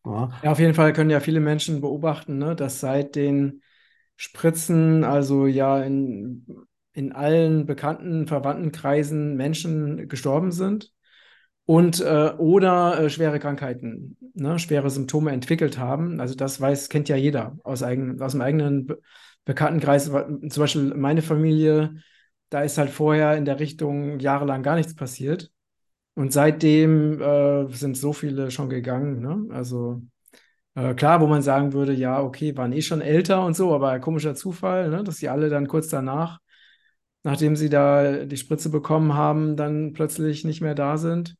Ja. 0.05 0.29
ja, 0.43 0.51
auf 0.51 0.59
jeden 0.59 0.73
Fall 0.73 0.91
können 0.91 1.09
ja 1.09 1.21
viele 1.21 1.39
Menschen 1.39 1.79
beobachten, 1.79 2.37
ne, 2.37 2.53
dass 2.53 2.81
seit 2.81 3.15
den 3.15 3.61
Spritzen, 4.17 5.05
also 5.05 5.47
ja 5.47 5.81
in 5.81 6.45
in 6.99 7.13
allen 7.13 7.65
bekannten 7.65 8.27
Verwandtenkreisen 8.27 9.37
Menschen 9.37 10.09
gestorben 10.09 10.51
sind 10.51 10.91
und 11.65 12.01
äh, 12.01 12.33
oder 12.37 12.99
äh, 12.99 13.09
schwere 13.09 13.39
Krankheiten, 13.39 14.17
ne, 14.33 14.59
schwere 14.59 14.89
Symptome 14.89 15.31
entwickelt 15.31 15.77
haben. 15.77 16.19
Also 16.19 16.35
das 16.35 16.59
weiß, 16.59 16.89
kennt 16.89 17.07
ja 17.07 17.15
jeder 17.15 17.57
aus, 17.63 17.83
eigen, 17.83 18.21
aus 18.21 18.33
dem 18.33 18.41
eigenen 18.41 18.85
Be 18.85 18.99
Bekanntenkreis. 19.45 20.05
Zum 20.05 20.39
Beispiel 20.57 20.93
meine 20.93 21.21
Familie, 21.21 21.95
da 22.49 22.61
ist 22.61 22.77
halt 22.77 22.89
vorher 22.91 23.35
in 23.37 23.45
der 23.45 23.59
Richtung 23.59 24.19
jahrelang 24.19 24.61
gar 24.61 24.75
nichts 24.75 24.93
passiert. 24.93 25.49
Und 26.13 26.33
seitdem 26.33 27.21
äh, 27.21 27.67
sind 27.73 27.97
so 27.97 28.13
viele 28.13 28.51
schon 28.51 28.69
gegangen. 28.69 29.21
Ne? 29.21 29.55
Also 29.55 30.03
äh, 30.75 30.93
klar, 30.93 31.21
wo 31.21 31.27
man 31.27 31.41
sagen 31.41 31.73
würde, 31.73 31.93
ja, 31.93 32.21
okay, 32.21 32.55
waren 32.57 32.73
eh 32.73 32.81
schon 32.81 33.01
älter 33.01 33.43
und 33.45 33.55
so, 33.55 33.73
aber 33.73 33.99
komischer 33.99 34.35
Zufall, 34.35 34.89
ne? 34.89 35.03
dass 35.03 35.17
sie 35.17 35.29
alle 35.29 35.49
dann 35.49 35.67
kurz 35.67 35.87
danach 35.87 36.39
nachdem 37.23 37.55
sie 37.55 37.69
da 37.69 38.25
die 38.25 38.37
Spritze 38.37 38.69
bekommen 38.69 39.13
haben, 39.13 39.55
dann 39.55 39.93
plötzlich 39.93 40.45
nicht 40.45 40.61
mehr 40.61 40.75
da 40.75 40.97
sind. 40.97 41.35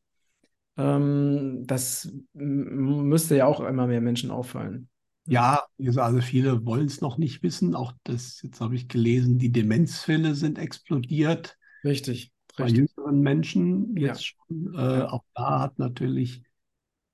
Ähm, 0.76 1.66
das 1.66 2.12
müsste 2.32 3.36
ja 3.36 3.46
auch 3.46 3.60
immer 3.60 3.86
mehr 3.86 4.00
Menschen 4.00 4.30
auffallen. 4.30 4.88
Ja, 5.26 5.64
also 5.96 6.20
viele 6.20 6.64
wollen 6.64 6.86
es 6.86 7.00
noch 7.00 7.18
nicht 7.18 7.42
wissen. 7.42 7.74
Auch 7.74 7.92
das, 8.04 8.40
jetzt 8.42 8.60
habe 8.60 8.74
ich 8.74 8.88
gelesen, 8.88 9.38
die 9.38 9.52
Demenzfälle 9.52 10.34
sind 10.34 10.58
explodiert. 10.58 11.56
Richtig. 11.84 12.32
Bei 12.56 12.64
richtig. 12.64 12.90
jüngeren 12.96 13.20
Menschen 13.20 13.96
jetzt 13.96 14.22
ja. 14.22 14.34
schon. 14.48 14.74
Äh, 14.74 15.02
auch 15.04 15.24
da 15.34 15.60
hat 15.60 15.78
natürlich 15.78 16.42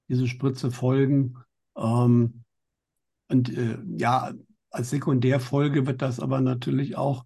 diese 0.09 0.29
Spritze 0.29 0.71
Folgen. 0.71 1.35
Ähm, 1.77 2.43
und 3.29 3.57
äh, 3.57 3.79
ja, 3.99 4.33
als 4.71 4.91
Sekundärfolge 4.91 5.87
wird 5.87 6.01
das 6.01 6.21
aber 6.21 6.41
natürlich 6.41 6.97
auch 6.97 7.25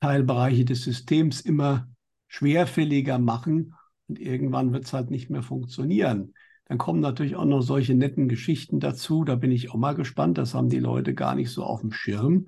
Teilbereiche 0.00 0.64
des 0.64 0.82
Systems 0.82 1.40
immer 1.40 1.88
schwerfälliger 2.28 3.18
machen 3.18 3.74
und 4.08 4.18
irgendwann 4.18 4.72
wird 4.72 4.84
es 4.84 4.92
halt 4.92 5.10
nicht 5.10 5.30
mehr 5.30 5.42
funktionieren. 5.42 6.34
Dann 6.66 6.78
kommen 6.78 7.00
natürlich 7.00 7.36
auch 7.36 7.46
noch 7.46 7.62
solche 7.62 7.94
netten 7.94 8.28
Geschichten 8.28 8.78
dazu. 8.78 9.24
Da 9.24 9.36
bin 9.36 9.50
ich 9.50 9.70
auch 9.70 9.76
mal 9.76 9.94
gespannt. 9.94 10.36
Das 10.36 10.54
haben 10.54 10.68
die 10.68 10.78
Leute 10.78 11.14
gar 11.14 11.34
nicht 11.34 11.50
so 11.50 11.64
auf 11.64 11.80
dem 11.80 11.92
Schirm. 11.92 12.46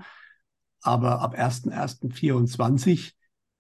Aber 0.83 1.21
ab 1.21 1.35
1.1.24 1.35 3.13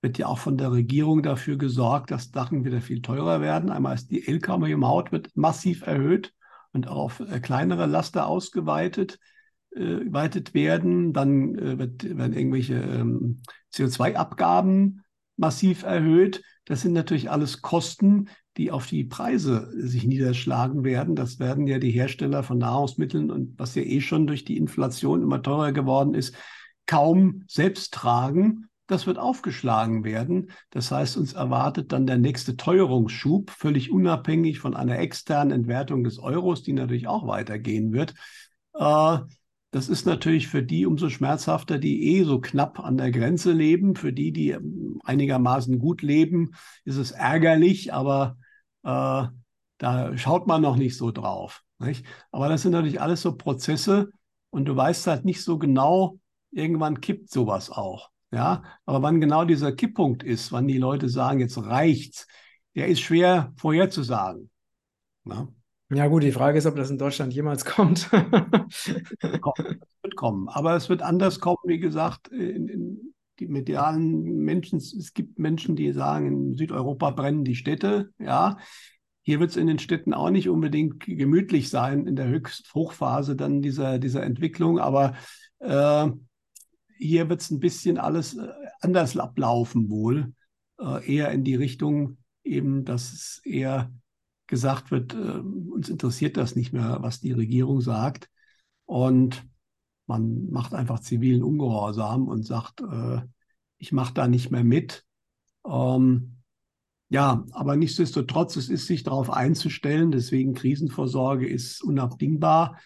wird 0.02 0.18
ja 0.18 0.26
auch 0.26 0.38
von 0.38 0.56
der 0.56 0.72
Regierung 0.72 1.22
dafür 1.22 1.56
gesorgt, 1.56 2.10
dass 2.10 2.30
Sachen 2.30 2.64
wieder 2.64 2.80
viel 2.80 3.02
teurer 3.02 3.40
werden. 3.40 3.70
Einmal 3.70 3.94
ist 3.94 4.10
die 4.10 4.26
Lkw-Maut 4.26 5.12
wird 5.12 5.34
massiv 5.34 5.86
erhöht 5.86 6.34
und 6.72 6.88
auch 6.88 6.96
auf 6.96 7.20
äh, 7.20 7.40
kleinere 7.40 7.86
Laster 7.86 8.26
ausgeweitet 8.26 9.18
äh, 9.74 10.00
werden. 10.54 11.12
Dann 11.12 11.58
äh, 11.58 11.78
wird, 11.78 12.16
werden 12.16 12.32
irgendwelche 12.32 12.74
ähm, 12.74 13.42
CO2-Abgaben 13.72 15.02
massiv 15.36 15.82
erhöht. 15.82 16.42
Das 16.64 16.82
sind 16.82 16.92
natürlich 16.92 17.30
alles 17.30 17.62
Kosten, 17.62 18.28
die 18.56 18.70
auf 18.70 18.86
die 18.86 19.04
Preise 19.04 19.70
sich 19.74 20.06
niederschlagen 20.06 20.84
werden. 20.84 21.16
Das 21.16 21.38
werden 21.38 21.66
ja 21.66 21.78
die 21.78 21.90
Hersteller 21.90 22.42
von 22.42 22.58
Nahrungsmitteln 22.58 23.30
und 23.30 23.58
was 23.58 23.74
ja 23.74 23.82
eh 23.82 24.00
schon 24.00 24.26
durch 24.26 24.44
die 24.44 24.56
Inflation 24.56 25.22
immer 25.22 25.42
teurer 25.42 25.72
geworden 25.72 26.14
ist, 26.14 26.34
kaum 26.86 27.44
selbst 27.48 27.94
tragen. 27.94 28.66
Das 28.86 29.06
wird 29.06 29.18
aufgeschlagen 29.18 30.02
werden. 30.02 30.50
Das 30.70 30.90
heißt, 30.90 31.16
uns 31.16 31.32
erwartet 31.32 31.92
dann 31.92 32.06
der 32.06 32.18
nächste 32.18 32.56
Teuerungsschub, 32.56 33.50
völlig 33.50 33.92
unabhängig 33.92 34.58
von 34.58 34.74
einer 34.74 34.98
externen 34.98 35.52
Entwertung 35.52 36.02
des 36.02 36.18
Euros, 36.18 36.64
die 36.64 36.72
natürlich 36.72 37.06
auch 37.06 37.28
weitergehen 37.28 37.92
wird. 37.92 38.14
Äh, 38.74 39.18
das 39.70 39.88
ist 39.88 40.04
natürlich 40.04 40.48
für 40.48 40.62
die 40.62 40.84
umso 40.84 41.08
schmerzhafter, 41.08 41.78
die 41.78 42.16
eh 42.16 42.24
so 42.24 42.40
knapp 42.40 42.80
an 42.80 42.96
der 42.96 43.12
Grenze 43.12 43.52
leben. 43.52 43.94
Für 43.94 44.12
die, 44.12 44.32
die 44.32 44.56
einigermaßen 45.04 45.78
gut 45.78 46.02
leben, 46.02 46.52
ist 46.84 46.96
es 46.96 47.12
ärgerlich, 47.12 47.94
aber 47.94 48.36
äh, 48.82 49.26
da 49.78 50.18
schaut 50.18 50.46
man 50.46 50.62
noch 50.62 50.76
nicht 50.76 50.96
so 50.96 51.12
drauf. 51.12 51.62
Nicht? 51.78 52.04
Aber 52.32 52.48
das 52.48 52.62
sind 52.62 52.72
natürlich 52.72 53.00
alles 53.00 53.22
so 53.22 53.36
Prozesse 53.36 54.10
und 54.50 54.64
du 54.64 54.76
weißt 54.76 55.06
halt 55.06 55.24
nicht 55.24 55.42
so 55.42 55.56
genau, 55.56 56.18
irgendwann 56.50 57.00
kippt 57.00 57.30
sowas 57.30 57.70
auch. 57.70 58.10
Ja, 58.32 58.62
aber 58.86 59.02
wann 59.02 59.20
genau 59.20 59.44
dieser 59.44 59.72
Kipppunkt 59.72 60.22
ist, 60.22 60.52
wann 60.52 60.68
die 60.68 60.78
Leute 60.78 61.08
sagen, 61.08 61.40
jetzt 61.40 61.58
reicht's, 61.58 62.28
der 62.76 62.86
ist 62.86 63.00
schwer 63.00 63.52
vorherzusagen. 63.56 64.50
Na? 65.24 65.48
Ja, 65.92 66.06
gut, 66.06 66.22
die 66.22 66.30
Frage 66.30 66.56
ist, 66.56 66.66
ob 66.66 66.76
das 66.76 66.90
in 66.90 66.98
Deutschland 66.98 67.34
jemals 67.34 67.64
kommt. 67.64 68.08
es 68.70 68.88
wird 70.02 70.16
kommen, 70.16 70.48
aber 70.48 70.76
es 70.76 70.88
wird 70.88 71.02
anders 71.02 71.40
kommen, 71.40 71.58
wie 71.64 71.80
gesagt, 71.80 72.28
in, 72.28 72.68
in 72.68 73.14
die 73.40 73.48
medialen 73.48 74.22
Menschen. 74.44 74.78
Es 74.78 75.12
gibt 75.14 75.38
Menschen, 75.38 75.74
die 75.74 75.92
sagen, 75.92 76.26
in 76.26 76.54
Südeuropa 76.54 77.10
brennen 77.10 77.42
die 77.42 77.56
Städte. 77.56 78.10
Ja, 78.18 78.58
hier 79.22 79.40
wird 79.40 79.50
es 79.50 79.56
in 79.56 79.66
den 79.66 79.80
Städten 79.80 80.14
auch 80.14 80.30
nicht 80.30 80.48
unbedingt 80.48 81.00
gemütlich 81.06 81.70
sein 81.70 82.06
in 82.06 82.14
der 82.14 82.28
Höchst 82.28 82.72
Hochphase 82.74 83.34
dann 83.34 83.60
dieser, 83.60 83.98
dieser 83.98 84.22
Entwicklung, 84.22 84.78
aber 84.78 85.14
äh, 85.58 86.08
hier 86.98 87.28
wird 87.28 87.40
es 87.40 87.50
ein 87.50 87.60
bisschen 87.60 87.98
alles 87.98 88.36
äh, 88.36 88.48
anders 88.80 89.16
ablaufen 89.16 89.90
wohl, 89.90 90.34
äh, 90.78 91.16
eher 91.16 91.30
in 91.32 91.44
die 91.44 91.54
Richtung 91.56 92.18
eben, 92.44 92.84
dass 92.84 93.12
es 93.12 93.40
eher 93.44 93.92
gesagt 94.50 94.90
wird, 94.90 95.14
äh, 95.14 95.38
uns 95.38 95.88
interessiert 95.88 96.36
das 96.36 96.56
nicht 96.56 96.74
mehr, 96.74 96.98
was 97.00 97.20
die 97.20 97.32
Regierung 97.32 97.80
sagt. 97.80 98.28
Und 98.84 99.46
man 100.06 100.50
macht 100.50 100.74
einfach 100.74 101.00
zivilen 101.00 101.42
Ungehorsam 101.42 102.28
und 102.28 102.44
sagt, 102.44 102.82
äh, 102.82 103.22
ich 103.78 103.92
mache 103.92 104.12
da 104.12 104.28
nicht 104.28 104.50
mehr 104.50 104.64
mit. 104.64 105.06
Ähm, 105.66 106.36
ja, 107.08 107.46
aber 107.52 107.76
nichtsdestotrotz, 107.76 108.56
es 108.56 108.68
ist 108.68 108.86
sich 108.86 109.02
darauf 109.04 109.30
einzustellen, 109.30 110.10
deswegen 110.10 110.54
Krisenvorsorge 110.54 111.48
ist 111.48 111.82
unabdingbar, 111.82 112.78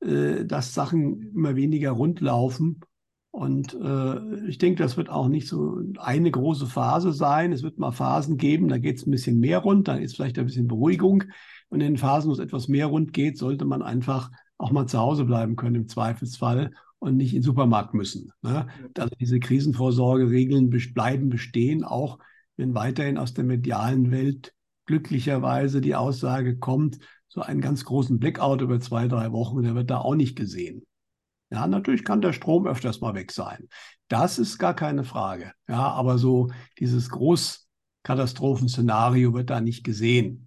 äh, 0.00 0.44
dass 0.44 0.74
Sachen 0.74 1.34
immer 1.34 1.54
weniger 1.54 1.92
rund 1.92 2.20
laufen 2.20 2.80
und 3.30 3.74
äh, 3.74 4.46
ich 4.48 4.58
denke, 4.58 4.82
das 4.82 4.96
wird 4.96 5.08
auch 5.08 5.28
nicht 5.28 5.46
so 5.46 5.80
eine 5.98 6.30
große 6.30 6.66
Phase 6.66 7.12
sein. 7.12 7.52
Es 7.52 7.62
wird 7.62 7.78
mal 7.78 7.92
Phasen 7.92 8.36
geben, 8.36 8.68
da 8.68 8.78
geht 8.78 8.96
es 8.96 9.06
ein 9.06 9.12
bisschen 9.12 9.38
mehr 9.38 9.58
rund, 9.58 9.86
dann 9.86 10.02
ist 10.02 10.16
vielleicht 10.16 10.38
ein 10.38 10.46
bisschen 10.46 10.66
Beruhigung. 10.66 11.24
Und 11.68 11.80
in 11.80 11.92
den 11.92 11.96
Phasen, 11.96 12.28
wo 12.28 12.32
es 12.32 12.40
etwas 12.40 12.66
mehr 12.66 12.86
rund 12.86 13.12
geht, 13.12 13.38
sollte 13.38 13.64
man 13.64 13.82
einfach 13.82 14.30
auch 14.58 14.72
mal 14.72 14.86
zu 14.86 14.98
Hause 14.98 15.24
bleiben 15.24 15.54
können 15.54 15.76
im 15.76 15.88
Zweifelsfall 15.88 16.72
und 16.98 17.16
nicht 17.16 17.32
in 17.32 17.38
den 17.40 17.44
Supermarkt 17.44 17.94
müssen. 17.94 18.32
Ne? 18.42 18.66
Also 18.98 19.14
diese 19.20 19.38
Krisenvorsorgeregeln 19.38 20.68
bleiben 20.92 21.28
bestehen, 21.28 21.84
auch 21.84 22.18
wenn 22.56 22.74
weiterhin 22.74 23.16
aus 23.16 23.32
der 23.32 23.44
medialen 23.44 24.10
Welt 24.10 24.52
glücklicherweise 24.86 25.80
die 25.80 25.94
Aussage 25.94 26.58
kommt, 26.58 26.98
so 27.28 27.42
einen 27.42 27.60
ganz 27.60 27.84
großen 27.84 28.18
Blackout 28.18 28.60
über 28.60 28.80
zwei, 28.80 29.06
drei 29.06 29.30
Wochen, 29.30 29.62
der 29.62 29.76
wird 29.76 29.88
da 29.88 29.98
auch 29.98 30.16
nicht 30.16 30.36
gesehen. 30.36 30.82
Ja, 31.50 31.66
natürlich 31.66 32.04
kann 32.04 32.20
der 32.20 32.32
Strom 32.32 32.64
öfters 32.66 33.00
mal 33.00 33.14
weg 33.14 33.32
sein. 33.32 33.68
Das 34.08 34.38
ist 34.38 34.58
gar 34.58 34.74
keine 34.74 35.04
Frage. 35.04 35.52
Ja, 35.68 35.90
aber 35.90 36.18
so 36.18 36.50
dieses 36.78 37.10
Großkatastrophenszenario 37.10 39.34
wird 39.34 39.50
da 39.50 39.60
nicht 39.60 39.82
gesehen. 39.82 40.46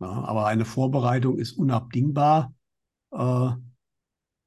aber 0.00 0.46
eine 0.46 0.64
Vorbereitung 0.64 1.38
ist 1.38 1.52
unabdingbar, 1.52 2.52
äh, 3.12 3.50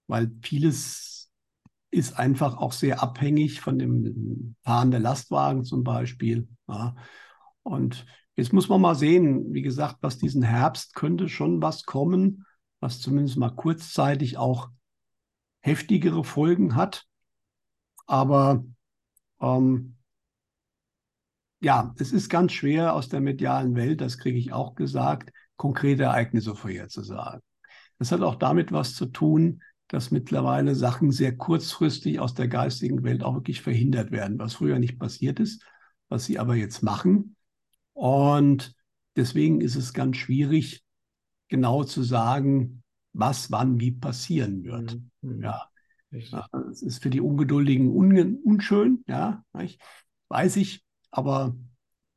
weil 0.07 0.32
vieles 0.41 1.32
ist 1.89 2.20
einfach 2.20 2.57
auch 2.57 2.74
sehr 2.74 3.01
abhängig 3.01 3.61
von 3.61 3.80
dem 3.80 4.57
Fahren 4.63 4.91
der 4.91 4.99
Lastwagen 4.99 5.63
zum 5.63 5.86
Beispiel. 5.86 6.49
Ja. 6.68 6.97
Und 7.63 8.05
jetzt 8.36 8.51
muss 8.51 8.68
man 8.68 8.82
mal 8.82 8.95
sehen, 8.95 9.53
wie 9.53 9.61
gesagt, 9.61 9.99
was 10.01 10.18
diesen 10.18 10.43
Herbst 10.43 10.93
könnte 10.93 11.30
schon 11.30 11.61
was 11.61 11.84
kommen 11.84 12.45
was 12.80 12.99
zumindest 12.99 13.38
mal 13.38 13.49
kurzzeitig 13.49 14.38
auch 14.38 14.69
heftigere 15.61 16.23
Folgen 16.23 16.75
hat. 16.75 17.05
Aber 18.05 18.63
ähm, 19.41 19.97
ja, 21.59 21.93
es 21.97 22.11
ist 22.11 22.30
ganz 22.30 22.53
schwer 22.53 22.93
aus 22.93 23.09
der 23.09 23.19
medialen 23.19 23.75
Welt, 23.75 24.01
das 24.01 24.17
kriege 24.17 24.38
ich 24.38 24.53
auch 24.53 24.75
gesagt, 24.75 25.32
konkrete 25.55 26.03
Ereignisse 26.03 26.55
vorherzusagen. 26.55 27.41
Das 27.97 28.11
hat 28.11 28.21
auch 28.21 28.36
damit 28.36 28.71
was 28.71 28.93
zu 28.93 29.07
tun, 29.07 29.61
dass 29.88 30.11
mittlerweile 30.11 30.75
Sachen 30.75 31.11
sehr 31.11 31.36
kurzfristig 31.36 32.19
aus 32.19 32.34
der 32.34 32.47
geistigen 32.47 33.03
Welt 33.03 33.23
auch 33.23 33.36
wirklich 33.36 33.61
verhindert 33.61 34.11
werden, 34.11 34.38
was 34.38 34.55
früher 34.55 34.80
nicht 34.80 34.99
passiert 34.99 35.39
ist, 35.39 35.63
was 36.09 36.25
sie 36.25 36.39
aber 36.39 36.55
jetzt 36.55 36.84
machen. 36.84 37.36
Und 37.93 38.75
deswegen 39.15 39.61
ist 39.61 39.75
es 39.75 39.93
ganz 39.93 40.17
schwierig, 40.17 40.84
genau 41.48 41.84
zu 41.84 42.04
sagen, 42.04 42.84
was 43.14 43.52
wann 43.52 43.80
wie 43.80 43.91
passieren 43.91 44.64
wird. 44.64 44.95
Mhm. 45.22 45.36
mhm. 45.36 45.43
Ja. 45.43 45.70
Es 46.10 46.82
ist 46.82 47.04
für 47.04 47.10
die 47.10 47.20
Ungeduldigen 47.20 47.89
un 47.89 48.38
unschön, 48.43 49.04
ja, 49.08 49.43
weiß 50.30 50.56
ich, 50.56 50.86
aber 51.12 51.54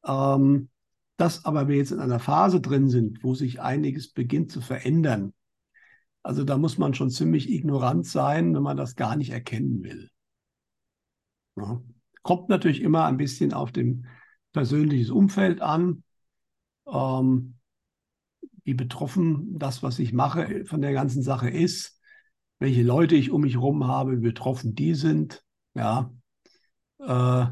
ähm, 0.07 0.69
dass 1.17 1.45
aber 1.45 1.67
wir 1.67 1.77
jetzt 1.77 1.91
in 1.91 1.99
einer 1.99 2.21
Phase 2.21 2.61
drin 2.61 2.89
sind, 2.89 3.25
wo 3.25 3.35
sich 3.35 3.61
einiges 3.61 4.13
beginnt 4.13 4.53
zu 4.53 4.61
verändern, 4.61 5.35
also 6.23 6.45
da 6.45 6.59
muss 6.59 6.79
man 6.79 6.95
schon 6.95 7.11
ziemlich 7.11 7.51
ignorant 7.51 8.07
sein, 8.07 8.55
wenn 8.55 8.63
man 8.63 8.77
das 8.77 8.95
gar 8.95 9.17
nicht 9.17 9.31
erkennen 9.31 9.83
will. 9.83 10.11
Ja. 11.57 11.83
Kommt 12.23 12.49
natürlich 12.49 12.83
immer 12.83 13.07
ein 13.07 13.17
bisschen 13.17 13.53
auf 13.53 13.73
dem 13.73 14.07
persönliches 14.53 15.11
Umfeld 15.11 15.63
an. 15.63 16.05
Ähm, 16.87 17.55
wie 18.65 18.75
betroffen 18.75 19.59
das, 19.59 19.83
was 19.83 19.99
ich 19.99 20.13
mache, 20.13 20.65
von 20.67 20.83
der 20.83 20.93
ganzen 20.93 21.23
Sache 21.23 21.51
ist, 21.51 22.01
welche 22.59 22.83
Leute 22.83 23.17
ich 23.17 23.31
um 23.31 23.43
mich 23.43 23.55
herum 23.55 23.87
habe, 23.87 24.19
wie 24.19 24.29
betroffen 24.29 24.75
die 24.75 24.95
sind. 24.95 25.43
Ja, 25.75 26.13
äh, 26.99 27.47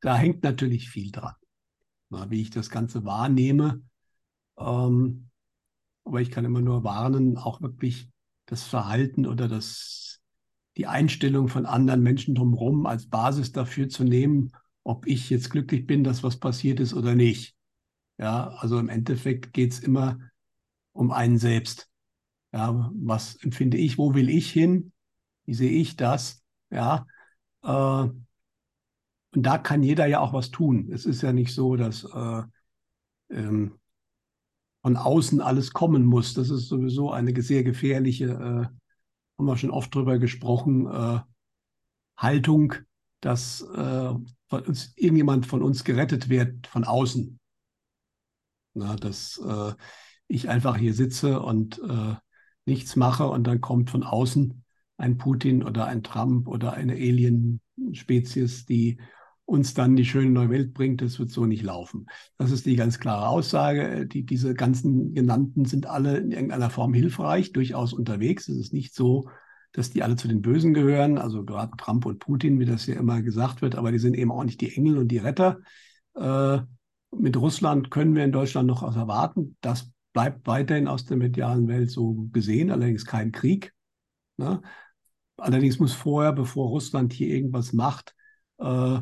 da 0.00 0.16
hängt 0.16 0.42
natürlich 0.42 0.90
viel 0.90 1.10
dran, 1.10 1.34
na, 2.10 2.30
wie 2.30 2.42
ich 2.42 2.50
das 2.50 2.70
Ganze 2.70 3.04
wahrnehme. 3.04 3.82
Ähm, 4.58 5.30
aber 6.04 6.20
ich 6.20 6.30
kann 6.30 6.44
immer 6.44 6.60
nur 6.60 6.84
warnen, 6.84 7.38
auch 7.38 7.60
wirklich 7.60 8.08
das 8.46 8.64
Verhalten 8.64 9.26
oder 9.26 9.48
das, 9.48 10.20
die 10.76 10.86
Einstellung 10.86 11.48
von 11.48 11.64
anderen 11.64 12.02
Menschen 12.02 12.34
drumherum 12.34 12.86
als 12.86 13.08
Basis 13.08 13.52
dafür 13.52 13.88
zu 13.88 14.04
nehmen, 14.04 14.52
ob 14.84 15.06
ich 15.06 15.30
jetzt 15.30 15.50
glücklich 15.50 15.86
bin, 15.86 16.02
dass 16.04 16.22
was 16.22 16.38
passiert 16.38 16.80
ist 16.80 16.92
oder 16.92 17.14
nicht. 17.14 17.54
Ja, 18.18 18.48
also 18.48 18.78
im 18.78 18.88
Endeffekt 18.88 19.52
geht 19.52 19.72
es 19.72 19.80
immer 19.80 20.18
um 20.92 21.10
einen 21.10 21.38
selbst. 21.38 21.88
Ja, 22.52 22.90
was 22.94 23.36
empfinde 23.36 23.78
ich? 23.78 23.98
Wo 23.98 24.14
will 24.14 24.28
ich 24.28 24.50
hin? 24.50 24.92
Wie 25.44 25.54
sehe 25.54 25.70
ich 25.70 25.96
das? 25.96 26.42
Ja, 26.70 27.06
äh, 27.62 28.08
und 29.34 29.42
da 29.44 29.58
kann 29.58 29.82
jeder 29.82 30.06
ja 30.06 30.20
auch 30.20 30.32
was 30.32 30.50
tun. 30.50 30.90
Es 30.92 31.06
ist 31.06 31.22
ja 31.22 31.32
nicht 31.32 31.54
so, 31.54 31.76
dass 31.76 32.04
äh, 32.04 32.42
ähm, 33.30 33.78
von 34.82 34.96
außen 34.96 35.40
alles 35.40 35.72
kommen 35.72 36.04
muss. 36.04 36.34
Das 36.34 36.50
ist 36.50 36.68
sowieso 36.68 37.10
eine 37.10 37.40
sehr 37.40 37.62
gefährliche, 37.64 38.26
äh, 38.26 38.66
haben 39.38 39.46
wir 39.46 39.56
schon 39.56 39.70
oft 39.70 39.94
drüber 39.94 40.18
gesprochen, 40.18 40.86
äh, 40.86 41.20
Haltung, 42.16 42.74
dass 43.20 43.62
äh, 43.62 44.14
von 44.48 44.62
uns, 44.66 44.92
irgendjemand 44.96 45.46
von 45.46 45.62
uns 45.62 45.84
gerettet 45.84 46.28
wird 46.28 46.66
von 46.66 46.84
außen. 46.84 47.38
Na, 48.74 48.96
das 48.96 49.38
äh, 49.38 49.72
ich 50.32 50.48
einfach 50.48 50.76
hier 50.76 50.94
sitze 50.94 51.40
und 51.40 51.80
äh, 51.80 52.14
nichts 52.64 52.96
mache 52.96 53.26
und 53.26 53.46
dann 53.46 53.60
kommt 53.60 53.90
von 53.90 54.02
außen 54.02 54.64
ein 54.96 55.18
Putin 55.18 55.62
oder 55.62 55.86
ein 55.86 56.02
Trump 56.02 56.48
oder 56.48 56.74
eine 56.74 56.94
Alien-Spezies, 56.94 58.66
die 58.66 58.98
uns 59.44 59.74
dann 59.74 59.96
die 59.96 60.04
schöne 60.04 60.30
neue 60.30 60.50
Welt 60.50 60.72
bringt, 60.72 61.02
das 61.02 61.18
wird 61.18 61.30
so 61.30 61.44
nicht 61.44 61.62
laufen. 61.62 62.06
Das 62.38 62.52
ist 62.52 62.64
die 62.64 62.76
ganz 62.76 63.00
klare 63.00 63.28
Aussage. 63.28 64.06
Die, 64.06 64.24
diese 64.24 64.54
ganzen 64.54 65.12
genannten 65.14 65.64
sind 65.64 65.86
alle 65.86 66.18
in 66.18 66.30
irgendeiner 66.30 66.70
Form 66.70 66.94
hilfreich, 66.94 67.52
durchaus 67.52 67.92
unterwegs. 67.92 68.48
Es 68.48 68.56
ist 68.56 68.72
nicht 68.72 68.94
so, 68.94 69.28
dass 69.72 69.90
die 69.90 70.02
alle 70.02 70.16
zu 70.16 70.28
den 70.28 70.42
Bösen 70.42 70.74
gehören, 70.74 71.18
also 71.18 71.44
gerade 71.44 71.72
Trump 71.76 72.06
und 72.06 72.20
Putin, 72.20 72.60
wie 72.60 72.64
das 72.64 72.86
ja 72.86 72.94
immer 72.94 73.20
gesagt 73.22 73.62
wird, 73.62 73.74
aber 73.74 73.90
die 73.90 73.98
sind 73.98 74.14
eben 74.14 74.30
auch 74.30 74.44
nicht 74.44 74.60
die 74.60 74.74
Engel 74.76 74.98
und 74.98 75.08
die 75.08 75.18
Retter. 75.18 75.58
Äh, 76.14 76.60
mit 77.10 77.36
Russland 77.36 77.90
können 77.90 78.14
wir 78.14 78.24
in 78.24 78.32
Deutschland 78.32 78.68
noch 78.68 78.82
was 78.82 78.96
erwarten. 78.96 79.56
Das 79.60 79.90
bleibt 80.12 80.46
weiterhin 80.46 80.88
aus 80.88 81.04
der 81.04 81.16
medialen 81.16 81.68
Welt 81.68 81.90
so 81.90 82.28
gesehen, 82.32 82.70
allerdings 82.70 83.04
kein 83.04 83.32
Krieg. 83.32 83.72
Ne? 84.36 84.62
Allerdings 85.36 85.78
muss 85.78 85.94
vorher, 85.94 86.32
bevor 86.32 86.68
Russland 86.68 87.12
hier 87.12 87.28
irgendwas 87.28 87.72
macht, 87.72 88.14
äh, 88.58 89.00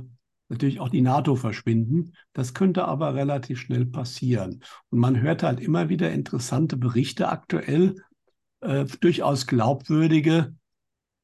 natürlich 0.48 0.80
auch 0.80 0.88
die 0.88 1.02
NATO 1.02 1.36
verschwinden. 1.36 2.14
Das 2.32 2.54
könnte 2.54 2.84
aber 2.84 3.14
relativ 3.14 3.60
schnell 3.60 3.86
passieren. 3.86 4.62
Und 4.90 4.98
man 4.98 5.20
hört 5.20 5.42
halt 5.42 5.60
immer 5.60 5.88
wieder 5.88 6.10
interessante 6.10 6.76
Berichte 6.76 7.28
aktuell, 7.28 7.96
äh, 8.60 8.84
durchaus 9.00 9.46
glaubwürdige. 9.46 10.54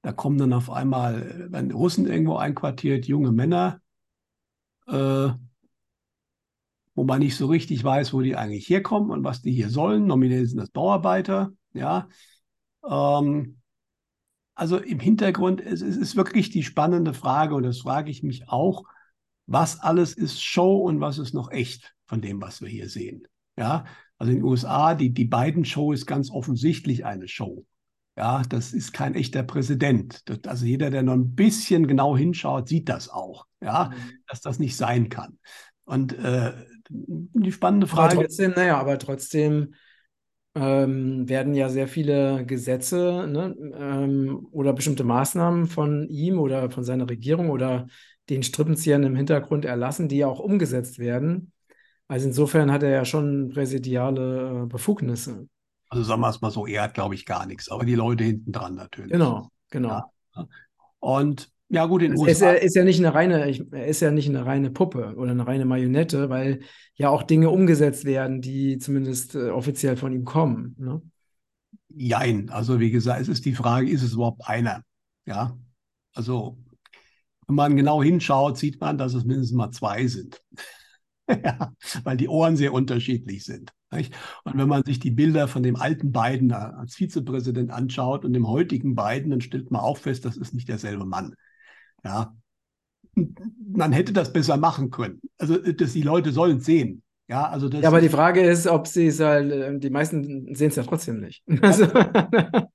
Da 0.03 0.12
kommen 0.12 0.39
dann 0.39 0.53
auf 0.53 0.70
einmal, 0.70 1.49
wenn 1.51 1.70
Russen 1.72 2.07
irgendwo 2.07 2.37
einquartiert, 2.37 3.07
junge 3.07 3.32
Männer, 3.32 3.80
äh, 4.87 5.30
wo 6.97 7.05
man 7.05 7.21
nicht 7.21 7.37
so 7.37 7.47
richtig 7.47 7.85
weiß, 7.85 8.13
wo 8.15 8.23
die 8.23 8.35
eigentlich 8.35 8.69
herkommen 8.69 9.11
und 9.11 9.23
was 9.23 9.43
die 9.43 9.53
hier 9.53 9.69
sollen. 9.69 10.07
Nominell 10.07 10.47
sind 10.47 10.59
das 10.59 10.71
Bauarbeiter, 10.71 11.53
ja. 11.75 12.09
Ähm, 12.89 13.61
also 14.55 14.79
im 14.79 14.99
Hintergrund, 14.99 15.61
es, 15.61 15.83
es 15.83 15.97
ist 15.97 16.17
wirklich 16.17 16.49
die 16.51 16.63
spannende 16.63 17.13
Frage 17.13 17.55
und 17.55 17.63
das 17.63 17.81
frage 17.81 18.11
ich 18.11 18.23
mich 18.23 18.49
auch, 18.49 18.85
was 19.47 19.79
alles 19.79 20.15
ist 20.15 20.43
Show 20.43 20.79
und 20.79 21.01
was 21.01 21.19
ist 21.19 21.35
noch 21.35 21.51
echt 21.51 21.95
von 22.07 22.23
dem, 22.23 22.41
was 22.41 22.63
wir 22.63 22.69
hier 22.69 22.89
sehen. 22.89 23.29
Ja, 23.59 23.85
also 24.17 24.33
in 24.33 24.39
den 24.39 24.45
USA, 24.45 24.95
die, 24.95 25.13
die 25.13 25.27
beiden 25.27 25.67
Show 25.67 25.93
ist 25.93 26.07
ganz 26.07 26.31
offensichtlich 26.31 27.05
eine 27.05 27.29
Show. 27.29 27.67
Ja, 28.17 28.43
das 28.49 28.73
ist 28.73 28.95
kein 28.95 29.15
echter 29.15 29.43
Präsident. 29.43 30.23
Das, 30.25 30.39
also 30.47 30.65
jeder, 30.65 30.91
der 30.91 31.03
noch 31.03 31.13
ein 31.13 31.35
bisschen 31.35 31.87
genau 31.87 32.17
hinschaut, 32.17 32.69
sieht 32.69 32.89
das 32.89 33.11
auch. 33.11 33.47
Ja, 33.61 33.91
mhm. 33.91 34.13
dass 34.27 34.41
das 34.41 34.59
nicht 34.59 34.77
sein 34.77 35.11
kann. 35.11 35.39
Und 35.85 36.15
äh, 36.15 36.55
die 36.89 37.53
spannende 37.53 37.87
Frage. 37.87 38.14
Aber 38.14 38.22
trotzdem, 38.22 38.53
naja, 38.53 38.78
aber 38.78 38.99
trotzdem 38.99 39.74
ähm, 40.55 41.28
werden 41.28 41.55
ja 41.55 41.68
sehr 41.68 41.87
viele 41.87 42.47
Gesetze 42.47 43.26
ne, 43.28 43.55
ähm, 43.74 44.47
oder 44.53 44.72
bestimmte 44.72 45.05
Maßnahmen 45.05 45.66
von 45.66 46.09
ihm 46.09 46.39
oder 46.39 46.70
von 46.70 46.82
seiner 46.82 47.09
Regierung 47.09 47.51
oder 47.51 47.87
den 48.30 48.43
Strippenziehern 48.43 49.05
im 49.05 49.16
Hintergrund 49.16 49.64
erlassen, 49.64 50.09
die 50.09 50.24
auch 50.24 50.41
umgesetzt 50.41 50.99
werden. 50.99 51.53
Also 52.09 52.28
insofern 52.28 52.72
hat 52.72 52.82
er 52.82 52.91
ja 52.91 53.05
schon 53.05 53.51
präsidiale 53.51 54.62
äh, 54.62 54.66
Befugnisse. 54.66 55.49
Also 55.89 56.05
sagen 56.05 56.20
wir 56.20 56.30
es 56.30 56.41
mal 56.41 56.51
so, 56.51 56.66
er 56.66 56.82
hat, 56.82 56.95
glaube 56.95 57.14
ich, 57.14 57.26
gar 57.26 57.47
nichts, 57.47 57.68
aber 57.68 57.84
die 57.84 57.95
Leute 57.95 58.24
hinten 58.24 58.53
dran 58.53 58.74
natürlich. 58.74 59.12
Genau, 59.12 59.51
genau. 59.70 60.11
Ja. 60.34 60.49
Und 60.99 61.51
ja, 61.69 61.87
gut, 61.87 62.03
in 62.03 62.12
also 62.12 62.25
USA. 62.25 62.53
Er 62.53 62.62
ist 62.62 62.77
ja 62.77 62.85
nicht 62.85 62.99
eine 62.99 63.12
reine, 63.12 63.41
er 63.41 63.87
ist 63.87 64.01
ja 64.01 64.11
nicht 64.11 64.29
eine 64.29 64.47
reine 64.47 64.71
Puppe 64.71 65.14
oder 65.17 65.33
eine 65.33 65.47
reine 65.47 65.64
Marionette, 65.64 66.31
weil 66.31 66.61
ja 66.95 67.09
auch 67.09 67.25
Dinge 67.25 67.51
umgesetzt 67.51 68.05
werden, 68.05 68.41
die 68.41 68.79
zumindest 68.79 69.35
äh, 69.35 69.51
offiziell 69.51 69.97
von 69.97 70.12
ihm 70.12 70.25
kommen. 70.25 70.77
Ne? 70.79 71.03
Jein. 71.89 72.51
Also 72.51 72.79
wie 72.79 72.91
gesagt, 72.91 73.21
es 73.21 73.29
ist 73.29 73.45
die 73.45 73.55
Frage, 73.55 73.91
ist 73.91 74.03
es 74.03 74.12
überhaupt 74.12 74.47
einer? 74.47 74.83
Ja. 75.27 75.59
Also, 76.14 76.57
wenn 77.47 77.57
man 77.57 77.77
genau 77.77 78.03
hinschaut, 78.03 78.59
sieht 78.59 78.81
man, 78.81 78.97
dass 78.97 79.14
es 79.14 79.25
mindestens 79.25 79.57
mal 79.57 79.71
zwei 79.73 80.07
sind. 80.07 80.41
ja, 81.29 81.73
weil 82.05 82.17
die 82.17 82.29
Ohren 82.29 82.57
sehr 82.57 82.73
unterschiedlich 82.73 83.45
sind. 83.45 83.73
Nicht? 83.91 84.14
Und 84.45 84.57
wenn 84.57 84.69
man 84.69 84.85
sich 84.85 85.01
die 85.01 85.11
Bilder 85.11 85.49
von 85.49 85.62
dem 85.62 85.77
alten 85.77 86.12
Biden 86.12 86.53
als 86.53 86.95
Vizepräsident 86.95 87.71
anschaut 87.73 88.25
und 88.25 88.33
dem 88.33 88.47
heutigen 88.47 88.95
Biden, 88.95 89.31
dann 89.31 89.41
stellt 89.41 89.71
man 89.71 89.81
auch 89.81 89.99
fest, 89.99 90.25
das 90.25 90.37
ist 90.37 90.55
nicht 90.55 90.69
derselbe 90.69 91.05
Mann. 91.05 91.35
Ja, 92.05 92.37
man 93.17 93.93
hätte 93.93 94.13
das 94.13 94.33
besser 94.33 94.57
machen 94.57 94.91
können. 94.91 95.21
Also 95.39 95.57
dass 95.57 95.93
die 95.93 96.03
Leute 96.03 96.33
sollen 96.33 96.61
sehen. 96.61 97.03
Ja, 97.29 97.49
also 97.49 97.69
das 97.69 97.83
ja, 97.83 97.89
aber 97.89 98.01
die 98.01 98.09
Frage 98.09 98.41
ist, 98.43 98.67
ob 98.69 98.87
sie 98.87 99.09
es 99.09 99.19
halt, 99.19 99.51
äh, 99.51 99.79
die 99.79 99.91
meisten 99.91 100.55
sehen 100.55 100.69
es 100.69 100.77
ja 100.77 100.85
trotzdem 100.85 101.21
nicht. 101.21 101.43
Also. 101.63 101.87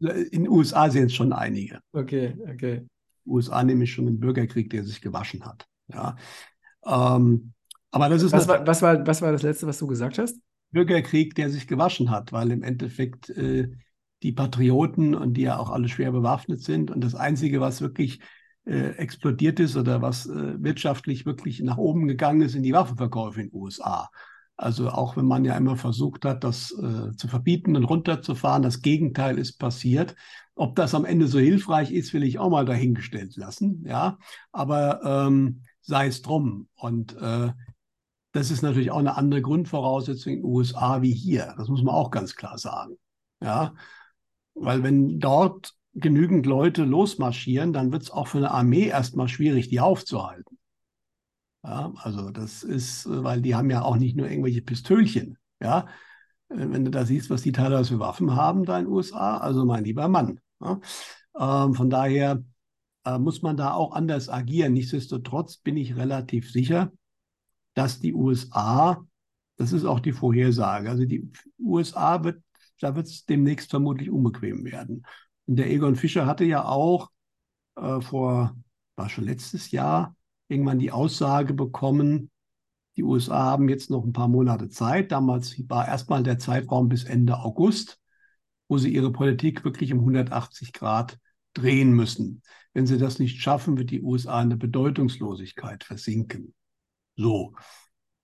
In 0.00 0.44
den 0.44 0.48
USA 0.48 0.88
sehen 0.90 1.06
es 1.06 1.14
schon 1.14 1.32
einige. 1.32 1.80
Okay, 1.92 2.36
okay. 2.48 2.86
USA 3.26 3.64
nämlich 3.64 3.92
schon 3.92 4.06
einen 4.06 4.20
Bürgerkrieg, 4.20 4.70
der 4.70 4.84
sich 4.84 5.00
gewaschen 5.00 5.44
hat. 5.44 5.66
Ja. 5.92 6.14
Ähm, 6.86 7.52
aber 7.90 8.08
das 8.08 8.22
ist. 8.22 8.30
Was 8.30 8.46
war, 8.46 8.64
was, 8.64 8.80
war, 8.80 9.04
was 9.04 9.22
war 9.22 9.32
das 9.32 9.42
Letzte, 9.42 9.66
was 9.66 9.78
du 9.78 9.88
gesagt 9.88 10.18
hast? 10.18 10.36
Bürgerkrieg, 10.70 11.34
der 11.34 11.50
sich 11.50 11.66
gewaschen 11.66 12.10
hat, 12.10 12.32
weil 12.32 12.52
im 12.52 12.62
Endeffekt 12.62 13.30
äh, 13.30 13.70
die 14.22 14.32
Patrioten 14.32 15.16
und 15.16 15.34
die 15.34 15.42
ja 15.42 15.58
auch 15.58 15.70
alle 15.70 15.88
schwer 15.88 16.12
bewaffnet 16.12 16.62
sind 16.62 16.92
und 16.92 17.02
das 17.02 17.16
Einzige, 17.16 17.60
was 17.60 17.80
wirklich 17.80 18.20
äh, 18.68 18.90
explodiert 18.98 19.60
ist 19.60 19.76
oder 19.76 20.02
was 20.02 20.26
äh, 20.26 20.62
wirtschaftlich 20.62 21.24
wirklich 21.24 21.60
nach 21.60 21.78
oben 21.78 22.06
gegangen 22.06 22.42
ist, 22.42 22.54
in 22.54 22.62
die 22.62 22.74
Waffenverkäufe 22.74 23.40
in 23.40 23.48
den 23.48 23.58
USA. 23.58 24.10
Also 24.56 24.90
auch 24.90 25.16
wenn 25.16 25.24
man 25.24 25.44
ja 25.44 25.56
immer 25.56 25.76
versucht 25.76 26.24
hat, 26.24 26.44
das 26.44 26.72
äh, 26.72 27.16
zu 27.16 27.28
verbieten 27.28 27.76
und 27.76 27.84
runterzufahren, 27.84 28.62
das 28.62 28.82
Gegenteil 28.82 29.38
ist 29.38 29.58
passiert. 29.58 30.16
Ob 30.54 30.74
das 30.76 30.94
am 30.94 31.04
Ende 31.04 31.28
so 31.28 31.38
hilfreich 31.38 31.92
ist, 31.92 32.12
will 32.12 32.24
ich 32.24 32.38
auch 32.38 32.50
mal 32.50 32.64
dahingestellt 32.64 33.36
lassen. 33.36 33.84
Ja, 33.86 34.18
aber 34.52 35.00
ähm, 35.04 35.62
sei 35.80 36.08
es 36.08 36.22
drum. 36.22 36.68
Und 36.74 37.16
äh, 37.16 37.52
das 38.32 38.50
ist 38.50 38.62
natürlich 38.62 38.90
auch 38.90 38.98
eine 38.98 39.16
andere 39.16 39.40
Grundvoraussetzung 39.40 40.32
in 40.32 40.38
den 40.40 40.44
USA 40.44 41.00
wie 41.00 41.14
hier. 41.14 41.54
Das 41.56 41.68
muss 41.68 41.82
man 41.82 41.94
auch 41.94 42.10
ganz 42.10 42.34
klar 42.34 42.58
sagen. 42.58 42.98
Ja, 43.40 43.72
weil 44.54 44.82
wenn 44.82 45.20
dort 45.20 45.77
genügend 46.00 46.46
Leute 46.46 46.84
losmarschieren, 46.84 47.72
dann 47.72 47.92
wird 47.92 48.02
es 48.02 48.10
auch 48.10 48.28
für 48.28 48.38
eine 48.38 48.50
Armee 48.50 48.86
erstmal 48.86 49.28
schwierig, 49.28 49.68
die 49.68 49.80
aufzuhalten. 49.80 50.58
Ja, 51.64 51.92
also 51.96 52.30
das 52.30 52.62
ist, 52.62 53.06
weil 53.08 53.42
die 53.42 53.54
haben 53.54 53.70
ja 53.70 53.82
auch 53.82 53.96
nicht 53.96 54.16
nur 54.16 54.28
irgendwelche 54.30 54.62
Pistölchen. 54.62 55.38
Ja, 55.60 55.86
wenn 56.48 56.84
du 56.84 56.90
da 56.90 57.04
siehst, 57.04 57.30
was 57.30 57.42
die 57.42 57.52
teilweise 57.52 57.94
für 57.94 58.00
Waffen 58.00 58.34
haben 58.34 58.64
da 58.64 58.78
in 58.78 58.86
den 58.86 58.92
USA, 58.92 59.38
also 59.38 59.64
mein 59.64 59.84
lieber 59.84 60.08
Mann. 60.08 60.40
Ja? 60.60 60.80
Ähm, 61.38 61.74
von 61.74 61.90
daher 61.90 62.42
äh, 63.04 63.18
muss 63.18 63.42
man 63.42 63.56
da 63.56 63.72
auch 63.72 63.92
anders 63.92 64.28
agieren. 64.28 64.72
Nichtsdestotrotz 64.72 65.58
bin 65.58 65.76
ich 65.76 65.96
relativ 65.96 66.50
sicher, 66.50 66.92
dass 67.74 68.00
die 68.00 68.14
USA, 68.14 69.04
das 69.56 69.72
ist 69.72 69.84
auch 69.84 70.00
die 70.00 70.12
Vorhersage, 70.12 70.90
also 70.90 71.04
die 71.04 71.30
USA 71.58 72.24
wird, 72.24 72.42
da 72.80 72.94
wird 72.94 73.06
es 73.06 73.24
demnächst 73.24 73.70
vermutlich 73.70 74.10
unbequem 74.10 74.64
werden. 74.64 75.04
Und 75.48 75.56
der 75.56 75.70
Egon 75.70 75.96
Fischer 75.96 76.26
hatte 76.26 76.44
ja 76.44 76.64
auch 76.66 77.10
äh, 77.76 78.00
vor, 78.00 78.54
war 78.96 79.08
schon 79.08 79.24
letztes 79.24 79.70
Jahr, 79.70 80.14
irgendwann 80.48 80.78
die 80.78 80.92
Aussage 80.92 81.54
bekommen, 81.54 82.30
die 82.98 83.04
USA 83.04 83.44
haben 83.44 83.68
jetzt 83.68 83.90
noch 83.90 84.04
ein 84.04 84.12
paar 84.12 84.28
Monate 84.28 84.68
Zeit. 84.68 85.12
Damals 85.12 85.56
war 85.68 85.86
erstmal 85.86 86.24
der 86.24 86.38
Zeitraum 86.38 86.88
bis 86.88 87.04
Ende 87.04 87.38
August, 87.38 88.00
wo 88.66 88.76
sie 88.76 88.92
ihre 88.92 89.12
Politik 89.12 89.64
wirklich 89.64 89.92
um 89.92 90.00
180 90.00 90.72
Grad 90.72 91.18
drehen 91.54 91.92
müssen. 91.92 92.42
Wenn 92.74 92.86
sie 92.86 92.98
das 92.98 93.20
nicht 93.20 93.40
schaffen, 93.40 93.78
wird 93.78 93.90
die 93.90 94.02
USA 94.02 94.42
in 94.42 94.50
der 94.50 94.56
Bedeutungslosigkeit 94.56 95.84
versinken. 95.84 96.54
So, 97.14 97.54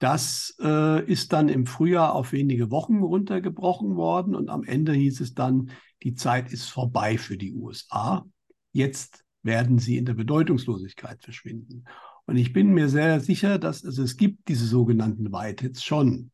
das 0.00 0.56
äh, 0.60 1.04
ist 1.10 1.32
dann 1.32 1.48
im 1.48 1.66
Frühjahr 1.66 2.12
auf 2.12 2.32
wenige 2.32 2.72
Wochen 2.72 2.98
runtergebrochen 2.98 3.94
worden 3.94 4.34
und 4.34 4.50
am 4.50 4.64
Ende 4.64 4.92
hieß 4.92 5.20
es 5.20 5.34
dann, 5.34 5.70
die 6.04 6.14
Zeit 6.14 6.52
ist 6.52 6.68
vorbei 6.68 7.18
für 7.18 7.36
die 7.36 7.52
USA. 7.52 8.24
Jetzt 8.72 9.24
werden 9.42 9.78
sie 9.78 9.96
in 9.96 10.04
der 10.04 10.14
Bedeutungslosigkeit 10.14 11.22
verschwinden. 11.22 11.84
Und 12.26 12.36
ich 12.36 12.52
bin 12.52 12.72
mir 12.72 12.88
sehr 12.88 13.20
sicher, 13.20 13.58
dass 13.58 13.84
es, 13.84 13.98
es 13.98 14.16
gibt 14.16 14.48
diese 14.48 14.66
sogenannten 14.66 15.32
Whiteheads 15.32 15.82
schon. 15.82 16.30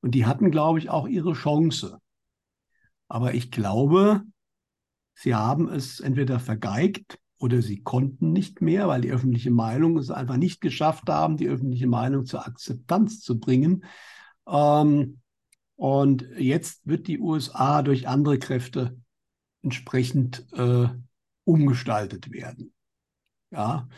Und 0.00 0.14
die 0.14 0.26
hatten, 0.26 0.50
glaube 0.50 0.78
ich, 0.78 0.90
auch 0.90 1.06
ihre 1.06 1.34
Chance. 1.34 1.98
Aber 3.08 3.34
ich 3.34 3.50
glaube, 3.50 4.22
sie 5.14 5.34
haben 5.34 5.68
es 5.68 6.00
entweder 6.00 6.38
vergeigt 6.38 7.18
oder 7.38 7.62
sie 7.62 7.82
konnten 7.82 8.32
nicht 8.32 8.60
mehr, 8.60 8.88
weil 8.88 9.00
die 9.00 9.10
öffentliche 9.10 9.50
Meinung 9.50 9.98
es 9.98 10.10
einfach 10.10 10.36
nicht 10.36 10.60
geschafft 10.60 11.08
haben, 11.08 11.36
die 11.36 11.48
öffentliche 11.48 11.86
Meinung 11.86 12.24
zur 12.24 12.46
Akzeptanz 12.46 13.20
zu 13.20 13.38
bringen. 13.38 13.84
Ähm, 14.46 15.20
und 15.80 16.28
jetzt 16.36 16.86
wird 16.86 17.06
die 17.06 17.18
USA 17.18 17.80
durch 17.80 18.06
andere 18.06 18.38
Kräfte 18.38 19.00
entsprechend 19.62 20.46
äh, 20.52 20.88
umgestaltet 21.44 22.30
werden. 22.30 22.74
Ja, 23.50 23.88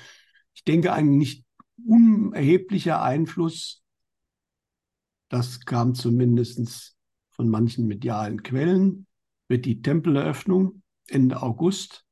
ich 0.55 0.63
denke, 0.63 0.93
ein 0.93 1.19
nicht 1.19 1.45
unerheblicher 1.85 3.03
Einfluss, 3.03 3.83
das 5.29 5.65
kam 5.65 5.97
zumindest 5.97 6.97
von 7.31 7.49
manchen 7.49 7.89
medialen 7.89 8.45
Quellen, 8.45 9.09
wird 9.49 9.65
die 9.65 9.83
Tempeleröffnung 9.83 10.85
Ende 11.09 11.43
August 11.43 12.07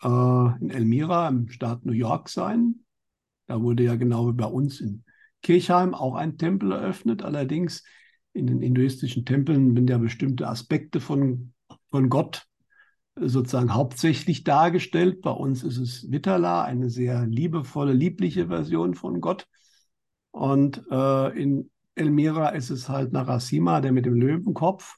äh, 0.00 0.06
in 0.60 0.70
Elmira 0.70 1.26
im 1.26 1.48
Staat 1.48 1.84
New 1.84 1.92
York 1.92 2.28
sein. 2.28 2.84
Da 3.48 3.60
wurde 3.60 3.82
ja 3.82 3.96
genau 3.96 4.28
wie 4.28 4.36
bei 4.36 4.46
uns 4.46 4.80
in 4.80 5.02
Kirchheim 5.42 5.92
auch 5.92 6.14
ein 6.14 6.38
Tempel 6.38 6.70
eröffnet. 6.70 7.24
Allerdings 7.24 7.82
in 8.32 8.46
den 8.46 8.60
hinduistischen 8.60 9.24
Tempeln 9.24 9.74
sind 9.74 9.90
ja 9.90 9.98
bestimmte 9.98 10.48
Aspekte 10.48 11.00
von, 11.00 11.52
von 11.90 12.08
Gott 12.08 12.46
sozusagen 13.16 13.74
hauptsächlich 13.74 14.44
dargestellt. 14.44 15.20
Bei 15.20 15.30
uns 15.30 15.62
ist 15.62 15.78
es 15.78 16.10
Vittala, 16.10 16.62
eine 16.62 16.90
sehr 16.90 17.26
liebevolle, 17.26 17.92
liebliche 17.92 18.48
Version 18.48 18.94
von 18.94 19.20
Gott. 19.20 19.46
Und 20.30 20.82
äh, 20.90 21.40
in 21.40 21.70
Elmira 21.94 22.50
ist 22.50 22.70
es 22.70 22.88
halt 22.88 23.12
Narasimha, 23.12 23.80
der 23.80 23.92
mit 23.92 24.06
dem 24.06 24.14
Löwenkopf, 24.14 24.96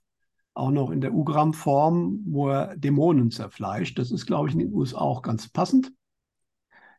auch 0.55 0.70
noch 0.70 0.91
in 0.91 1.01
der 1.01 1.14
Ugram-Form, 1.14 2.20
wo 2.26 2.51
er 2.51 2.76
Dämonen 2.76 3.30
zerfleischt. 3.30 3.99
Das 3.99 4.11
ist, 4.11 4.26
glaube 4.26 4.49
ich, 4.49 4.55
in 4.55 4.61
den 4.61 4.72
USA 4.72 4.99
auch 4.99 5.22
ganz 5.22 5.49
passend. 5.49 5.91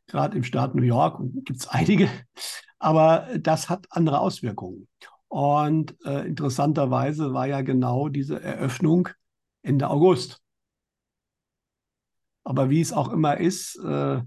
Gerade 0.08 0.36
im 0.36 0.44
Staat 0.44 0.76
New 0.76 0.84
York 0.84 1.22
gibt 1.46 1.60
es 1.60 1.68
einige. 1.68 2.10
Aber 2.80 3.28
das 3.40 3.70
hat 3.70 3.86
andere 3.92 4.20
Auswirkungen. 4.20 4.88
Und 5.34 5.96
äh, 6.06 6.28
interessanterweise 6.28 7.34
war 7.34 7.48
ja 7.48 7.62
genau 7.62 8.08
diese 8.08 8.40
Eröffnung 8.40 9.10
Ende 9.64 9.90
August. 9.90 10.40
Aber 12.44 12.70
wie 12.70 12.82
es 12.82 12.94
auch 12.94 13.12
immer 13.12 13.40
ist, 13.40 13.80
äh, 13.84 14.22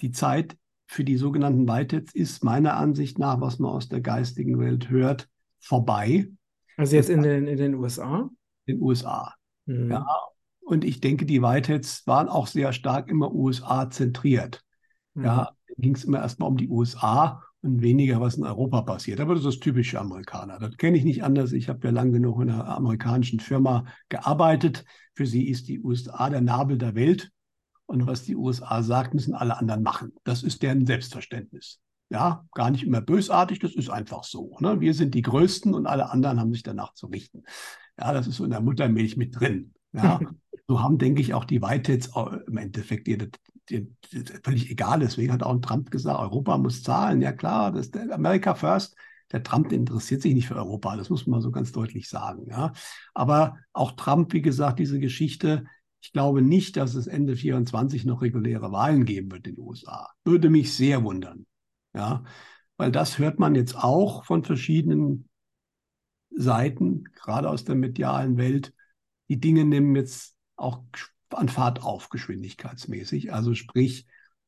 die 0.00 0.10
Zeit 0.10 0.58
für 0.88 1.04
die 1.04 1.16
sogenannten 1.16 1.68
Whiteheads 1.68 2.12
ist 2.12 2.42
meiner 2.42 2.76
Ansicht 2.76 3.20
nach, 3.20 3.40
was 3.40 3.60
man 3.60 3.70
aus 3.70 3.88
der 3.88 4.00
geistigen 4.00 4.58
Welt 4.58 4.90
hört, 4.90 5.28
vorbei. 5.60 6.28
Also 6.76 6.96
jetzt 6.96 7.10
in 7.10 7.22
den, 7.22 7.46
in 7.46 7.58
den 7.58 7.76
USA? 7.76 8.28
In 8.64 8.78
den 8.78 8.82
USA. 8.82 9.32
Mhm. 9.66 9.92
Ja. 9.92 10.08
Und 10.62 10.82
ich 10.82 11.00
denke, 11.00 11.24
die 11.24 11.40
Whiteheads 11.40 12.04
waren 12.08 12.28
auch 12.28 12.48
sehr 12.48 12.72
stark 12.72 13.08
immer 13.08 13.32
USA 13.32 13.90
zentriert. 13.90 14.64
Mhm. 15.14 15.24
Ja, 15.24 15.52
ging 15.76 15.94
es 15.94 16.02
immer 16.02 16.18
erstmal 16.18 16.48
um 16.48 16.56
die 16.56 16.68
USA 16.68 17.44
und 17.62 17.82
weniger, 17.82 18.20
was 18.20 18.36
in 18.36 18.44
Europa 18.44 18.82
passiert. 18.82 19.20
Aber 19.20 19.34
das 19.34 19.44
ist 19.44 19.54
das 19.54 19.60
typische 19.60 20.00
Amerikaner. 20.00 20.58
Das 20.58 20.76
kenne 20.76 20.96
ich 20.96 21.04
nicht 21.04 21.24
anders. 21.24 21.52
Ich 21.52 21.68
habe 21.68 21.86
ja 21.86 21.92
lang 21.92 22.12
genug 22.12 22.40
in 22.40 22.50
einer 22.50 22.68
amerikanischen 22.68 23.40
Firma 23.40 23.84
gearbeitet. 24.08 24.84
Für 25.14 25.26
sie 25.26 25.48
ist 25.48 25.68
die 25.68 25.80
USA 25.80 26.30
der 26.30 26.40
Nabel 26.40 26.78
der 26.78 26.94
Welt. 26.94 27.30
Und 27.86 28.06
was 28.06 28.22
die 28.22 28.36
USA 28.36 28.82
sagt, 28.82 29.14
müssen 29.14 29.34
alle 29.34 29.58
anderen 29.58 29.82
machen. 29.82 30.12
Das 30.24 30.42
ist 30.42 30.62
deren 30.62 30.86
Selbstverständnis. 30.86 31.80
Ja, 32.10 32.46
gar 32.52 32.70
nicht 32.70 32.84
immer 32.84 33.00
bösartig, 33.00 33.58
das 33.58 33.74
ist 33.74 33.90
einfach 33.90 34.24
so. 34.24 34.56
Ne? 34.60 34.80
Wir 34.80 34.94
sind 34.94 35.14
die 35.14 35.22
Größten 35.22 35.74
und 35.74 35.86
alle 35.86 36.10
anderen 36.10 36.40
haben 36.40 36.52
sich 36.52 36.62
danach 36.62 36.94
zu 36.94 37.06
richten. 37.06 37.42
Ja, 37.98 38.12
das 38.12 38.26
ist 38.26 38.36
so 38.36 38.44
in 38.44 38.50
der 38.50 38.60
Muttermilch 38.60 39.16
mit 39.16 39.38
drin. 39.38 39.74
Ja, 39.92 40.20
so 40.68 40.82
haben, 40.82 40.98
denke 40.98 41.20
ich, 41.20 41.34
auch 41.34 41.44
die 41.44 41.60
Whiteheads 41.60 42.10
im 42.46 42.56
Endeffekt 42.56 43.08
ihr, 43.08 43.28
völlig 44.42 44.70
egal. 44.70 45.00
Deswegen 45.00 45.32
hat 45.32 45.42
auch 45.42 45.58
Trump 45.60 45.90
gesagt, 45.90 46.18
Europa 46.18 46.58
muss 46.58 46.82
zahlen. 46.82 47.20
Ja 47.20 47.32
klar, 47.32 47.72
das 47.72 47.88
ist 47.88 47.96
America 48.10 48.54
First. 48.54 48.96
Der 49.32 49.42
Trump 49.42 49.72
interessiert 49.72 50.22
sich 50.22 50.34
nicht 50.34 50.48
für 50.48 50.56
Europa, 50.56 50.96
das 50.96 51.10
muss 51.10 51.26
man 51.26 51.42
so 51.42 51.50
ganz 51.50 51.72
deutlich 51.72 52.08
sagen. 52.08 52.46
Ja. 52.48 52.72
Aber 53.14 53.58
auch 53.72 53.92
Trump, 53.92 54.32
wie 54.32 54.40
gesagt, 54.40 54.78
diese 54.78 54.98
Geschichte, 54.98 55.66
ich 56.00 56.12
glaube 56.12 56.42
nicht, 56.42 56.76
dass 56.76 56.94
es 56.94 57.06
Ende 57.06 57.36
24 57.36 58.04
noch 58.04 58.22
reguläre 58.22 58.72
Wahlen 58.72 59.04
geben 59.04 59.30
wird 59.30 59.46
in 59.46 59.56
den 59.56 59.64
USA. 59.64 60.08
Würde 60.24 60.48
mich 60.48 60.74
sehr 60.74 61.04
wundern. 61.04 61.46
Ja, 61.94 62.24
weil 62.76 62.92
das 62.92 63.18
hört 63.18 63.38
man 63.38 63.54
jetzt 63.54 63.76
auch 63.76 64.24
von 64.24 64.44
verschiedenen 64.44 65.28
Seiten, 66.30 67.04
gerade 67.14 67.50
aus 67.50 67.64
der 67.64 67.74
medialen 67.74 68.36
Welt. 68.36 68.72
Die 69.28 69.40
Dinge 69.40 69.64
nehmen 69.64 69.96
jetzt 69.96 70.36
auch 70.56 70.84
an 71.30 71.48
Fahrt 71.48 71.82
auf, 71.82 72.08
geschwindigkeitsmäßig. 72.08 73.32
Also 73.32 73.54
sprich, 73.54 74.06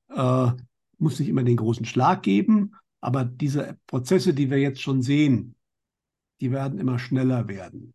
äh, 0.09 0.51
muss 0.99 1.19
nicht 1.19 1.29
immer 1.29 1.43
den 1.43 1.57
großen 1.57 1.87
Schlag 1.87 2.23
geben, 2.23 2.75
aber 3.01 3.25
diese 3.25 3.79
Prozesse, 3.87 4.35
die 4.35 4.51
wir 4.51 4.59
jetzt 4.59 4.83
schon 4.83 5.03
sehen, 5.03 5.55
die 6.41 6.51
werden 6.51 6.79
immer 6.79 6.99
schneller 6.99 7.49
werden. 7.49 7.95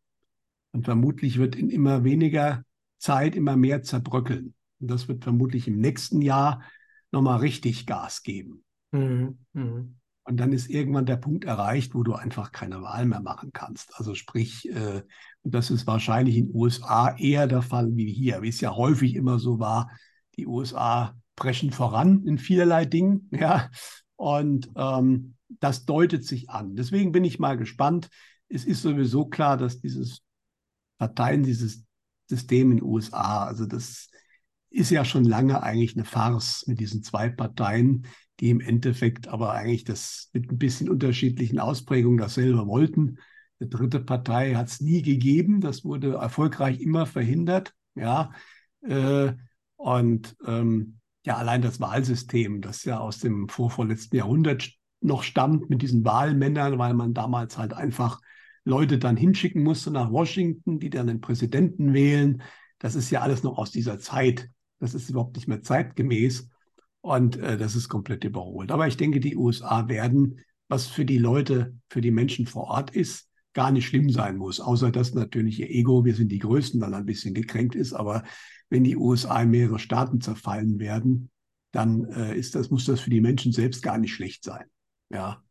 Und 0.72 0.86
vermutlich 0.86 1.38
wird 1.38 1.56
in 1.56 1.70
immer 1.70 2.04
weniger 2.04 2.64
Zeit 2.98 3.36
immer 3.36 3.56
mehr 3.56 3.84
zerbröckeln. 3.84 4.54
Und 4.80 4.92
das 4.92 5.08
wird 5.08 5.24
vermutlich 5.24 5.68
im 5.68 5.80
nächsten 5.80 6.22
Jahr 6.22 6.64
nochmal 7.12 7.40
richtig 7.40 7.86
Gas 7.86 8.24
geben. 8.24 8.64
Mhm. 8.92 9.38
Mhm. 9.54 9.96
Und 10.28 10.38
dann 10.38 10.54
ist 10.54 10.70
irgendwann 10.70 11.06
der 11.06 11.18
Punkt 11.18 11.46
erreicht, 11.46 11.94
wo 11.94 12.02
du 12.02 12.14
einfach 12.14 12.52
keine 12.52 12.82
Wahl 12.82 13.06
mehr 13.06 13.22
machen 13.22 13.52
kannst. 13.54 13.96
Also 13.96 14.16
sprich, 14.16 14.68
äh, 14.70 15.04
das 15.44 15.70
ist 15.70 15.86
wahrscheinlich 15.86 16.38
in 16.38 16.48
den 16.48 16.56
USA 16.56 17.16
eher 17.16 17.46
der 17.46 17.62
Fall 17.62 17.96
wie 17.96 18.12
hier, 18.12 18.42
wie 18.42 18.50
es 18.50 18.60
ja 18.60 18.76
häufig 18.76 19.14
immer 19.14 19.38
so 19.38 19.60
war. 19.60 19.92
Die 20.36 20.48
USA 20.48 21.16
brechen 21.36 21.72
voran 21.72 22.24
in 22.26 22.40
vielerlei 22.40 22.86
Dingen, 22.86 23.30
ja. 23.32 23.70
Und 24.16 24.72
ähm, 24.76 25.36
das 25.60 25.86
deutet 25.86 26.26
sich 26.26 26.50
an. 26.50 26.76
Deswegen 26.76 27.12
bin 27.12 27.24
ich 27.24 27.38
mal 27.38 27.56
gespannt. 27.56 28.10
Es 28.50 28.66
ist 28.66 28.82
sowieso 28.82 29.28
klar, 29.28 29.58
dass 29.58 29.80
dieses 29.80 30.24
Parteien, 30.98 31.44
dieses 31.44 31.86
System 32.28 32.72
in 32.72 32.78
den 32.78 32.86
USA, 32.86 33.46
also 33.46 33.68
das 33.68 34.10
ist 34.76 34.90
ja 34.90 35.06
schon 35.06 35.24
lange 35.24 35.64
eigentlich 35.64 35.96
eine 35.96 36.06
Farce 36.06 36.66
mit 36.68 36.80
diesen 36.80 37.02
zwei 37.02 37.30
Parteien, 37.30 38.08
die 38.40 38.50
im 38.50 38.60
Endeffekt 38.60 39.28
aber 39.28 39.54
eigentlich 39.54 39.86
das 39.86 40.30
mit 40.34 40.52
ein 40.52 40.58
bisschen 40.58 40.90
unterschiedlichen 40.90 41.60
Ausprägungen 41.60 42.18
dasselbe 42.18 42.68
wollten. 42.68 43.18
Eine 43.60 43.70
dritte 43.70 44.02
Partei 44.02 44.56
hat 44.56 44.68
es 44.68 44.82
nie 44.82 45.02
gegeben. 45.02 45.62
Das 45.62 45.86
wurde 45.86 46.16
erfolgreich 46.16 46.82
immer 46.82 47.06
verhindert. 47.06 47.74
Ja, 47.96 48.32
äh, 48.82 49.32
und 49.78 50.36
ähm, 50.46 51.00
ja, 51.26 51.38
allein 51.38 51.62
das 51.62 51.80
Wahlsystem, 51.80 52.62
das 52.62 52.84
ja 52.84 53.00
aus 53.00 53.20
dem 53.20 53.48
vorvorletzten 53.48 54.18
Jahrhundert 54.18 54.70
noch 55.00 55.24
stammt 55.24 55.70
mit 55.70 55.82
diesen 55.82 56.04
Wahlmännern, 56.04 56.78
weil 56.78 56.94
man 56.94 57.14
damals 57.14 57.58
halt 57.58 57.74
einfach 57.74 58.20
Leute 58.66 58.98
dann 58.98 59.16
hinschicken 59.16 59.64
musste 59.64 59.92
nach 59.92 60.12
Washington, 60.12 60.80
die 60.80 60.90
dann 60.90 61.08
den 61.08 61.22
Präsidenten 61.22 61.94
wählen. 61.94 62.42
Das 62.80 62.96
ist 62.96 63.10
ja 63.10 63.22
alles 63.22 63.44
noch 63.44 63.58
aus 63.58 63.72
dieser 63.72 64.00
Zeit. 64.00 64.50
Das 64.80 64.94
ist 64.94 65.10
überhaupt 65.10 65.36
nicht 65.36 65.48
mehr 65.48 65.62
zeitgemäß. 65.62 66.50
Und 67.02 67.38
äh, 67.38 67.58
das 67.58 67.76
ist 67.76 67.88
komplett 67.88 68.24
überholt. 68.24 68.72
Aber 68.72 68.88
ich 68.88 68.98
denke, 68.98 69.20
die 69.20 69.36
USA 69.36 69.88
werden, 69.88 70.40
was 70.68 70.88
für 70.88 71.06
die 71.06 71.20
Leute, 71.20 71.76
für 71.90 72.02
die 72.02 72.12
Menschen 72.12 72.48
vor 72.48 72.64
Ort 72.64 72.96
ist, 72.96 73.30
gar 73.54 73.72
nicht 73.72 73.88
schlimm 73.88 74.10
sein 74.10 74.38
muss. 74.38 74.60
Außer 74.60 74.92
dass 74.92 75.14
natürlich 75.14 75.60
ihr 75.60 75.70
Ego, 75.70 76.04
wir 76.04 76.16
sind 76.16 76.32
die 76.32 76.40
Größten, 76.40 76.80
dann 76.80 76.94
ein 76.94 77.06
bisschen 77.06 77.34
gekränkt 77.34 77.76
ist. 77.76 77.94
Aber 77.94 78.24
wenn 78.70 78.84
die 78.84 78.98
USA 78.98 79.42
in 79.42 79.52
mehrere 79.52 79.80
Staaten 79.80 80.20
zerfallen 80.20 80.80
werden, 80.80 81.30
dann 81.72 82.06
äh, 82.06 82.38
ist 82.38 82.56
das, 82.56 82.70
muss 82.70 82.86
das 82.86 83.02
für 83.02 83.10
die 83.10 83.22
Menschen 83.22 83.52
selbst 83.52 83.84
gar 83.84 83.98
nicht 83.98 84.14
schlecht 84.14 84.44
sein. 84.44 84.66
Ja. 85.10 85.44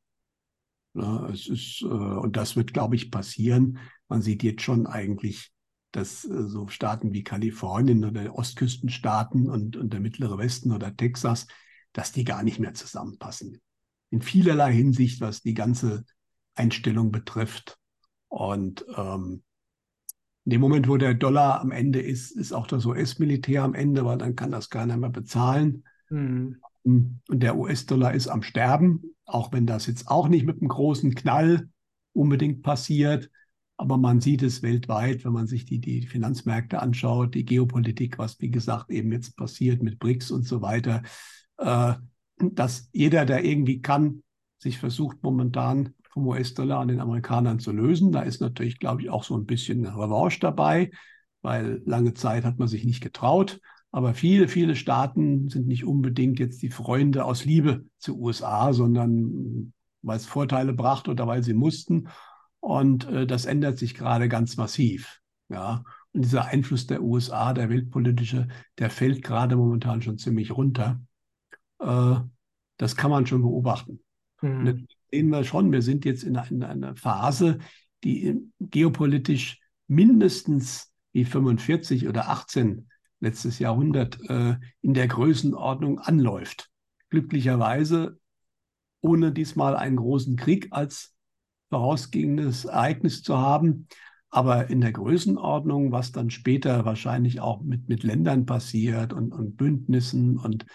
ja 0.94 1.28
es 1.28 1.46
ist, 1.48 1.82
äh, 1.82 1.86
und 1.86 2.36
das 2.36 2.56
wird, 2.56 2.72
glaube 2.72 2.96
ich, 2.96 3.10
passieren. 3.10 3.78
Man 4.08 4.22
sieht 4.22 4.42
jetzt 4.42 4.62
schon 4.62 4.86
eigentlich, 4.86 5.52
dass 5.96 6.24
äh, 6.24 6.48
so 6.48 6.68
Staaten 6.68 7.12
wie 7.12 7.22
Kalifornien 7.22 8.04
oder 8.04 8.36
Ostküstenstaaten 8.36 9.48
und, 9.48 9.76
und 9.76 9.92
der 9.92 10.00
mittlere 10.00 10.38
Westen 10.38 10.72
oder 10.72 10.96
Texas, 10.96 11.46
dass 11.92 12.12
die 12.12 12.24
gar 12.24 12.42
nicht 12.42 12.58
mehr 12.58 12.74
zusammenpassen. 12.74 13.60
In 14.10 14.20
vielerlei 14.20 14.72
Hinsicht, 14.72 15.20
was 15.20 15.42
die 15.42 15.54
ganze 15.54 16.04
Einstellung 16.54 17.10
betrifft. 17.10 17.78
Und 18.28 18.84
ähm, 18.96 19.42
in 20.44 20.50
dem 20.50 20.60
Moment, 20.60 20.88
wo 20.88 20.96
der 20.96 21.14
Dollar 21.14 21.60
am 21.60 21.70
Ende 21.70 22.00
ist, 22.00 22.32
ist 22.32 22.52
auch 22.52 22.66
das 22.66 22.84
US-Militär 22.84 23.62
am 23.62 23.74
Ende, 23.74 24.04
weil 24.04 24.18
dann 24.18 24.36
kann 24.36 24.50
das 24.50 24.70
keiner 24.70 24.96
mehr 24.96 25.10
bezahlen. 25.10 25.84
Mhm. 26.10 26.60
Und 26.82 27.22
der 27.28 27.56
US-Dollar 27.56 28.12
ist 28.12 28.28
am 28.28 28.42
Sterben, 28.42 29.14
auch 29.24 29.52
wenn 29.52 29.66
das 29.66 29.86
jetzt 29.86 30.08
auch 30.08 30.28
nicht 30.28 30.44
mit 30.44 30.60
einem 30.60 30.68
großen 30.68 31.14
Knall 31.14 31.68
unbedingt 32.12 32.62
passiert. 32.62 33.30
Aber 33.76 33.96
man 33.96 34.20
sieht 34.20 34.42
es 34.42 34.62
weltweit, 34.62 35.24
wenn 35.24 35.32
man 35.32 35.46
sich 35.46 35.64
die, 35.64 35.80
die 35.80 36.06
Finanzmärkte 36.06 36.80
anschaut, 36.80 37.34
die 37.34 37.44
Geopolitik, 37.44 38.18
was 38.18 38.40
wie 38.40 38.50
gesagt 38.50 38.90
eben 38.90 39.10
jetzt 39.12 39.36
passiert 39.36 39.82
mit 39.82 39.98
BRICS 39.98 40.30
und 40.30 40.46
so 40.46 40.62
weiter, 40.62 41.02
äh, 41.58 41.94
dass 42.38 42.88
jeder, 42.92 43.24
der 43.24 43.44
irgendwie 43.44 43.80
kann, 43.80 44.22
sich 44.58 44.78
versucht 44.78 45.22
momentan 45.22 45.94
vom 46.10 46.26
US-Dollar 46.28 46.80
an 46.80 46.88
den 46.88 47.00
Amerikanern 47.00 47.58
zu 47.58 47.72
lösen. 47.72 48.12
Da 48.12 48.22
ist 48.22 48.40
natürlich, 48.40 48.78
glaube 48.78 49.02
ich, 49.02 49.10
auch 49.10 49.24
so 49.24 49.36
ein 49.36 49.46
bisschen 49.46 49.84
Revanche 49.84 50.38
dabei, 50.40 50.90
weil 51.42 51.82
lange 51.84 52.14
Zeit 52.14 52.44
hat 52.44 52.58
man 52.58 52.68
sich 52.68 52.84
nicht 52.84 53.02
getraut. 53.02 53.60
Aber 53.90 54.14
viele, 54.14 54.48
viele 54.48 54.76
Staaten 54.76 55.48
sind 55.48 55.66
nicht 55.66 55.84
unbedingt 55.84 56.38
jetzt 56.38 56.62
die 56.62 56.70
Freunde 56.70 57.24
aus 57.24 57.44
Liebe 57.44 57.84
zu 57.98 58.18
USA, 58.18 58.72
sondern 58.72 59.72
weil 60.02 60.16
es 60.16 60.26
Vorteile 60.26 60.72
brachte 60.72 61.10
oder 61.10 61.26
weil 61.26 61.42
sie 61.42 61.54
mussten. 61.54 62.08
Und 62.64 63.06
äh, 63.08 63.26
das 63.26 63.44
ändert 63.44 63.76
sich 63.76 63.94
gerade 63.94 64.26
ganz 64.26 64.56
massiv. 64.56 65.20
Ja. 65.50 65.84
Und 66.12 66.24
dieser 66.24 66.46
Einfluss 66.46 66.86
der 66.86 67.02
USA, 67.02 67.52
der 67.52 67.68
weltpolitische, 67.68 68.48
der 68.78 68.88
fällt 68.88 69.22
gerade 69.22 69.54
momentan 69.54 70.00
schon 70.00 70.16
ziemlich 70.16 70.50
runter. 70.50 70.98
Äh, 71.78 72.14
das 72.78 72.96
kann 72.96 73.10
man 73.10 73.26
schon 73.26 73.42
beobachten. 73.42 74.00
Mhm. 74.40 74.86
sehen 75.10 75.28
wir 75.28 75.44
schon, 75.44 75.72
wir 75.72 75.82
sind 75.82 76.06
jetzt 76.06 76.22
in 76.24 76.38
einer, 76.38 76.50
in 76.50 76.62
einer 76.62 76.96
Phase, 76.96 77.58
die 78.02 78.40
geopolitisch 78.60 79.60
mindestens 79.86 80.90
wie 81.12 81.26
45 81.26 82.08
oder 82.08 82.30
18 82.30 82.88
letztes 83.20 83.58
Jahrhundert 83.58 84.18
äh, 84.30 84.56
in 84.80 84.94
der 84.94 85.08
Größenordnung 85.08 85.98
anläuft. 85.98 86.70
Glücklicherweise 87.10 88.18
ohne 89.02 89.32
diesmal 89.32 89.76
einen 89.76 89.96
großen 89.96 90.36
Krieg 90.36 90.68
als 90.70 91.13
vorausgehendes 91.74 92.66
Ereignis 92.66 93.24
zu 93.24 93.36
haben. 93.36 93.88
Aber 94.30 94.70
in 94.70 94.80
der 94.80 94.92
Größenordnung, 94.92 95.90
was 95.90 96.12
dann 96.12 96.30
später 96.30 96.84
wahrscheinlich 96.84 97.40
auch 97.40 97.62
mit, 97.62 97.88
mit 97.88 98.04
Ländern 98.04 98.46
passiert 98.46 99.12
und, 99.12 99.32
und 99.32 99.56
Bündnissen 99.56 100.38
und 100.38 100.66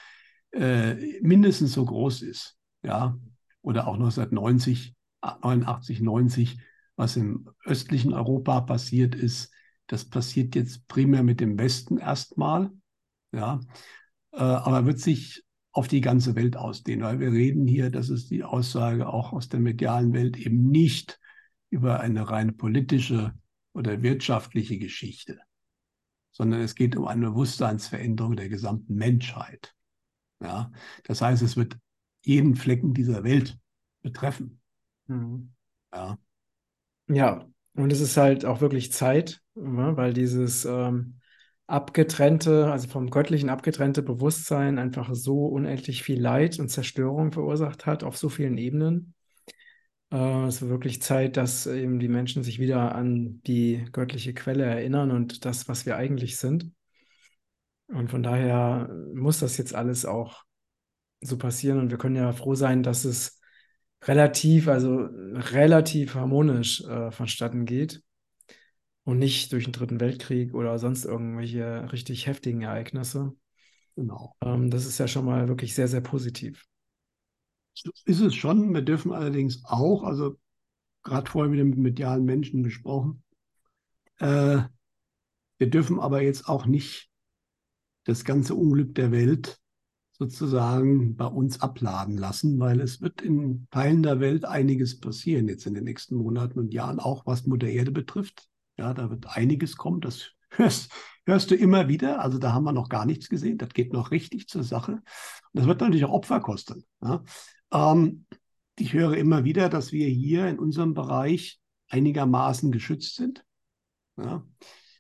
äh, 0.52 0.95
mindestens 1.22 1.72
so 1.72 1.86
groß 1.86 2.22
ist, 2.24 2.58
ja, 2.84 3.18
oder 3.62 3.88
auch 3.88 3.93
1990, 3.93 4.93
89, 5.22 6.02
90, 6.02 6.60
was 6.97 7.16
im 7.16 7.50
östlichen 7.64 8.14
Europa 8.14 8.60
passiert 8.62 9.16
ist, 9.16 9.54
das 9.88 10.04
passiert 10.04 10.54
jetzt 10.56 10.86
primär 10.89 11.24
mit 11.24 11.39
dem 11.39 11.58
Westen 11.58 11.97
erstmal, 11.97 12.72
ja, 13.32 13.62
äh, 14.34 14.39
aber 14.39 14.86
wird 14.86 15.00
sich 15.00 15.45
auf 15.72 15.88
die 15.88 16.02
ganze 16.02 16.36
Welt 16.36 16.58
ausdehnen, 16.58 17.06
weil 17.06 17.20
wir 17.20 17.32
reden 17.32 17.68
hier, 17.68 17.90
das 17.90 18.10
ist 18.10 18.32
die 18.32 18.44
Aussage 18.44 19.08
auch 19.08 19.34
aus 19.34 19.50
der 19.50 19.60
medialen 19.60 20.14
Welt, 20.14 20.38
eben 20.38 20.70
nicht 20.70 21.20
über 21.70 22.00
eine 22.00 22.30
rein 22.30 22.58
politische 22.58 23.34
oder 23.74 24.02
wirtschaftliche 24.02 24.80
Geschichte, 24.80 25.40
sondern 26.32 26.62
es 26.62 26.76
geht 26.76 26.96
um 26.96 27.08
eine 27.08 27.28
Bewusstseinsveränderung 27.28 28.36
der 28.36 28.50
gesamten 28.50 28.96
Menschheit. 28.96 29.76
Ja, 30.42 30.72
das 31.04 31.22
heißt, 31.22 31.44
es 31.44 31.56
wird 31.56 31.78
jeden 32.24 32.56
Flecken 32.56 32.94
dieser 32.94 33.24
Welt 33.24 33.58
betreffen. 34.02 34.62
Mhm. 35.08 35.54
Ja. 35.94 36.18
Ja, 37.08 37.48
und 37.74 37.92
es 37.92 38.02
ist 38.02 38.18
halt 38.18 38.46
auch 38.46 38.62
wirklich 38.62 38.92
Zeit, 38.92 39.42
weil 39.54 40.14
dieses 40.14 40.66
ähm, 40.66 41.19
abgetrennte, 41.70 42.72
also 42.72 42.88
vom 42.88 43.12
Göttlichen 43.12 43.50
abgetrennte 43.50 44.02
Bewusstsein 44.02 44.80
einfach 44.80 45.14
so 45.14 45.46
unendlich 45.46 46.04
viel 46.04 46.20
Leid 46.20 46.60
und 46.60 46.70
Zerstörung 46.70 47.32
verursacht 47.32 47.86
hat 47.86 48.04
auf 48.04 48.18
so 48.18 48.28
vielen 48.30 48.58
Ebenen. 48.58 49.14
Äh, 50.12 50.48
es 50.48 50.62
ist 50.62 50.70
wirklich 50.70 51.02
Zeit, 51.02 51.38
dass 51.38 51.68
eben 51.68 52.00
die 52.00 52.08
Menschen 52.08 52.44
sich 52.44 52.60
wieder 52.60 52.96
an 52.96 53.42
die 53.44 53.86
göttliche 53.92 54.34
Quelle 54.34 54.66
erinnern 54.66 55.12
und 55.12 55.46
das, 55.46 55.68
was 55.68 55.86
wir 55.86 55.96
eigentlich 55.98 56.38
sind. 56.38 56.72
Und 57.88 58.10
von 58.10 58.24
daher 58.24 58.90
muss 59.14 59.40
das 59.40 59.58
jetzt 59.58 59.76
alles 59.76 60.06
auch 60.06 60.44
so 61.22 61.38
passieren. 61.38 61.80
Und 61.80 61.92
wir 61.92 61.98
können 61.98 62.16
ja 62.16 62.32
froh 62.32 62.56
sein, 62.56 62.84
dass 62.84 63.06
es 63.06 63.40
relativ, 64.06 64.68
also 64.68 65.08
relativ 65.52 66.16
harmonisch 66.16 66.84
äh, 66.86 67.12
vonstatten 67.12 67.66
geht 67.66 68.02
und 69.10 69.18
nicht 69.18 69.51
durch 69.51 69.64
den 69.64 69.74
Dritten 69.74 69.99
Weltkrieg 69.99 70.53
oder 70.53 70.78
sonst 70.78 71.03
irgendwelche 71.03 71.91
richtig 71.91 72.28
heftigen 72.28 72.62
Ereignisse. 72.62 73.34
Genau. 73.95 74.36
Ähm, 74.41 74.70
das 74.70 74.86
ist 74.86 74.99
ja 74.99 75.07
schon 75.07 75.26
mal 75.26 75.47
wirklich 75.47 75.74
sehr, 75.74 75.88
sehr 75.88 76.01
positiv. 76.01 76.66
Ist 78.05 78.20
es 78.20 78.36
schon. 78.36 78.74
Wir 78.74 78.84
dürfen 78.84 79.12
allerdings 79.12 79.64
auch, 79.66 80.03
also 80.03 80.38
gerade 81.03 81.30
vorher 81.30 81.51
wieder 81.51 81.64
mit 81.64 81.80
medialen 81.80 82.24
Menschen 82.24 82.62
gesprochen, 82.62 83.24
äh, 84.20 84.62
wir 85.57 85.70
dürfen 85.70 85.99
aber 85.99 86.22
jetzt 86.22 86.47
auch 86.47 86.68
nicht 86.68 87.10
das 88.03 88.24
ganze 88.24 88.53
Unglück 88.53 88.93
der 88.93 89.12
Welt 89.12 89.60
sozusagen 90.12 91.16
bei 91.16 91.26
uns 91.26 91.62
abladen 91.62 92.18
lassen, 92.18 92.60
weil 92.60 92.80
es 92.80 93.01
wird 93.01 93.22
in 93.22 93.68
Teilen 93.72 94.03
der 94.03 94.20
Welt 94.20 94.45
einiges 94.45 94.99
passieren 94.99 95.47
jetzt 95.47 95.66
in 95.66 95.74
den 95.74 95.86
nächsten 95.86 96.16
Monaten 96.16 96.60
und 96.60 96.74
Jahren, 96.74 96.99
auch 96.99 97.26
was 97.26 97.47
Mutter 97.47 97.68
Erde 97.68 97.91
betrifft. 97.91 98.49
Ja, 98.80 98.94
da 98.94 99.10
wird 99.10 99.28
einiges 99.36 99.76
kommen. 99.76 100.00
Das 100.00 100.32
hörst, 100.52 100.92
hörst 101.26 101.52
du 101.52 101.56
immer 101.56 101.90
wieder. 101.90 102.22
Also 102.22 102.38
da 102.38 102.54
haben 102.54 102.64
wir 102.64 102.72
noch 102.72 102.88
gar 102.88 103.06
nichts 103.06 103.28
gesehen. 103.28 103.58
Das 103.58 103.70
geht 103.74 103.92
noch 103.92 104.12
richtig 104.12 104.48
zur 104.48 104.64
Sache. 104.64 104.94
Und 104.94 105.04
das 105.52 105.68
wird 105.68 105.82
natürlich 105.82 106.06
auch 106.06 106.14
Opfer 106.14 106.40
kosten. 106.40 106.86
Ja. 107.04 107.24
Ähm, 107.74 108.26
ich 108.78 108.94
höre 108.94 109.18
immer 109.18 109.44
wieder, 109.44 109.68
dass 109.68 109.92
wir 109.92 110.08
hier 110.08 110.48
in 110.48 110.58
unserem 110.58 110.94
Bereich 110.94 111.60
einigermaßen 111.90 112.72
geschützt 112.72 113.16
sind. 113.16 113.44
Ja. 114.16 114.46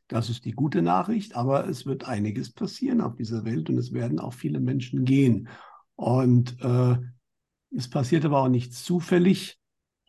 Das 0.09 0.29
ist 0.29 0.43
die 0.43 0.51
gute 0.51 0.81
Nachricht, 0.81 1.35
aber 1.35 1.69
es 1.69 1.85
wird 1.85 2.03
einiges 2.03 2.51
passieren 2.51 2.99
auf 2.99 3.15
dieser 3.15 3.45
Welt 3.45 3.69
und 3.69 3.77
es 3.77 3.93
werden 3.93 4.19
auch 4.19 4.33
viele 4.33 4.59
Menschen 4.59 5.05
gehen. 5.05 5.47
Und 5.95 6.59
äh, 6.61 6.97
es 7.73 7.89
passiert 7.89 8.25
aber 8.25 8.41
auch 8.41 8.49
nicht 8.49 8.73
zufällig. 8.73 9.57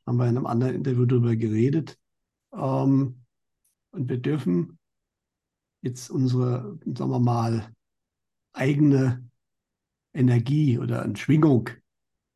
Haben 0.06 0.16
wir 0.16 0.24
in 0.26 0.36
einem 0.36 0.46
anderen 0.46 0.74
Interview 0.74 1.04
darüber 1.04 1.36
geredet. 1.36 1.98
Ähm, 2.52 3.20
und 3.90 4.08
wir 4.08 4.18
dürfen 4.18 4.78
jetzt 5.82 6.10
unsere, 6.10 6.78
sagen 6.84 7.10
wir 7.10 7.20
mal, 7.20 7.74
eigene 8.52 9.28
Energie 10.12 10.78
oder 10.78 11.08
Schwingung 11.16 11.70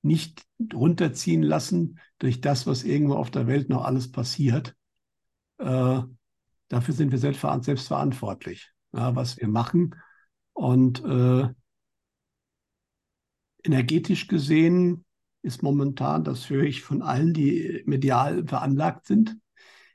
nicht 0.02 0.46
runterziehen 0.72 1.42
lassen 1.42 1.98
durch 2.18 2.40
das, 2.40 2.66
was 2.66 2.84
irgendwo 2.84 3.14
auf 3.14 3.30
der 3.30 3.46
Welt 3.46 3.68
noch 3.68 3.84
alles 3.84 4.10
passiert. 4.10 4.76
Äh, 5.58 6.02
Dafür 6.68 6.94
sind 6.94 7.12
wir 7.12 7.18
selbstverantwortlich, 7.18 8.72
ja, 8.92 9.14
was 9.14 9.36
wir 9.36 9.48
machen. 9.48 9.94
Und 10.54 11.04
äh, 11.04 11.48
energetisch 13.62 14.26
gesehen 14.26 15.04
ist 15.42 15.62
momentan, 15.62 16.24
das 16.24 16.48
höre 16.48 16.64
ich 16.64 16.82
von 16.82 17.02
allen, 17.02 17.34
die 17.34 17.82
medial 17.86 18.46
veranlagt 18.46 19.06
sind, 19.06 19.36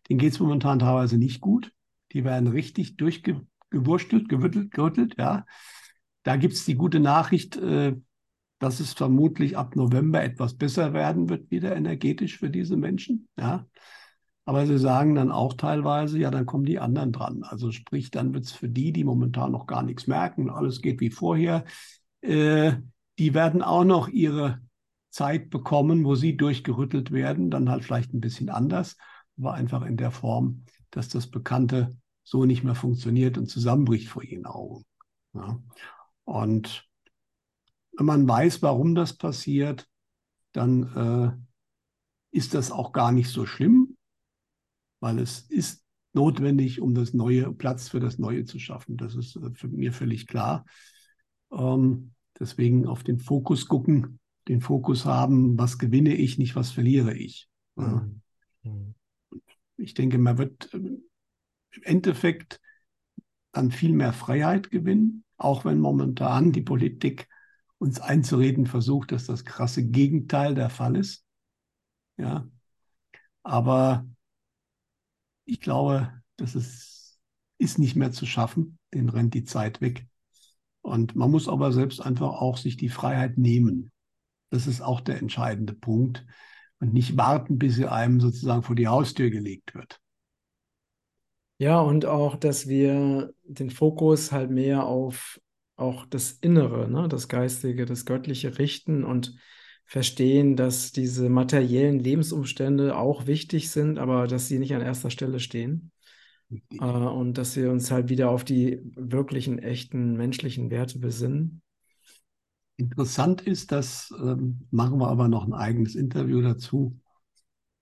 denen 0.10 0.20
geht 0.20 0.34
es 0.34 0.40
momentan 0.40 0.80
teilweise 0.80 1.18
nicht 1.18 1.42
gut. 1.42 1.72
Die 2.12 2.24
werden 2.24 2.48
richtig 2.48 2.98
durchgewurstelt, 2.98 4.30
gewürtelt, 4.30 4.72
gerüttelt, 4.72 5.16
ja. 5.18 5.46
Da 6.24 6.36
gibt 6.36 6.54
es 6.54 6.66
die 6.66 6.76
gute 6.76 7.00
Nachricht, 7.00 7.58
äh, 7.58 7.96
dass 8.60 8.80
es 8.80 8.94
vermutlich 8.94 9.58
ab 9.58 9.76
November 9.76 10.22
etwas 10.22 10.56
besser 10.56 10.94
werden 10.94 11.30
wird, 11.30 11.50
wieder 11.50 11.76
energetisch 11.76 12.38
für 12.40 12.50
diese 12.50 12.78
Menschen, 12.78 13.28
ja. 13.38 13.66
Aber 14.46 14.66
sie 14.66 14.80
sagen 14.80 15.14
dann 15.14 15.32
auch 15.32 15.54
teilweise, 15.54 16.18
ja, 16.18 16.32
dann 16.32 16.48
kommen 16.48 16.66
die 16.66 16.80
anderen 16.80 17.12
dran. 17.12 17.44
Also 17.44 17.72
sprich, 17.72 18.10
dann 18.10 18.34
wird 18.34 18.46
es 18.46 18.52
für 18.52 18.68
die, 18.68 18.92
die 18.92 19.04
momentan 19.04 19.52
noch 19.52 19.68
gar 19.68 19.84
nichts 19.84 20.08
merken, 20.08 20.50
alles 20.50 20.82
geht 20.82 21.02
wie 21.02 21.12
vorher, 21.12 21.66
äh, 22.22 22.74
die 23.20 23.34
werden 23.36 23.62
auch 23.62 23.84
noch 23.84 24.08
ihre 24.08 24.60
Zeit 25.12 25.50
bekommen, 25.50 26.04
wo 26.04 26.16
sie 26.16 26.36
durchgerüttelt 26.36 27.12
werden, 27.12 27.52
dann 27.52 27.70
halt 27.70 27.84
vielleicht 27.84 28.14
ein 28.14 28.22
bisschen 28.22 28.50
anders, 28.50 28.98
aber 29.40 29.54
einfach 29.54 29.86
in 29.86 29.98
der 29.98 30.12
Form, 30.12 30.64
dass 30.92 31.10
das 31.10 31.28
Bekannte 31.28 31.96
so 32.24 32.46
nicht 32.46 32.64
mehr 32.64 32.76
funktioniert 32.76 33.38
und 33.38 33.48
zusammenbricht 33.48 34.10
vor 34.10 34.24
ihren 34.24 34.46
Augen. 34.46 34.86
Ja. 35.34 35.60
Und 36.26 36.88
wenn 37.98 38.06
man 38.06 38.28
weiß, 38.28 38.62
warum 38.62 38.96
das 38.96 39.14
passiert, 39.14 39.88
dann 40.52 41.42
äh, 42.32 42.38
ist 42.38 42.54
das 42.54 42.72
auch 42.72 42.92
gar 42.92 43.12
nicht 43.12 43.30
so 43.30 43.46
schlimm 43.46 43.98
weil 45.00 45.20
es 45.20 45.42
ist 45.42 45.84
notwendig, 46.14 46.82
um 46.82 46.94
das 46.94 47.14
neue 47.14 47.52
Platz 47.54 47.90
für 47.90 48.00
das 48.00 48.18
Neue 48.18 48.46
zu 48.46 48.60
schaffen. 48.60 48.98
Das 48.98 49.16
ist 49.16 49.36
äh, 49.36 49.52
für 49.54 49.68
mir 49.68 49.94
völlig 49.94 50.28
klar. 50.28 50.66
Ähm, 51.52 52.12
deswegen 52.40 52.88
auf 52.88 53.04
den 53.04 53.20
Fokus 53.20 53.68
gucken, 53.68 54.20
den 54.48 54.62
Fokus 54.62 55.06
haben, 55.06 55.58
was 55.58 55.78
gewinne 55.78 56.16
ich, 56.16 56.38
nicht 56.38 56.56
was 56.56 56.72
verliere 56.72 57.14
ich. 57.14 57.48
Mhm. 57.76 58.22
Mhm. 58.64 58.96
Ich 59.80 59.94
denke, 59.94 60.18
man 60.18 60.38
wird 60.38 60.70
ähm, 60.74 61.04
im 61.72 61.84
Endeffekt 61.84 62.60
dann 63.52 63.72
viel 63.72 63.94
mehr 63.94 64.14
Freiheit 64.14 64.72
gewinnen, 64.72 65.24
auch 65.38 65.66
wenn 65.66 65.80
momentan 65.80 66.52
die 66.52 66.62
Politik 66.62 67.28
uns 67.78 68.00
einzureden 68.00 68.68
versucht, 68.68 69.12
dass 69.12 69.26
das 69.26 69.46
krasse 69.46 69.86
Gegenteil 69.86 70.54
der 70.54 70.70
Fall 70.70 70.96
ist. 70.96 71.26
Ja, 72.18 72.48
aber 73.44 74.06
ich 75.46 75.62
glaube, 75.62 76.12
das 76.36 76.56
ist, 76.56 77.20
ist 77.58 77.80
nicht 77.80 77.96
mehr 77.96 78.12
zu 78.12 78.26
schaffen. 78.26 78.78
Den 78.94 79.10
rennt 79.10 79.34
die 79.34 79.46
Zeit 79.46 79.82
weg. 79.82 80.06
Und 80.82 81.16
man 81.16 81.32
muss 81.32 81.48
aber 81.48 81.72
selbst 81.72 82.02
einfach 82.02 82.30
auch 82.30 82.58
sich 82.58 82.78
die 82.78 82.90
Freiheit 82.90 83.38
nehmen. 83.38 83.92
Das 84.50 84.68
ist 84.68 84.82
auch 84.82 85.02
der 85.02 85.18
entscheidende 85.18 85.74
Punkt. 85.74 86.26
Und 86.80 86.94
nicht 86.94 87.18
warten, 87.18 87.58
bis 87.58 87.76
sie 87.76 87.86
einem 87.86 88.20
sozusagen 88.20 88.64
vor 88.64 88.76
die 88.76 88.88
Haustür 88.88 89.30
gelegt 89.30 89.76
wird. 89.76 90.00
Ja, 91.58 91.82
und 91.82 92.06
auch, 92.06 92.38
dass 92.38 92.68
wir 92.68 93.34
den 93.44 93.70
Fokus 93.70 94.32
halt 94.32 94.50
mehr 94.50 94.86
auf 94.86 95.40
auch 95.76 96.06
das 96.06 96.34
Innere, 96.42 96.90
ne, 96.90 97.08
das 97.08 97.28
Geistige, 97.28 97.86
das 97.86 98.06
Göttliche 98.06 98.60
richten 98.60 99.04
und 99.04 99.36
verstehen, 99.86 100.56
dass 100.56 100.92
diese 100.92 101.30
materiellen 101.30 102.00
Lebensumstände 102.00 102.96
auch 102.96 103.28
wichtig 103.28 103.72
sind, 103.72 103.98
aber 103.98 104.28
dass 104.28 104.48
sie 104.48 104.60
nicht 104.60 104.76
an 104.76 104.82
erster 104.82 105.10
Stelle 105.10 105.40
stehen. 105.40 105.92
Äh, 106.72 106.86
und 106.86 107.38
dass 107.38 107.56
wir 107.56 107.72
uns 107.72 107.92
halt 107.92 108.10
wieder 108.10 108.30
auf 108.30 108.44
die 108.44 108.82
wirklichen, 108.96 109.60
echten 109.60 110.16
menschlichen 110.16 110.70
Werte 110.70 111.00
besinnen. 111.00 111.62
Interessant 112.80 113.42
ist, 113.42 113.74
das 113.74 114.14
ähm, 114.18 114.66
machen 114.72 115.00
wir 115.00 115.10
aber 115.10 115.28
noch 115.28 115.46
ein 115.46 115.52
eigenes 115.52 115.96
Interview 115.96 116.42
dazu. 116.42 116.98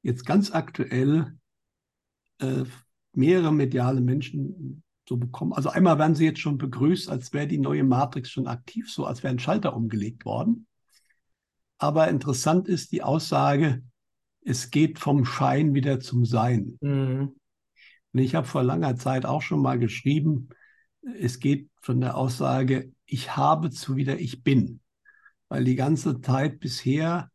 Jetzt 0.01 0.25
ganz 0.25 0.49
aktuell 0.51 1.37
äh, 2.39 2.63
mehrere 3.13 3.53
mediale 3.53 4.01
Menschen 4.01 4.81
so 5.07 5.17
bekommen. 5.17 5.53
Also 5.53 5.69
einmal 5.69 5.99
werden 5.99 6.15
sie 6.15 6.25
jetzt 6.25 6.39
schon 6.39 6.57
begrüßt, 6.57 7.11
als 7.11 7.31
wäre 7.31 7.45
die 7.45 7.59
neue 7.59 7.83
Matrix 7.83 8.31
schon 8.31 8.47
aktiv, 8.47 8.91
so 8.91 9.05
als 9.05 9.21
wäre 9.21 9.31
ein 9.31 9.37
Schalter 9.37 9.75
umgelegt 9.75 10.25
worden. 10.25 10.65
Aber 11.77 12.07
interessant 12.07 12.67
ist 12.67 12.91
die 12.91 13.03
Aussage, 13.03 13.83
es 14.41 14.71
geht 14.71 14.97
vom 14.97 15.25
Schein 15.25 15.75
wieder 15.75 15.99
zum 15.99 16.25
Sein. 16.25 16.79
Mhm. 16.81 17.35
Und 18.13 18.19
ich 18.19 18.33
habe 18.33 18.47
vor 18.47 18.63
langer 18.63 18.95
Zeit 18.95 19.27
auch 19.27 19.43
schon 19.43 19.61
mal 19.61 19.77
geschrieben, 19.77 20.49
es 21.19 21.39
geht 21.39 21.69
von 21.81 22.01
der 22.01 22.17
Aussage, 22.17 22.91
ich 23.05 23.37
habe 23.37 23.69
zu 23.69 23.95
wieder 23.95 24.19
ich 24.19 24.43
bin. 24.43 24.79
Weil 25.49 25.63
die 25.63 25.75
ganze 25.75 26.19
Zeit 26.21 26.59
bisher 26.59 27.31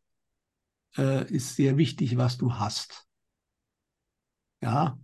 äh, 0.97 1.31
ist 1.33 1.57
sehr 1.57 1.77
wichtig, 1.77 2.17
was 2.17 2.39
du 2.39 2.55
hast. 2.55 3.07
Ja, 4.63 4.99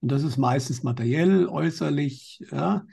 und 0.00 0.10
das 0.10 0.22
ist 0.22 0.36
meistens 0.36 0.82
materiell, 0.82 1.46
äußerlich, 1.46 2.42
ja. 2.50 2.86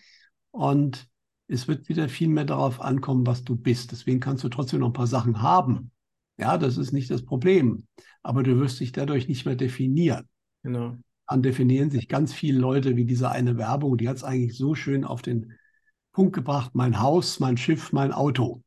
Und 0.51 1.07
es 1.47 1.67
wird 1.67 1.87
wieder 1.89 2.09
viel 2.09 2.27
mehr 2.27 2.45
darauf 2.45 2.81
ankommen, 2.81 3.25
was 3.25 3.43
du 3.43 3.55
bist. 3.55 3.91
Deswegen 3.91 4.19
kannst 4.19 4.43
du 4.43 4.49
trotzdem 4.49 4.81
noch 4.81 4.87
ein 4.87 4.93
paar 4.93 5.07
Sachen 5.07 5.41
haben. 5.41 5.91
Ja, 6.37 6.57
das 6.57 6.77
ist 6.77 6.91
nicht 6.91 7.09
das 7.09 7.23
Problem. 7.23 7.87
Aber 8.21 8.43
du 8.43 8.59
wirst 8.59 8.79
dich 8.79 8.91
dadurch 8.91 9.27
nicht 9.27 9.45
mehr 9.45 9.55
definieren. 9.55 10.27
Genau. 10.63 10.97
Dann 11.27 11.43
definieren 11.43 11.91
sich 11.91 12.07
ganz 12.07 12.33
viele 12.33 12.59
Leute 12.59 12.95
wie 12.95 13.05
diese 13.05 13.29
eine 13.31 13.57
Werbung, 13.57 13.97
die 13.97 14.07
hat 14.07 14.17
es 14.17 14.23
eigentlich 14.23 14.57
so 14.57 14.75
schön 14.75 15.03
auf 15.03 15.21
den 15.21 15.53
Punkt 16.11 16.33
gebracht. 16.33 16.71
Mein 16.73 16.99
Haus, 16.99 17.39
mein 17.39 17.57
Schiff, 17.57 17.91
mein 17.91 18.11
Auto. 18.11 18.63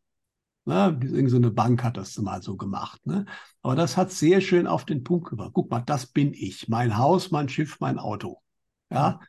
Ne? 0.65 0.99
Irgend 1.03 1.31
so 1.31 1.37
eine 1.37 1.51
Bank 1.51 1.83
hat 1.83 1.97
das 1.97 2.17
mal 2.19 2.43
so 2.43 2.57
gemacht. 2.57 3.05
Ne? 3.07 3.27
Aber 3.63 3.75
das 3.75 3.97
hat 3.97 4.13
sehr 4.13 4.41
schön 4.41 4.67
auf 4.67 4.85
den 4.85 5.05
Punkt 5.05 5.29
gebracht. 5.29 5.53
Guck 5.55 5.71
mal, 5.71 5.81
das 5.81 6.07
bin 6.07 6.35
ich. 6.35 6.69
Mein 6.69 6.97
Haus, 6.97 7.31
mein 7.31 7.49
Schiff, 7.49 7.79
mein 7.81 7.99
Auto. 7.99 8.41
Ja. 8.91 9.21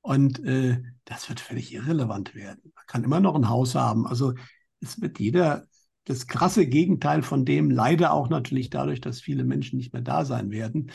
Und 0.00 0.44
äh, 0.44 0.82
das 1.04 1.28
wird 1.28 1.40
völlig 1.40 1.74
irrelevant 1.74 2.34
werden. 2.34 2.72
Man 2.74 2.86
kann 2.86 3.04
immer 3.04 3.20
noch 3.20 3.34
ein 3.34 3.48
Haus 3.48 3.74
haben. 3.74 4.06
Also 4.06 4.34
es 4.80 5.00
wird 5.00 5.18
jeder 5.18 5.66
das 6.04 6.28
krasse 6.28 6.66
Gegenteil 6.66 7.22
von 7.22 7.44
dem, 7.44 7.70
leider 7.70 8.12
auch 8.12 8.28
natürlich 8.28 8.70
dadurch, 8.70 9.00
dass 9.00 9.20
viele 9.20 9.44
Menschen 9.44 9.76
nicht 9.76 9.92
mehr 9.92 10.02
da 10.02 10.24
sein 10.24 10.50
werden, 10.50 10.92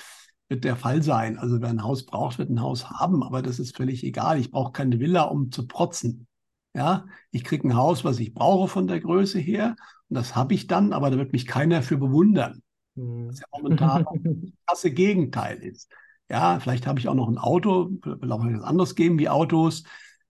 wird 0.48 0.64
der 0.64 0.78
Fall 0.78 1.04
sein. 1.04 1.38
Also 1.38 1.62
wer 1.62 1.70
ein 1.70 1.84
Haus 1.84 2.06
braucht, 2.06 2.38
wird 2.38 2.50
ein 2.50 2.62
Haus 2.62 2.90
haben, 2.90 3.22
aber 3.22 3.42
das 3.42 3.60
ist 3.60 3.76
völlig 3.76 4.04
egal. 4.04 4.40
Ich 4.40 4.52
brauche 4.52 4.72
keine 4.72 5.00
Villa, 5.00 5.24
um 5.24 5.52
zu 5.52 5.68
protzen. 5.68 6.28
Ja, 6.74 7.06
ich 7.32 7.44
kriege 7.44 7.68
ein 7.68 7.76
Haus, 7.76 8.06
was 8.06 8.20
ich 8.20 8.34
brauche 8.34 8.68
von 8.68 8.88
der 8.88 9.00
Größe 9.00 9.40
her. 9.40 9.76
Und 10.10 10.16
das 10.16 10.36
habe 10.36 10.54
ich 10.54 10.68
dann, 10.68 10.94
aber 10.94 11.10
da 11.10 11.18
wird 11.18 11.34
mich 11.34 11.46
keiner 11.46 11.82
für 11.82 11.98
bewundern. 11.98 12.62
Mhm. 12.96 13.28
Was 13.28 13.40
ja 13.40 13.46
momentan 13.52 14.06
das 14.24 14.52
krasse 14.66 14.92
Gegenteil 14.92 15.58
ist. 15.58 15.92
Ja, 16.30 16.60
vielleicht 16.60 16.88
habe 16.88 17.00
ich 17.00 17.10
auch 17.10 17.16
noch 17.16 17.28
ein 17.28 17.38
Auto, 17.38 17.92
will 18.04 18.32
auch 18.32 18.46
etwas 18.46 18.64
anderes 18.64 18.96
geben 18.96 19.20
wie 19.20 19.28
Autos. 19.28 19.84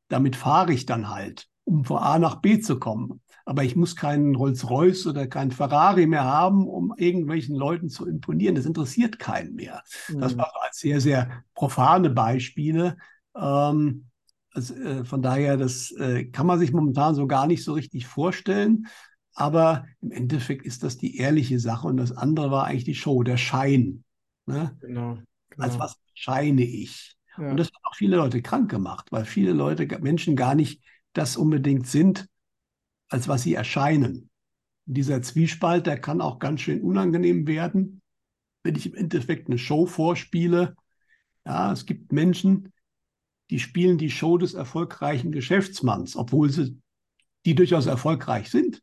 Damit 0.07 0.35
fahre 0.35 0.73
ich 0.73 0.87
dann 0.87 1.09
halt, 1.09 1.47
um 1.63 1.85
von 1.85 1.99
A 1.99 2.17
nach 2.17 2.41
B 2.41 2.59
zu 2.59 2.79
kommen. 2.79 3.21
Aber 3.45 3.63
ich 3.63 3.75
muss 3.75 3.95
keinen 3.95 4.35
Rolls-Royce 4.35 5.07
oder 5.07 5.27
keinen 5.27 5.51
Ferrari 5.51 6.07
mehr 6.07 6.23
haben, 6.23 6.67
um 6.67 6.93
irgendwelchen 6.97 7.55
Leuten 7.55 7.89
zu 7.89 8.07
imponieren. 8.07 8.55
Das 8.55 8.65
interessiert 8.65 9.19
keinen 9.19 9.55
mehr. 9.55 9.83
Mhm. 10.09 10.21
Das 10.21 10.37
war 10.37 10.51
als 10.61 10.79
sehr, 10.79 11.01
sehr 11.01 11.43
profane 11.53 12.09
Beispiele. 12.09 12.97
Ähm, 13.35 14.11
also, 14.54 14.76
äh, 14.76 15.06
von 15.06 15.22
daher, 15.22 15.58
das 15.58 15.91
äh, 15.91 16.26
kann 16.26 16.47
man 16.47 16.60
sich 16.60 16.72
momentan 16.72 17.16
so 17.16 17.28
gar 17.28 17.47
nicht 17.47 17.64
so 17.64 17.74
richtig 17.74 18.08
vorstellen. 18.08 18.88
Aber 19.34 19.86
im 20.02 20.12
Endeffekt 20.12 20.66
ist 20.66 20.84
das 20.84 20.97
die 20.97 21.18
ehrliche 21.18 21.60
Sache 21.60 21.88
und 21.88 21.97
das 21.97 22.12
andere 22.12 22.52
war 22.52 22.66
eigentlich 22.66 22.84
die 22.84 22.95
Show, 22.95 23.24
der 23.24 23.38
Schein. 23.38 24.04
Ne? 24.45 24.76
Genau, 24.82 25.20
genau. 25.49 25.64
Als 25.64 25.80
was 25.80 25.95
scheine 26.14 26.64
ich? 26.64 27.16
Ja. 27.38 27.52
Und 27.52 27.58
das 27.58 27.68
hat 27.68 27.82
auch 27.84 27.95
viele 27.95 28.18
Leute 28.18 28.41
krank 28.41 28.70
gemacht, 28.70 29.12
weil 29.12 29.26
viele 29.26 29.54
Leute, 29.54 29.88
Menschen 29.99 30.36
gar 30.36 30.54
nicht 30.54 30.84
das 31.14 31.38
unbedingt 31.38 31.88
sind, 31.88 32.28
als 33.10 33.28
was 33.28 33.43
sie 33.43 33.54
erscheinen. 33.54 34.30
Und 34.86 34.97
dieser 34.97 35.22
Zwiespalt, 35.22 35.88
der 35.88 35.99
kann 35.99 36.22
auch 36.22 36.39
ganz 36.39 36.62
schön 36.62 36.82
unangenehm 36.82 37.47
werden, 37.47 38.02
wenn 38.64 38.76
ich 38.76 38.88
im 38.88 38.95
Endeffekt 38.95 39.47
eine 39.47 39.58
Show 39.58 39.86
vorspiele. 39.86 40.76
Ja, 41.45 41.72
es 41.72 41.86
gibt 41.86 42.12
Menschen, 42.12 42.72
die 43.52 43.60
spielen 43.60 43.97
die 43.97 44.10
Show 44.10 44.38
des 44.38 44.54
erfolgreichen 44.54 45.32
Geschäftsmanns, 45.32 46.16
obwohl 46.16 46.49
sie 46.49 46.82
die 47.45 47.54
durchaus 47.54 47.86
erfolgreich 47.86 48.49
sind, 48.49 48.82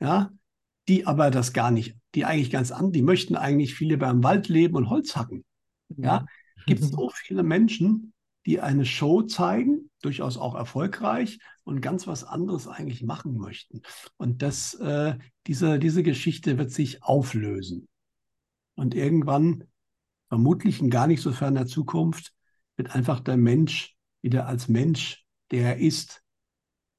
ja, 0.00 0.30
die 0.88 1.06
aber 1.06 1.30
das 1.30 1.52
gar 1.52 1.70
nicht, 1.70 1.96
die 2.14 2.24
eigentlich 2.24 2.50
ganz 2.50 2.70
an, 2.70 2.92
die 2.92 3.02
möchten 3.02 3.36
eigentlich 3.36 3.74
viele 3.74 3.98
beim 3.98 4.22
Wald 4.22 4.48
leben 4.48 4.76
und 4.76 4.88
Holz 4.88 5.16
hacken. 5.16 5.44
Ja, 5.96 6.26
gibt 6.66 6.80
es 6.80 6.90
so 6.90 7.10
viele 7.12 7.42
Menschen, 7.42 8.12
die 8.46 8.60
eine 8.60 8.84
Show 8.84 9.22
zeigen, 9.22 9.90
durchaus 10.02 10.36
auch 10.36 10.54
erfolgreich 10.54 11.38
und 11.64 11.80
ganz 11.80 12.06
was 12.06 12.24
anderes 12.24 12.68
eigentlich 12.68 13.02
machen 13.02 13.36
möchten. 13.38 13.82
Und 14.16 14.42
das, 14.42 14.74
äh, 14.74 15.16
diese, 15.46 15.78
diese 15.78 16.02
Geschichte 16.02 16.58
wird 16.58 16.70
sich 16.70 17.02
auflösen. 17.02 17.88
Und 18.74 18.94
irgendwann, 18.94 19.64
vermutlich 20.28 20.80
in 20.80 20.90
gar 20.90 21.06
nicht 21.06 21.22
so 21.22 21.32
ferner 21.32 21.66
Zukunft, 21.66 22.32
wird 22.76 22.94
einfach 22.94 23.20
der 23.20 23.36
Mensch 23.36 23.93
wieder 24.24 24.46
als 24.46 24.68
Mensch, 24.68 25.24
der 25.50 25.74
er 25.74 25.76
ist, 25.76 26.22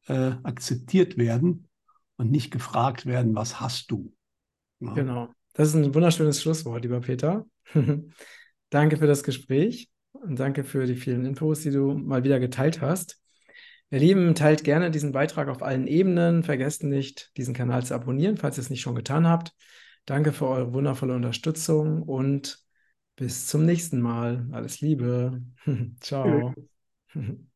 äh, 0.08 0.34
akzeptiert 0.44 1.18
werden 1.18 1.68
und 2.18 2.32
nicht 2.32 2.52
gefragt 2.52 3.06
werden, 3.06 3.36
was 3.36 3.60
hast 3.60 3.92
du? 3.92 4.14
Ja. 4.80 4.94
Genau. 4.94 5.34
Das 5.54 5.70
ist 5.70 5.76
ein 5.76 5.94
wunderschönes 5.94 6.42
Schlusswort, 6.42 6.84
lieber 6.84 7.02
Peter. 7.02 7.46
danke 8.70 8.98
für 8.98 9.08
das 9.08 9.24
Gespräch 9.24 9.90
und 10.12 10.40
danke 10.40 10.64
für 10.64 10.86
die 10.86 10.96
vielen 10.96 11.26
Infos, 11.26 11.62
die 11.62 11.72
du 11.72 11.94
mal 11.94 12.24
wieder 12.24 12.40
geteilt 12.40 12.80
hast. 12.80 13.20
Ihr 13.90 14.00
Lieben, 14.00 14.36
teilt 14.36 14.64
gerne 14.64 14.92
diesen 14.92 15.12
Beitrag 15.12 15.48
auf 15.48 15.64
allen 15.64 15.88
Ebenen. 15.88 16.44
Vergesst 16.44 16.84
nicht, 16.84 17.32
diesen 17.38 17.54
Kanal 17.54 17.86
zu 17.86 17.96
abonnieren, 17.96 18.38
falls 18.38 18.58
ihr 18.58 18.62
es 18.62 18.70
nicht 18.70 18.82
schon 18.82 18.96
getan 18.96 19.28
habt. 19.28 19.54
Danke 20.06 20.32
für 20.32 20.48
eure 20.48 20.74
wundervolle 20.74 21.16
Unterstützung 21.16 22.04
und 22.04 22.60
bis 23.16 23.48
zum 23.48 23.66
nächsten 23.66 24.02
Mal. 24.02 24.48
Alles 24.52 24.82
Liebe. 24.82 25.42
Ciao. 26.00 26.54
Mm-hmm. 27.18 27.34